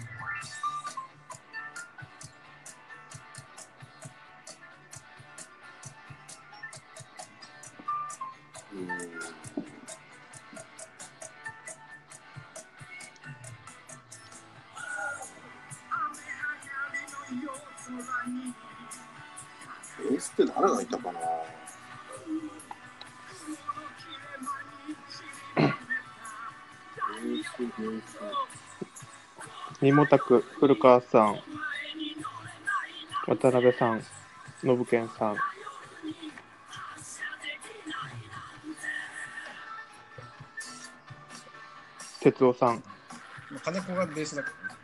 [30.14, 31.40] タク、古川さん、
[33.26, 34.04] 渡辺さん、
[34.60, 35.36] 信健さん、
[42.20, 42.80] 哲夫さん、
[43.50, 44.74] まあ金子がベースだからね。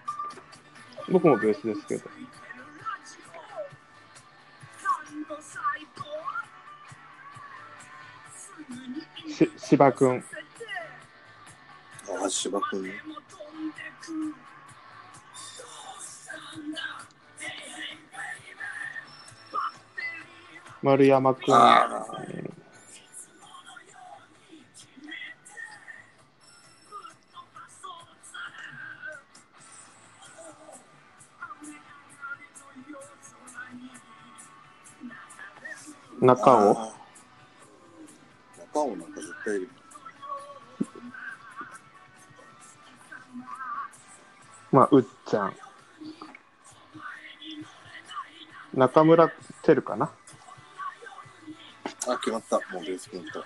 [1.11, 2.11] 僕もベースですけど、
[9.29, 10.23] し芝くん、あ
[12.27, 12.91] あ、芝君
[20.83, 22.07] 丸山くん、ああ、
[36.21, 36.93] 中尾、
[38.73, 39.69] 中尾なんか絶対いる。
[44.73, 45.55] まあ、うっちゃん。
[48.75, 49.31] 中村
[49.63, 50.11] てるかな？
[52.09, 52.57] あ、決まった。
[52.73, 53.45] もうベース決まった。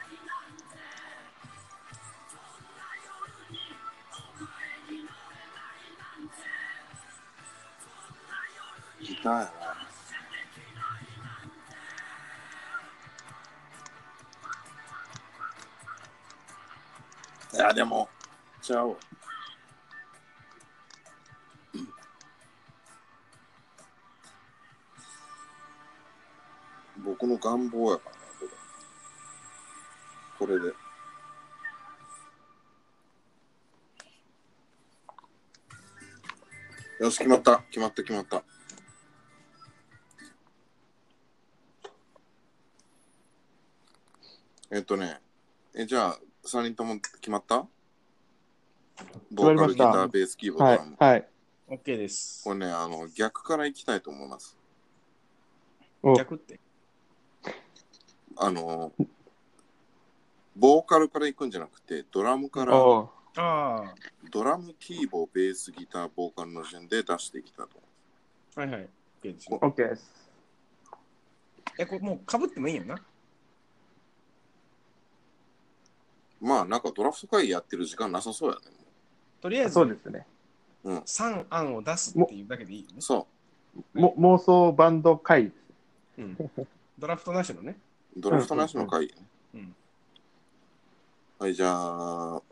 [9.02, 9.50] ギターやな。
[17.52, 18.08] いや、でも、
[18.62, 18.96] ちゃう。
[27.04, 28.16] 僕の願望やから、
[30.38, 30.58] これ。
[30.60, 30.72] で。
[37.00, 37.58] よし、決まった。
[37.68, 38.42] 決まった、決まった。
[44.70, 45.20] えっとね、
[45.74, 47.66] え、じゃあ、3人とも決まった？
[49.30, 50.96] ボーカル、ギター、ベース、キーボード、はいドラム。。
[50.98, 51.28] はい。
[51.68, 52.54] OK ですこ。
[52.54, 54.56] れね、あの、逆から行きたいと思います。
[56.02, 56.58] お逆って？
[58.36, 58.92] あの、
[60.56, 63.94] ボーカルから行くんじゃなくて、ドラムから、おうあ
[64.30, 68.88] ドラム、キーボー、ベース、ギター、ボーカルの順で出していきたいとはいはい。
[69.22, 69.58] OK ですよ。
[69.60, 70.30] OK です。
[71.78, 72.94] え、これもうかぶってもいいんやな？
[72.94, 73.00] う。
[76.40, 78.62] まあ、なんかドラフト会議やってる時間なさそうやね。
[79.40, 80.26] とりあえずそうですね。
[80.84, 83.00] 3案を出すっていうだけでいいよね。
[83.00, 83.26] そ
[83.94, 85.54] も妄想バンド会です。
[86.18, 86.36] うん。
[86.98, 87.76] ドラフトなしのね。
[88.16, 89.22] う、ドラフトなしの会議ね。
[89.54, 89.74] うん。
[91.38, 92.42] はい、じゃあ、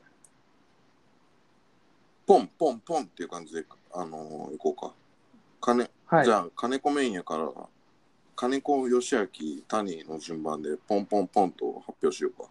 [2.26, 4.94] ポンポンポンっていう感じで、あのー行こうか。
[5.60, 6.24] 金、はい。
[6.24, 7.50] じゃあ、金子メインやから、
[8.34, 9.26] 金子義明、
[9.68, 12.48] 谷の順番で、ポンポンポンと発表しようか。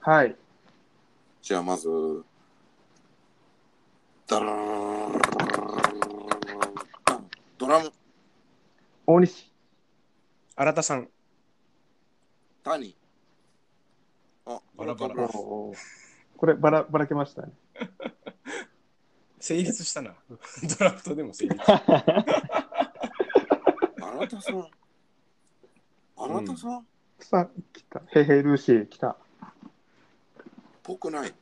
[0.00, 0.36] はい。
[1.42, 1.88] じゃあ、まず、
[4.26, 5.26] ダラー
[7.58, 7.92] ドラム、
[9.06, 9.52] 大西。
[10.56, 11.08] 新田さん。
[12.64, 12.96] 谷。
[14.78, 15.28] あ、バラバラ
[16.36, 17.52] こればらばらけましたね。
[19.40, 20.14] 成立したな。
[20.78, 21.56] ドラフトでも成立。
[21.56, 21.78] 新
[24.28, 24.70] 田さん。
[26.16, 26.86] 新田さん、
[27.20, 28.02] さあ、来た。
[28.14, 29.16] へへルーシー来た。
[30.82, 31.34] ぽくない。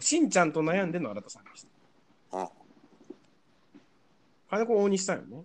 [0.00, 1.66] しんちゃんと悩んでの新田さんでし
[2.30, 2.42] た。
[2.42, 2.50] あ、
[4.50, 5.44] 金子大西さんよね。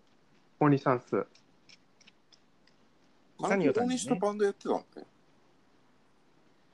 [0.59, 1.25] 大西さん数。
[3.39, 4.79] 金子大西とバンドやってたの？
[4.79, 4.85] ね。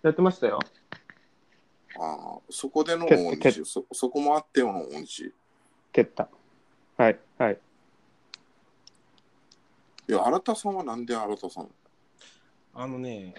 [0.03, 0.59] やってましたよ。
[1.99, 5.33] ああ、そこでのけ大け西、そそこもあっての大西。
[5.91, 6.27] 蹴った。
[6.97, 7.19] はい。
[7.37, 7.59] はい。
[10.09, 11.69] いや、新田さんはなんで新田さん？
[12.75, 13.33] あのね、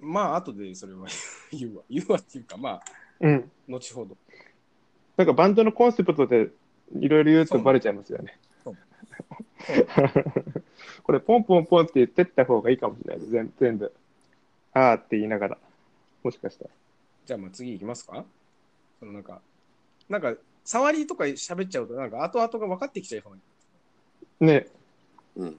[0.00, 1.06] まあ、後でそれは
[1.52, 1.84] 言うわ。
[1.90, 2.82] 言うわっていうか、まあ、
[3.20, 3.50] うん。
[3.68, 4.16] 後ほど。
[5.16, 6.50] なんかバンドのコンセプトで
[6.98, 8.38] いろいろ言うとバレちゃいますよね。
[11.02, 13.92] これポンポンポンって言ってった方がいいかもしれない全全部。
[14.72, 15.58] あーって言いながら。
[16.22, 16.70] もしかしたら。
[17.26, 18.24] じゃあ、まあ次行きますか？
[18.98, 19.40] そのなんか、
[20.08, 20.34] なんか、
[20.64, 23.36] 触りとか喋っちゃうと、なんか後々が分かってきちゃいそう
[24.44, 24.52] な。
[24.52, 24.66] ね。
[25.36, 25.58] うん。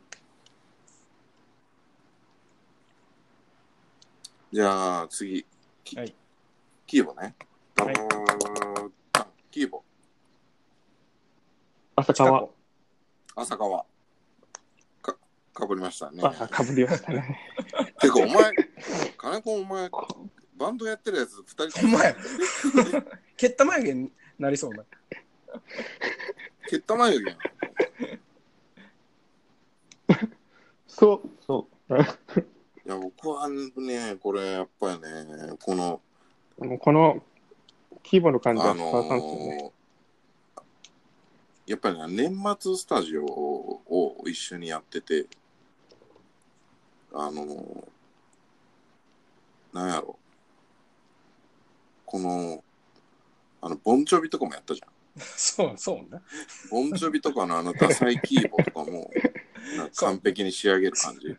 [4.51, 5.45] じゃあ、次。
[5.83, 6.13] キはい
[6.85, 7.35] キーボね。
[7.77, 7.95] はい
[9.13, 9.81] あキーボ。
[11.95, 12.41] 朝川。
[12.41, 12.49] 近
[13.33, 13.85] 子浅川。
[15.01, 15.17] か、
[15.53, 16.21] かぶりましたね。
[16.23, 17.39] あ、かぶりましたね。
[17.99, 18.51] てか、お前、
[19.17, 19.89] 金子お前、
[20.57, 22.15] バンドやってるやつ二人ほんまや。
[23.37, 24.83] 蹴った眉毛になりそうな。
[26.69, 27.39] 蹴った眉毛やん。
[30.87, 31.95] そう、そう。
[31.95, 31.97] い
[32.85, 36.01] や、僕はね、これ、やっぱりね、この、
[36.79, 37.23] この
[38.03, 39.71] 規模の感じはあの川さんですよね。
[41.71, 45.25] ーやっぱりね、年末スタジオを一緒にやってて、
[47.13, 47.91] あのー
[49.73, 50.19] なんやろ、
[52.05, 52.61] この、
[53.61, 54.89] あの、ボンチョビとかもやったじゃん。
[55.23, 56.21] そう、そうな。
[56.69, 59.09] ボンチョビとかのあのダサいキーボとかも、
[59.77, 61.37] なんか完璧に仕上げる感じ。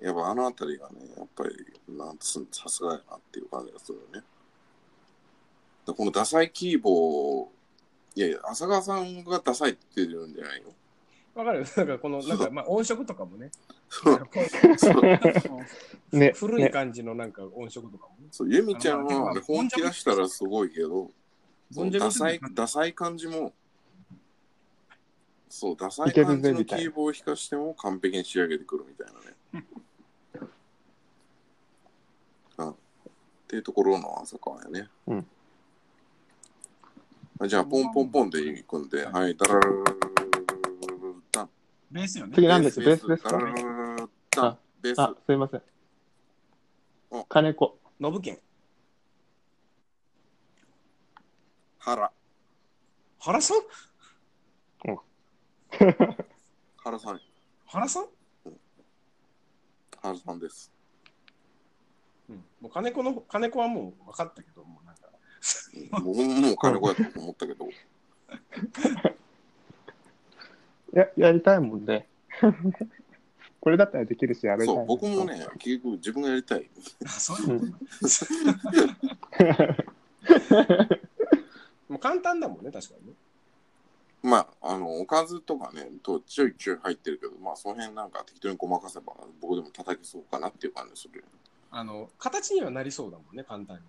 [0.00, 1.56] やっぱあのあたりがね、やっぱり、
[1.88, 4.22] なんつさすがやなっていう感じがするよね。
[5.86, 7.48] でこのダサいキーボ
[8.16, 10.72] いやいや、浅川さんがダサいって言ってるんじゃないよ。
[11.34, 13.50] わかる なんかこの、なんかまあ音色とかもね。
[13.90, 14.46] そうなんかこう
[14.80, 15.20] そうね。
[16.12, 18.28] ね古い感じのなんか音色とかもね。
[18.30, 21.10] そうユミちゃんは本気出したらすごいけど、
[21.74, 23.52] ボンジョビダサい、ダサい感じも、
[25.50, 29.06] そう、ダサい感じのキーボを弾かしても完璧に仕上げてくるみたい
[29.52, 29.66] なね。
[32.56, 32.70] うん。
[32.70, 32.74] っ
[33.46, 34.88] ていうところの浅川やね。
[35.06, 35.26] うん
[37.38, 39.86] あじゃあ、ポンポンポンでいくんで、はい、ダララララララ
[41.32, 41.50] ダン。
[41.90, 42.34] ベースよね。
[42.34, 44.58] 次何ですベースですかダラララララダン。
[44.80, 44.98] ベース。
[45.00, 45.62] あ、すいません
[47.10, 47.24] お。
[47.24, 47.78] 金子。
[48.00, 48.38] ノブケン。
[51.78, 52.10] 原。
[53.18, 53.56] 原さん
[56.76, 57.18] 原さん。
[57.66, 58.06] 原さん
[60.00, 60.72] 原さんです。
[62.30, 62.36] うん。
[62.62, 64.85] もう金子の、金子はもう分かったけど、もう。
[65.90, 67.68] もうもう金子やったと思ったけど。
[70.92, 72.08] や、やりたいもんね。
[73.60, 74.66] これだったらできるし、やりたい。
[74.68, 75.24] そう、僕も。
[75.24, 76.70] ね、結局自分がやりたい。
[77.04, 77.74] あそういううん
[81.88, 83.12] もう簡単だもんね、確かにね。
[84.22, 91.24] まあ、あの、おかずとかね、とちょいちょい入ってるけど、まあ、その辺なんか適当にごまかせば、僕でも叩けそうかなっていう感じする。
[91.70, 93.82] あの、形にはなりそうだもんね、簡単に。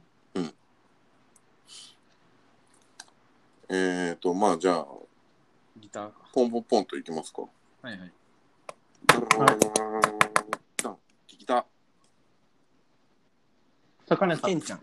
[3.69, 4.87] えーと、まあ、じゃあ、
[5.77, 6.13] ギターか。
[6.33, 7.41] ポンポンポンといきますか。
[7.41, 7.47] は
[7.91, 8.13] いはい。
[10.81, 10.93] ダン、
[11.27, 11.65] 聞きた。
[14.07, 14.49] 坂根さん。
[14.49, 14.81] ケンちゃん。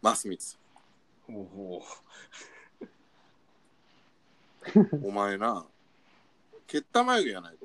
[0.00, 0.56] マスミツ。
[1.28, 1.82] おお。
[5.02, 5.66] お前な、
[6.68, 7.58] 蹴った眉毛やないか、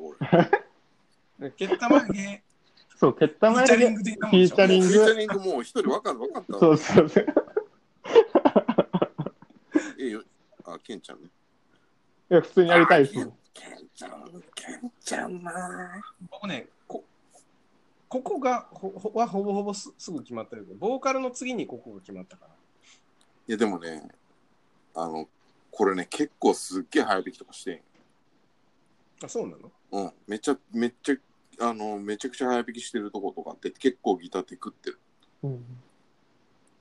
[1.39, 1.51] 俺。
[1.51, 2.43] ケッタ眉毛、
[2.97, 4.87] そう、ケッタマフィーチャリンでグ的なフィーチャリング。
[4.87, 6.59] フィーチャリングもう一人分かる分かった。
[6.59, 7.25] そうそうそう。
[9.99, 10.23] ええよ。
[10.65, 11.21] あ、ケンちゃん？
[11.21, 11.29] ね。
[12.29, 13.33] いや、普通にやりたいですもん。
[13.53, 16.01] ケンちゃん、ケンちゃんな。
[16.31, 17.03] 僕ね、こ
[18.07, 22.51] ここがほほはほぼほぼすすぐ決まったけど、ボーカルの次にここが決まったから。
[23.47, 24.07] いや、でもね、
[24.93, 25.27] あの、
[25.71, 27.81] これね、結構すっげえ早弾きとかしてん。
[29.23, 31.15] あ、そうなのうん、めちゃ、めっちゃ、
[31.69, 34.99] あの、めちゃくちゃ早弾きしてるとことかって結構ギターテクってる。
[35.43, 35.65] うん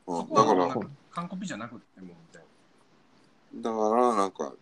[0.08, 2.42] うん、だから、はなんか完コピじゃなくてもみたい
[3.54, 4.52] だからなんか、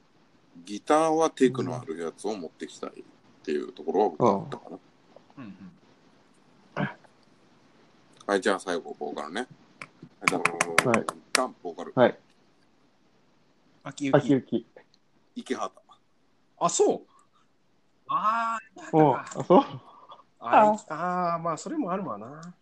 [0.65, 2.93] ギターはテクのあるやつを持ってきたいっ
[3.43, 4.70] ていうところは僕はあったかな。
[4.70, 4.78] な。
[5.39, 5.74] うんうん。
[8.27, 9.40] はい、じゃあ最後、ボーカルね。
[9.40, 10.51] はい、だか
[10.85, 11.93] ら、はいダン、ボーカル。
[11.94, 12.19] はい。
[13.82, 14.56] 秋秋雪。
[14.56, 14.66] 雪。
[15.35, 15.73] 池畑。
[16.59, 17.01] あ、そう
[18.09, 19.65] あーおあ、そう
[20.40, 22.55] あいあー、まあ、それもあるわな。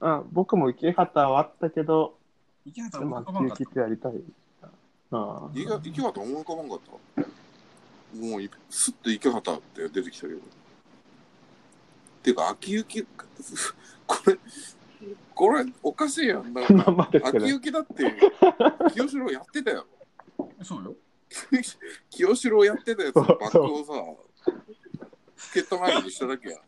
[0.00, 2.18] あ僕も池畑はあったけど、
[2.64, 4.12] 池畑でもは浮かばんかっ秋雪ってやりたい。
[5.12, 6.80] あ池池畑思い浮かばんかっ
[7.16, 8.16] た。
[8.16, 10.40] もうい、すっと池畑って出てきたけど。
[12.22, 13.06] ていうか、秋雪、
[14.06, 14.38] これ、
[15.34, 16.52] これ、おかしいやん。
[16.52, 16.68] なんあ。
[16.70, 17.52] ままあですけど秋。
[17.54, 18.20] 雪だって、
[18.92, 19.86] 清志郎やってたよ。
[20.58, 20.64] た。
[20.64, 20.94] そうよ。
[22.10, 23.92] 清志郎やってたやつのバックをさ、
[25.54, 26.60] ケット前にしただけやん。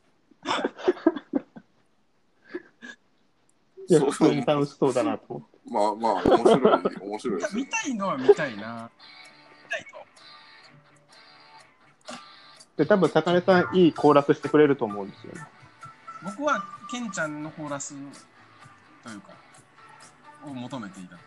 [3.89, 5.52] いや、そう普通に楽しそうだなと思って。
[5.71, 6.61] まあまあ、面白い、
[7.01, 7.67] 面白いですよ見。
[7.67, 8.91] たいのは見たいな。
[9.65, 9.87] 見たい
[12.09, 12.15] と。
[12.77, 15.47] で、多分、高根さん、いいコーラスしてくれると思うんですよね。
[16.25, 17.95] 僕はケンちゃんのコーラス
[19.03, 19.33] というか、
[20.45, 21.19] を求めていたという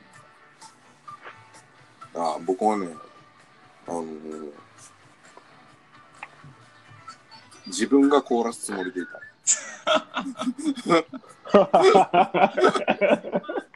[2.13, 2.35] か。
[2.35, 2.87] あ僕はね、
[3.87, 4.51] あのー
[7.67, 9.19] 自分がコーラスつもりでいた。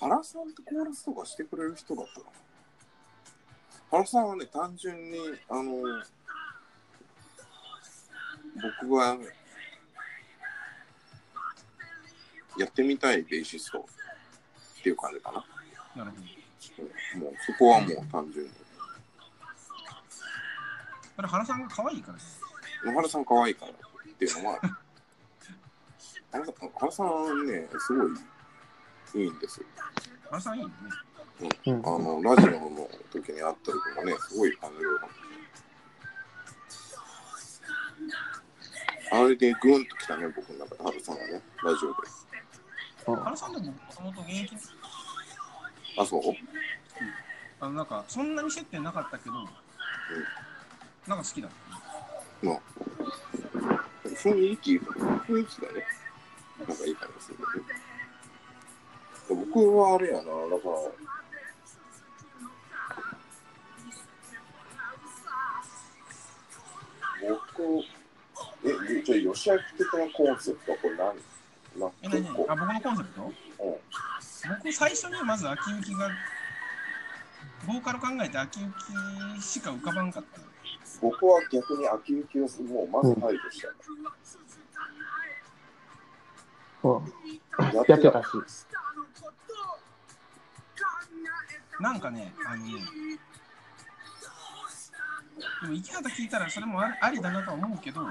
[0.00, 2.32] 原さんってコーラスとかしてくれる人だったかな
[3.90, 5.18] 原さんはね、単純に、
[5.48, 6.04] あのー
[8.82, 9.16] 僕が
[12.58, 15.44] やってみたいベーシストっていう感じかな。
[16.04, 16.16] なるほ
[17.16, 17.24] ど。
[17.24, 18.50] もうそこはもう単純に。
[21.16, 22.40] それ原さんが可愛いからです。
[22.84, 23.74] 野原さん可愛いからっ
[24.18, 24.60] ていうのは、
[26.32, 28.10] 原さん原さんね、すごい
[29.14, 29.66] いいんですよ。
[30.30, 30.74] 原さんいいよね。
[31.66, 35.00] うんあの、ラジオの時に会った時もね、すごい感じる。
[39.12, 41.88] あれでグンと来たね、僕の中で、原さんがね、ラジオ
[43.14, 43.20] で。
[43.22, 44.56] 原さんでももともと現役、
[45.98, 46.22] あ、そう？
[47.58, 51.50] あのなんかそんなに接点なかったけど、なんか好きだっ
[52.42, 52.46] た？
[52.46, 52.60] ね。
[54.04, 55.84] 雰囲気、雰囲気がね、
[56.68, 57.89] なんかいい感じするよね。
[59.34, 60.34] 僕はあれやな、だから、
[67.28, 67.84] 僕、
[68.64, 71.16] え、じゃあ、吉明的なコンセプトはこれ何
[71.78, 73.22] なえ、何あ、僕のコンセプト？
[73.22, 73.30] うん
[74.48, 76.10] 僕最初にまず秋雪が、
[77.66, 80.46] ボーカル考えて秋雪しか浮かばんかったの。
[81.02, 83.68] 僕は逆に秋雪をもうまず排除した
[86.82, 86.94] の。
[86.96, 87.04] うん
[87.74, 88.28] ややってたし。
[91.80, 92.72] なんかね、あのね、
[95.62, 98.02] でも池畑聞いたらそれもありありだなとは思うけど、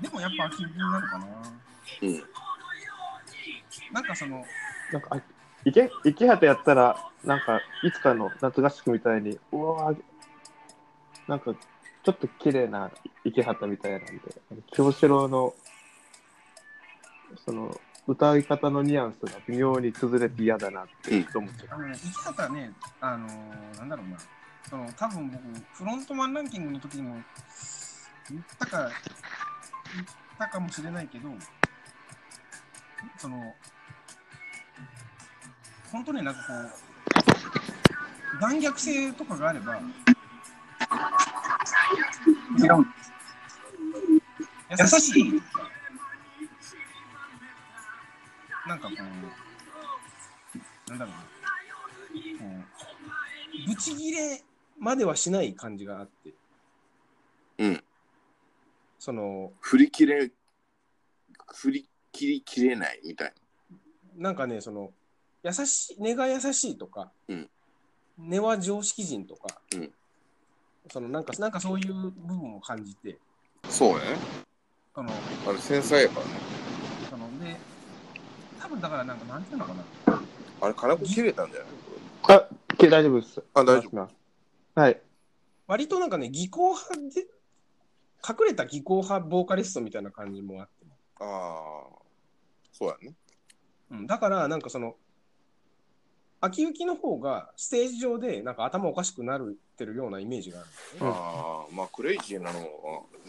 [0.00, 1.26] でもやっぱ秋になるかな。
[2.02, 2.22] うん。
[3.92, 4.44] なんかその、
[4.92, 5.20] なんか、あ
[5.64, 10.02] 池池畑やったら、なんか、いつかの夏合宿みたいに、うわー
[11.26, 12.90] なんか、ちょっと綺麗な
[13.24, 14.12] 池畑みたいなんで、
[14.70, 15.54] 京志郎の、
[17.44, 21.74] その、歌い方のニュアンスが微妙に崩れて嫌だなって思ってた。
[21.74, 24.16] あのね、池畑はね、あのーなんだろうな、
[24.70, 25.42] その多分僕、
[25.74, 27.16] フロントマンランキングの時にも
[28.30, 30.06] 言ったか、言っ
[30.38, 31.28] たかもしれないけど、
[33.18, 33.54] その、
[35.90, 36.54] 本当ね、なんかこ
[38.38, 39.82] う、残虐性とかがあれば、違う。
[44.70, 45.42] 優しい。
[48.66, 51.18] なんかこう、なんだろうな。
[52.38, 52.64] こ
[53.64, 54.42] う、ブチギレ
[54.78, 56.32] まではしない感じがあって、
[57.58, 57.84] うん。
[58.98, 60.30] その、振り切れ、
[61.54, 63.32] 振り切りきれないみたい
[64.16, 64.92] なんかね、その、
[65.42, 67.48] 優しい、根が優しいとか、うん
[68.18, 69.92] 根は常識人とか、うん
[70.90, 73.18] そのなんか、なんかそういう部分を感じて、
[73.62, 73.70] な。
[73.70, 74.04] そうね。
[74.94, 75.10] その、
[75.48, 76.55] あれ繊細やからね。
[78.66, 80.20] 多分だからなんか、なんていうのかな。
[80.60, 81.68] あれ金子切れたんじゃない？
[82.38, 83.40] あ、OK 大丈夫です。
[83.54, 84.08] あ大丈夫。
[84.74, 85.00] はい。
[85.68, 87.26] 割となんかね、技巧派で、
[88.28, 90.72] 隠れた技巧派ボーカリストみたいな感じもあって、
[91.20, 91.98] ああ。
[92.72, 93.14] そうやね。
[93.92, 94.96] うん、だからなんかその、
[96.40, 101.18] 秋行の方がステージ上でなんか頭おかしくなるってるようなイメージがあるんだよね。
[101.20, 102.66] ああ、まあクレイジーなのは、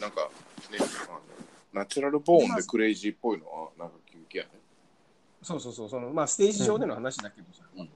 [0.00, 0.28] なんか
[0.72, 0.78] ね、
[1.08, 1.20] あの
[1.72, 4.50] ナチュラルボーンでクレイジーっぽいのは、なんか休憩やね。
[5.48, 7.64] そうそうそう、そのまあステージ上での話だけどさ。
[7.74, 7.90] うん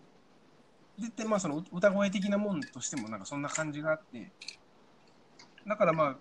[0.99, 4.31] でで、まあその歌声的なもんとしてもなんかそんな感じがあって、
[5.67, 6.17] だからまあ、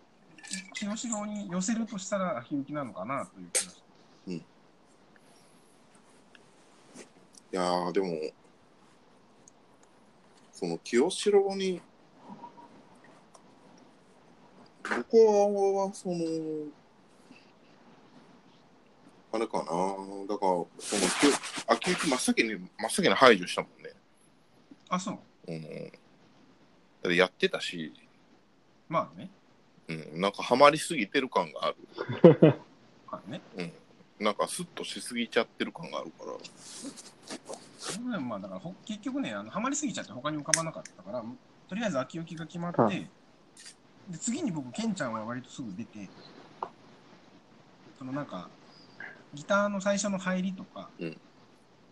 [0.74, 3.92] 清志郎に寄せるとしたら秋行なのかなという気がして。
[4.34, 4.44] い
[7.52, 8.08] やー、でも、
[10.54, 11.82] その清志郎に、
[14.84, 16.16] 僕は、その、
[19.34, 21.28] あれかな、だから、その、き
[21.68, 23.92] 秋行真っ先に、真っ先に排除したもんね。
[24.90, 25.20] あ、そう。
[25.48, 25.62] うん。
[25.62, 25.72] だっ
[27.04, 27.94] てやってたし、
[28.90, 29.30] まあね。
[29.88, 31.76] うん、なんかハマりすぎてる感がある。
[33.10, 33.42] まあね。
[33.58, 33.74] うん。
[34.20, 38.20] なんかスッとしすぎちゃってる感があるから。
[38.20, 41.24] まあだからほ結局ね、あのハマりすぎちゃって他に浮かばなかったから、
[41.68, 43.10] とりあえず秋行が決まって、はい
[44.10, 46.10] で次に僕、ケンちゃんは割とすぐ出て、
[47.98, 48.50] そのなんか、
[49.34, 51.18] ギターの最初の入りとか、うん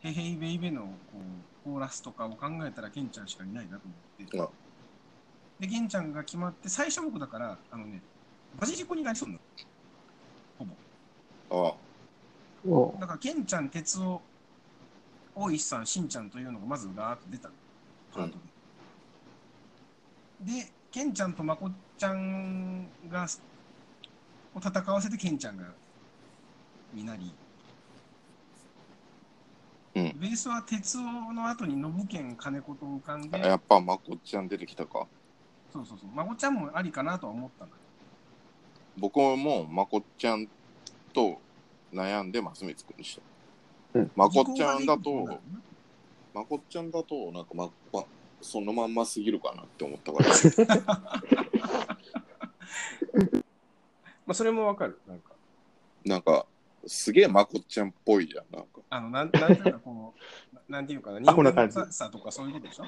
[0.01, 1.17] ヘヘイベイベのこ
[1.65, 3.93] うコーラスとかを考えたらケンちゃんしかいないなと思
[4.25, 4.49] って、あ
[5.59, 8.01] で、ケンちゃんが決まって、最初僕だから、あのね、
[8.57, 9.41] バジリコになりそうなの。
[10.57, 11.67] ほぼ。
[11.67, 11.75] ああ、
[12.65, 14.21] おだから、ケンちゃん、哲夫、
[15.35, 17.53] 大石さん、しんちゃんというのがまずガーッと出たの
[18.13, 18.37] パート
[20.45, 20.53] で。
[20.53, 23.27] で、ケンちゃんとまこちゃんが、
[24.55, 25.65] を戦わせてケンちゃんが、
[26.93, 27.33] になり、
[29.95, 35.07] うんベースは哲夫の後に信健金子と浮かんで、やっぱまこっちゃん出てきたか。
[35.71, 37.77] そうそうそう、まこちゃんもありかなとは思ったのよ。
[38.97, 40.47] 僕もまこっちゃん
[41.13, 41.39] と
[41.93, 43.15] 悩んでますみつくにし
[43.93, 43.99] た。
[43.99, 45.39] うんまこっちゃんだと
[46.33, 48.05] まこっちゃんだと、なんかま、ま、
[48.41, 50.29] そのまんますぎるかなって思ったから。
[54.25, 55.01] まあ、それもわかる。
[55.07, 55.31] なんか、
[56.05, 56.45] なんか、
[56.89, 58.45] すげえまこっちゃんっぽいじゃん。
[58.51, 58.81] なんか。
[58.89, 60.13] あの、なんなんていうか、こ
[60.51, 62.85] う、な なんていうかな、アホな感じ人間臭さとかそういうことでしょ？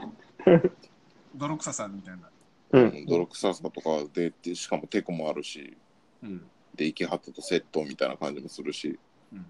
[1.35, 2.29] 泥臭さみたいな。
[2.71, 3.05] うん。
[3.05, 5.77] 泥臭さとかで、でしかもテクもあるし、
[6.23, 6.49] うん。
[6.75, 8.99] で、池畑とセットみたいな感じもするし。
[9.31, 9.45] うん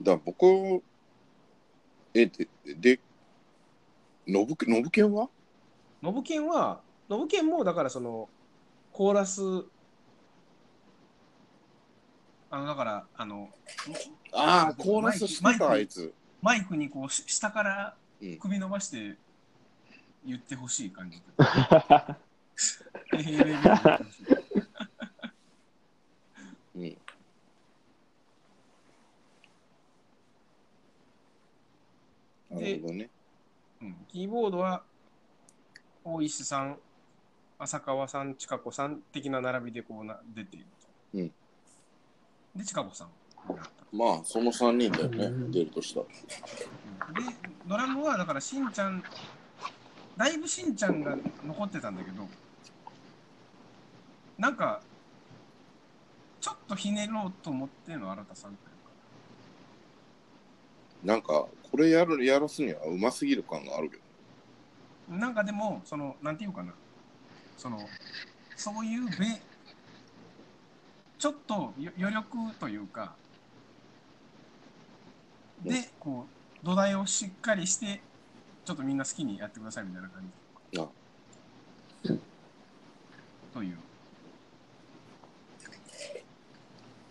[0.00, 0.84] だから僕、
[2.14, 3.00] え、で、で、
[4.28, 5.28] のぶ、のぶけんは？
[6.00, 8.28] ノブケンは、ノブケンもだからその、
[8.92, 9.40] コーラス、
[12.50, 13.50] あの、だから、あの、
[14.32, 16.14] ああ、コーラスしてた、マイクあいつ。
[16.40, 19.16] マイクにこう、し下からうん首伸ばして
[20.24, 21.22] 言ってほしい感じ。
[23.12, 23.58] へへへへへへ
[26.74, 26.98] うん。
[32.50, 33.10] なるほどね。
[33.82, 34.82] うんキーボードは、
[36.02, 36.78] 大石さん、
[37.58, 40.88] 浅川さん、千佳子さん的な並びでこうな出ていると。
[41.18, 41.32] うん
[42.54, 43.08] で、千佳子さん。
[43.92, 46.06] まあ、その3人だよね、うん出るとしたら。
[46.06, 49.02] で、ドラムはだからしんちゃん、
[50.16, 51.16] だいぶしんちゃんが
[51.46, 52.28] 残ってたんだけど、
[54.38, 54.80] なんか、
[56.40, 58.92] ちょっとひねろうと思っての新田さんというか。
[61.04, 65.16] なんか、これやるやらすにはうますぎる感があるけど。
[65.16, 66.72] なんかでも、その、なんていうかな、
[67.56, 67.78] その、
[68.56, 69.40] そういうべ、
[71.18, 73.14] ちょっとよ余力というか、
[75.64, 76.26] で、こ
[76.62, 78.00] う、土台をしっかりして、
[78.64, 80.22] ちょっとみんな好きにやってくださいみたいな感
[80.72, 80.80] じ。
[80.80, 80.88] あ
[83.52, 83.78] という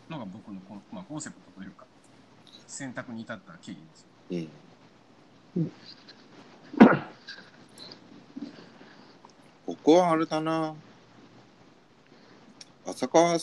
[0.09, 1.85] のが僕のコン,、まあ、コンセプトというか、
[2.65, 4.07] 選択に至った経緯です。
[5.57, 5.71] うん。
[9.65, 10.75] 僕はあれだな。
[12.85, 13.37] 浅川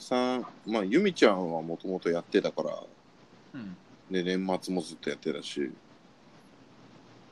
[0.00, 2.82] さん、まあ、由美ちゃんはもともとやってたから、
[3.54, 3.76] うん。
[4.10, 5.70] で、年末もずっとやってたし、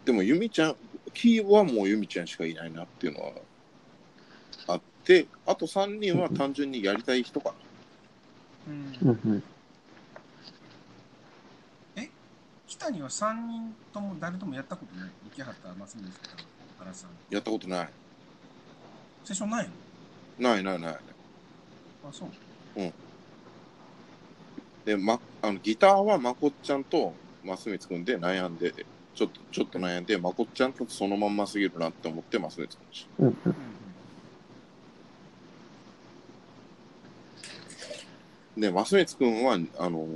[0.04, 0.76] でも由美ちゃん、
[1.14, 3.32] キーはもう由美ちゃんしかいないなっていうのは
[4.68, 7.54] あって、あと3人は単純にやりたい人か
[8.68, 9.42] うんうんうん。
[12.68, 15.10] 北には3人とも誰ともやったことない？
[15.28, 16.22] 池畑、松水さん、
[16.78, 17.10] 原さん。
[17.10, 17.16] な。
[17.30, 17.88] やったことない。
[19.24, 19.68] セッションない
[20.38, 20.92] ないないない。
[20.92, 20.98] の
[22.08, 22.28] あ、そう。
[24.84, 27.12] で、ま、あのギターはまこっちゃんと
[27.44, 28.72] 増光くんで悩んで、
[29.14, 33.32] ちょっと、ちょっと悩んで、まこっちゃんとそのまんますぎるなって思って増光くんでしうんうん。
[33.34, 33.34] うん
[38.54, 38.60] た。
[38.60, 40.06] で、増光くんは、あの、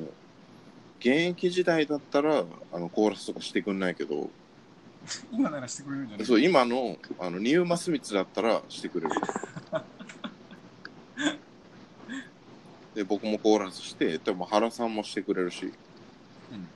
[1.00, 4.30] 現役時代だったら、あの、コーラスとかしてくんないけど、
[5.32, 6.26] 今ならしてくれるんじゃない？
[6.26, 9.12] そう、今の、あの、ニューマスミツだったらしてくれる。
[12.94, 15.72] で、僕もコーラスして、でも原さんもしてくれるし、
[16.52, 16.68] うん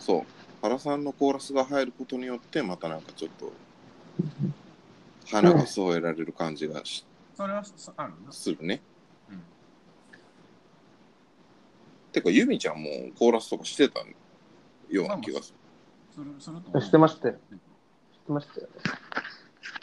[0.00, 0.22] そう、
[0.62, 3.52] 原さんのコーラスが入ることによって、またなんかちょっと、
[5.26, 8.12] 花が添えられる感じがしそれはそある。
[8.30, 8.82] するね。
[9.30, 9.42] うん
[12.12, 14.00] てか、ユミちゃんもコーラスとかしてた
[14.90, 15.58] ような気がする。
[16.14, 17.34] するすると思うしてましたよ。
[18.12, 18.72] してましたよね。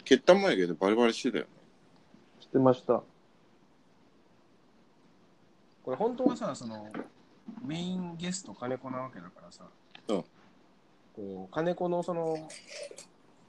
[0.04, 1.50] 血管眉毛でバリバリしてたよね。
[2.40, 3.02] してました。
[5.90, 6.24] これ本当？
[6.26, 6.86] はさ、その
[7.64, 9.64] メインゲスト金子なわけだからさ、
[10.08, 10.24] うん。
[11.16, 12.36] こう金子のその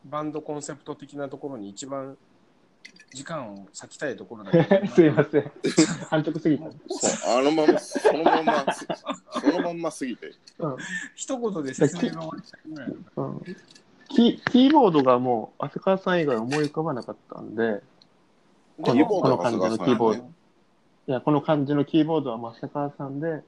[0.06, 2.18] バンドコンセプト的なところに一番
[3.14, 4.88] 時間を割きたいところだけど。
[4.92, 5.52] すいません。
[6.10, 6.72] 安直すぎた。
[6.90, 10.32] そう、あのまま、そのまま、そのまんま過ぎて。
[10.58, 10.78] うん。
[11.14, 13.44] 一言で説明が終わっちゃうぐらいだかうん。
[14.10, 17.84] キーキーボードがもう、浅川さん以外思い浮かばなかったんで、
[18.82, 20.41] このキーボードはこの感じのキーボード
[21.08, 21.12] ね。
[21.12, 23.42] いや、この感じのキーボードはまあ浅川さんで、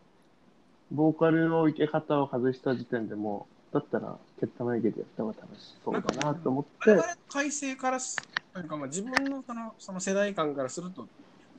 [0.91, 8.15] ボーカルの生け方を外した時点でもう、だったら、ケッタ眉毛でやった方が楽しそうだなと思ってら我、々改正からす
[8.53, 11.07] というか、まあ、自分のそのその世代間からすると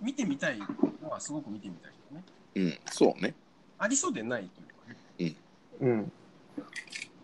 [0.01, 0.59] 見てみたい
[1.03, 2.25] のはすごく見てみたいよね。
[2.55, 3.35] うん、そうね。
[3.79, 5.37] ありそうでないというかね。
[5.81, 6.13] うん。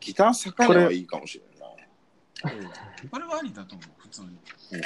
[0.01, 1.67] ギター坂根はいいかもしれんな。
[3.11, 4.29] これはありだと思う、普通に。
[4.29, 4.81] うん、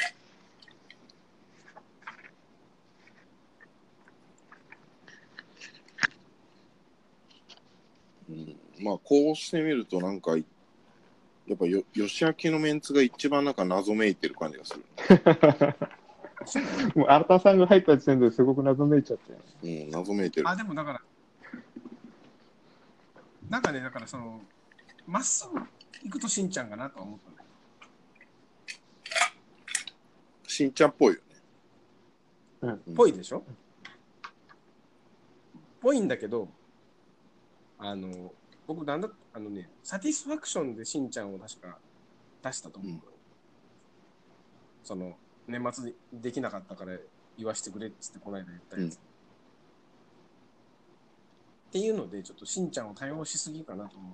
[8.80, 10.42] まあ、こうしてみると、なんか、や
[11.54, 14.84] っぱよ、吉明のメンツが一番なんか謎めいてる感じがする。
[16.94, 19.82] もう新田さんが入った時点ですごく謎めいちゃって。
[19.82, 20.56] うん、謎めいてるあ、。
[20.56, 21.02] でもだから、
[23.48, 24.40] なんかね、だからその、
[25.06, 25.58] まっすぐ
[26.02, 27.44] 行くとしんちゃんかなとは思ったんだ
[30.46, 32.78] しんちゃんっぽいよね。
[32.84, 32.96] けど。
[32.96, 33.44] ぽいでしょ？
[35.80, 36.48] ぽいんだけど、
[37.78, 38.32] あの、
[38.66, 41.78] 僕なんだ、あのね、サティスファクションでしんちゃんを確か
[42.42, 42.92] 出したと思う。
[42.92, 43.02] うん
[44.82, 45.16] その、
[45.48, 46.98] 年末にできなかったから
[47.38, 48.96] 言わしてくれっつってこの間言ったやつ。
[48.96, 49.14] うん
[51.74, 54.12] っていうので、ちょっとしんちゃんを多用しすぎかなと思っ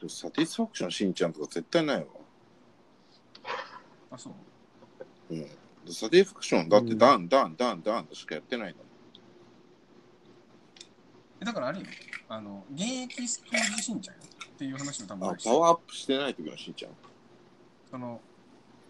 [0.00, 0.08] て。
[0.08, 2.04] サティスファクションしんちゃんとか絶対ないわ。
[4.12, 5.34] あ、そう。
[5.34, 5.48] うん。
[5.92, 8.83] サティスファクションだってダン、ダン、ダン、ダンとしかやってないんだもん。
[8.83, 8.83] え
[11.44, 11.86] だからあれよ、
[12.28, 16.92] あの、現役当時しんちゃんよっていう話を多分あパワーアップしてない時のしんちゃん。
[17.90, 18.20] その、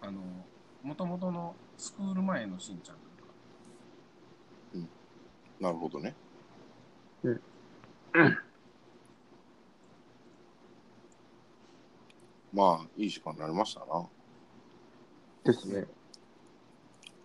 [0.01, 0.21] あの、
[0.83, 4.89] もともとのスクール前のしんちゃんというか、
[5.59, 6.15] なるほどね。
[7.23, 7.41] うん
[12.53, 14.07] まあ、いい時間になりましたな。
[15.43, 15.85] ですね。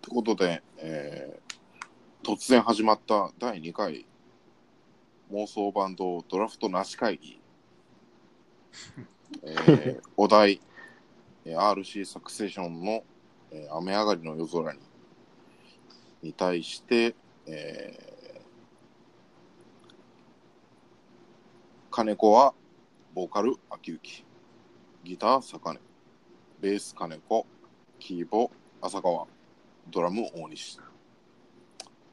[0.01, 1.51] ということで、えー
[2.23, 4.05] 突然始まった第2回
[5.31, 7.39] 妄想バンドドラフトなし会議、
[9.43, 10.61] えーお題、
[11.45, 13.03] えー RC サクセションの、
[13.51, 14.79] えー雨上がりの夜空に。
[16.21, 17.15] に対して、
[17.47, 18.11] えー
[21.89, 22.53] 金子は
[23.13, 24.25] ボーカル秋幸
[25.03, 25.79] ギター坂根。
[26.61, 27.45] ベース金子。
[27.99, 28.49] キーボ
[28.81, 29.27] 浅川。
[29.89, 30.79] ドラム大西。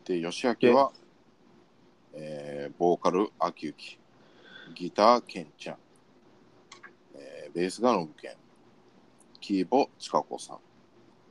[0.05, 0.93] で吉明は、
[2.15, 3.99] えーボーカル秋幸
[4.75, 5.77] ギターケンちゃん、
[7.17, 8.33] えーベースがノブケン
[9.41, 10.59] キーボチカコさん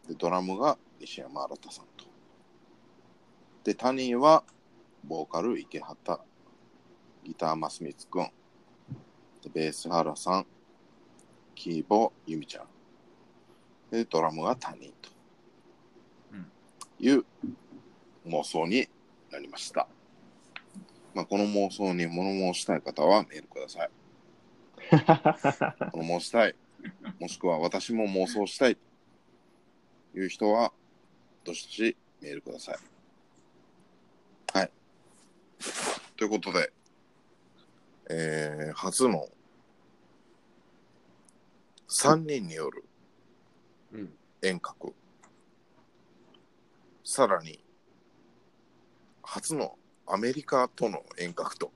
[0.07, 2.05] でドラムが西山新さんと
[3.63, 4.43] で他人は
[5.03, 6.21] ボーカル池畑
[7.23, 8.31] ギター増光くん
[9.53, 10.45] ベース原さん
[11.55, 12.65] キーボゆみちゃん
[13.91, 15.09] でドラムが他人と
[16.99, 17.25] いう
[18.27, 18.87] 妄想に
[19.31, 19.87] なりました。
[21.13, 23.89] まあ、この妄想に物申したい方はメールください。
[25.95, 26.55] 物申したい、
[27.19, 30.71] もしくは私も妄想したいという人は、
[31.43, 32.77] どしどしメールください。
[34.53, 34.71] はい。
[36.15, 36.71] ということで、
[38.09, 39.27] えー、初の
[41.89, 42.83] 3人による
[43.93, 44.13] うん。
[44.41, 44.93] 遠隔
[47.03, 47.63] さらに
[49.23, 49.76] 初の
[50.07, 51.71] アメリカとの遠隔と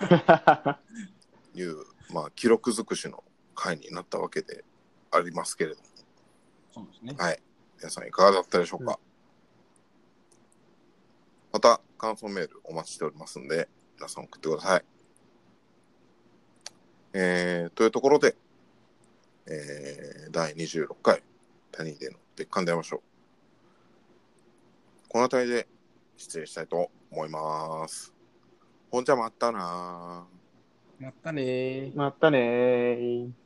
[1.54, 3.24] いう、まあ、記録尽くしの
[3.54, 4.64] 回になったわけで
[5.10, 5.86] ありますけれども、
[6.72, 7.14] そうですね。
[7.18, 7.42] はい。
[7.78, 8.98] 皆さんいかがだったでしょうか、
[11.52, 14.84] また感想メールお待ちしておりますんで、皆さん送ってください。
[17.12, 18.36] えー、というところで、
[19.46, 21.22] えー、第26回
[21.70, 23.00] 谷での別館で会いましょう。
[25.08, 25.68] この辺りで
[26.16, 28.12] 失礼したいと思います。
[28.90, 31.04] ほんじゃまったなー。
[31.04, 31.96] またねー。
[31.96, 33.43] またねー。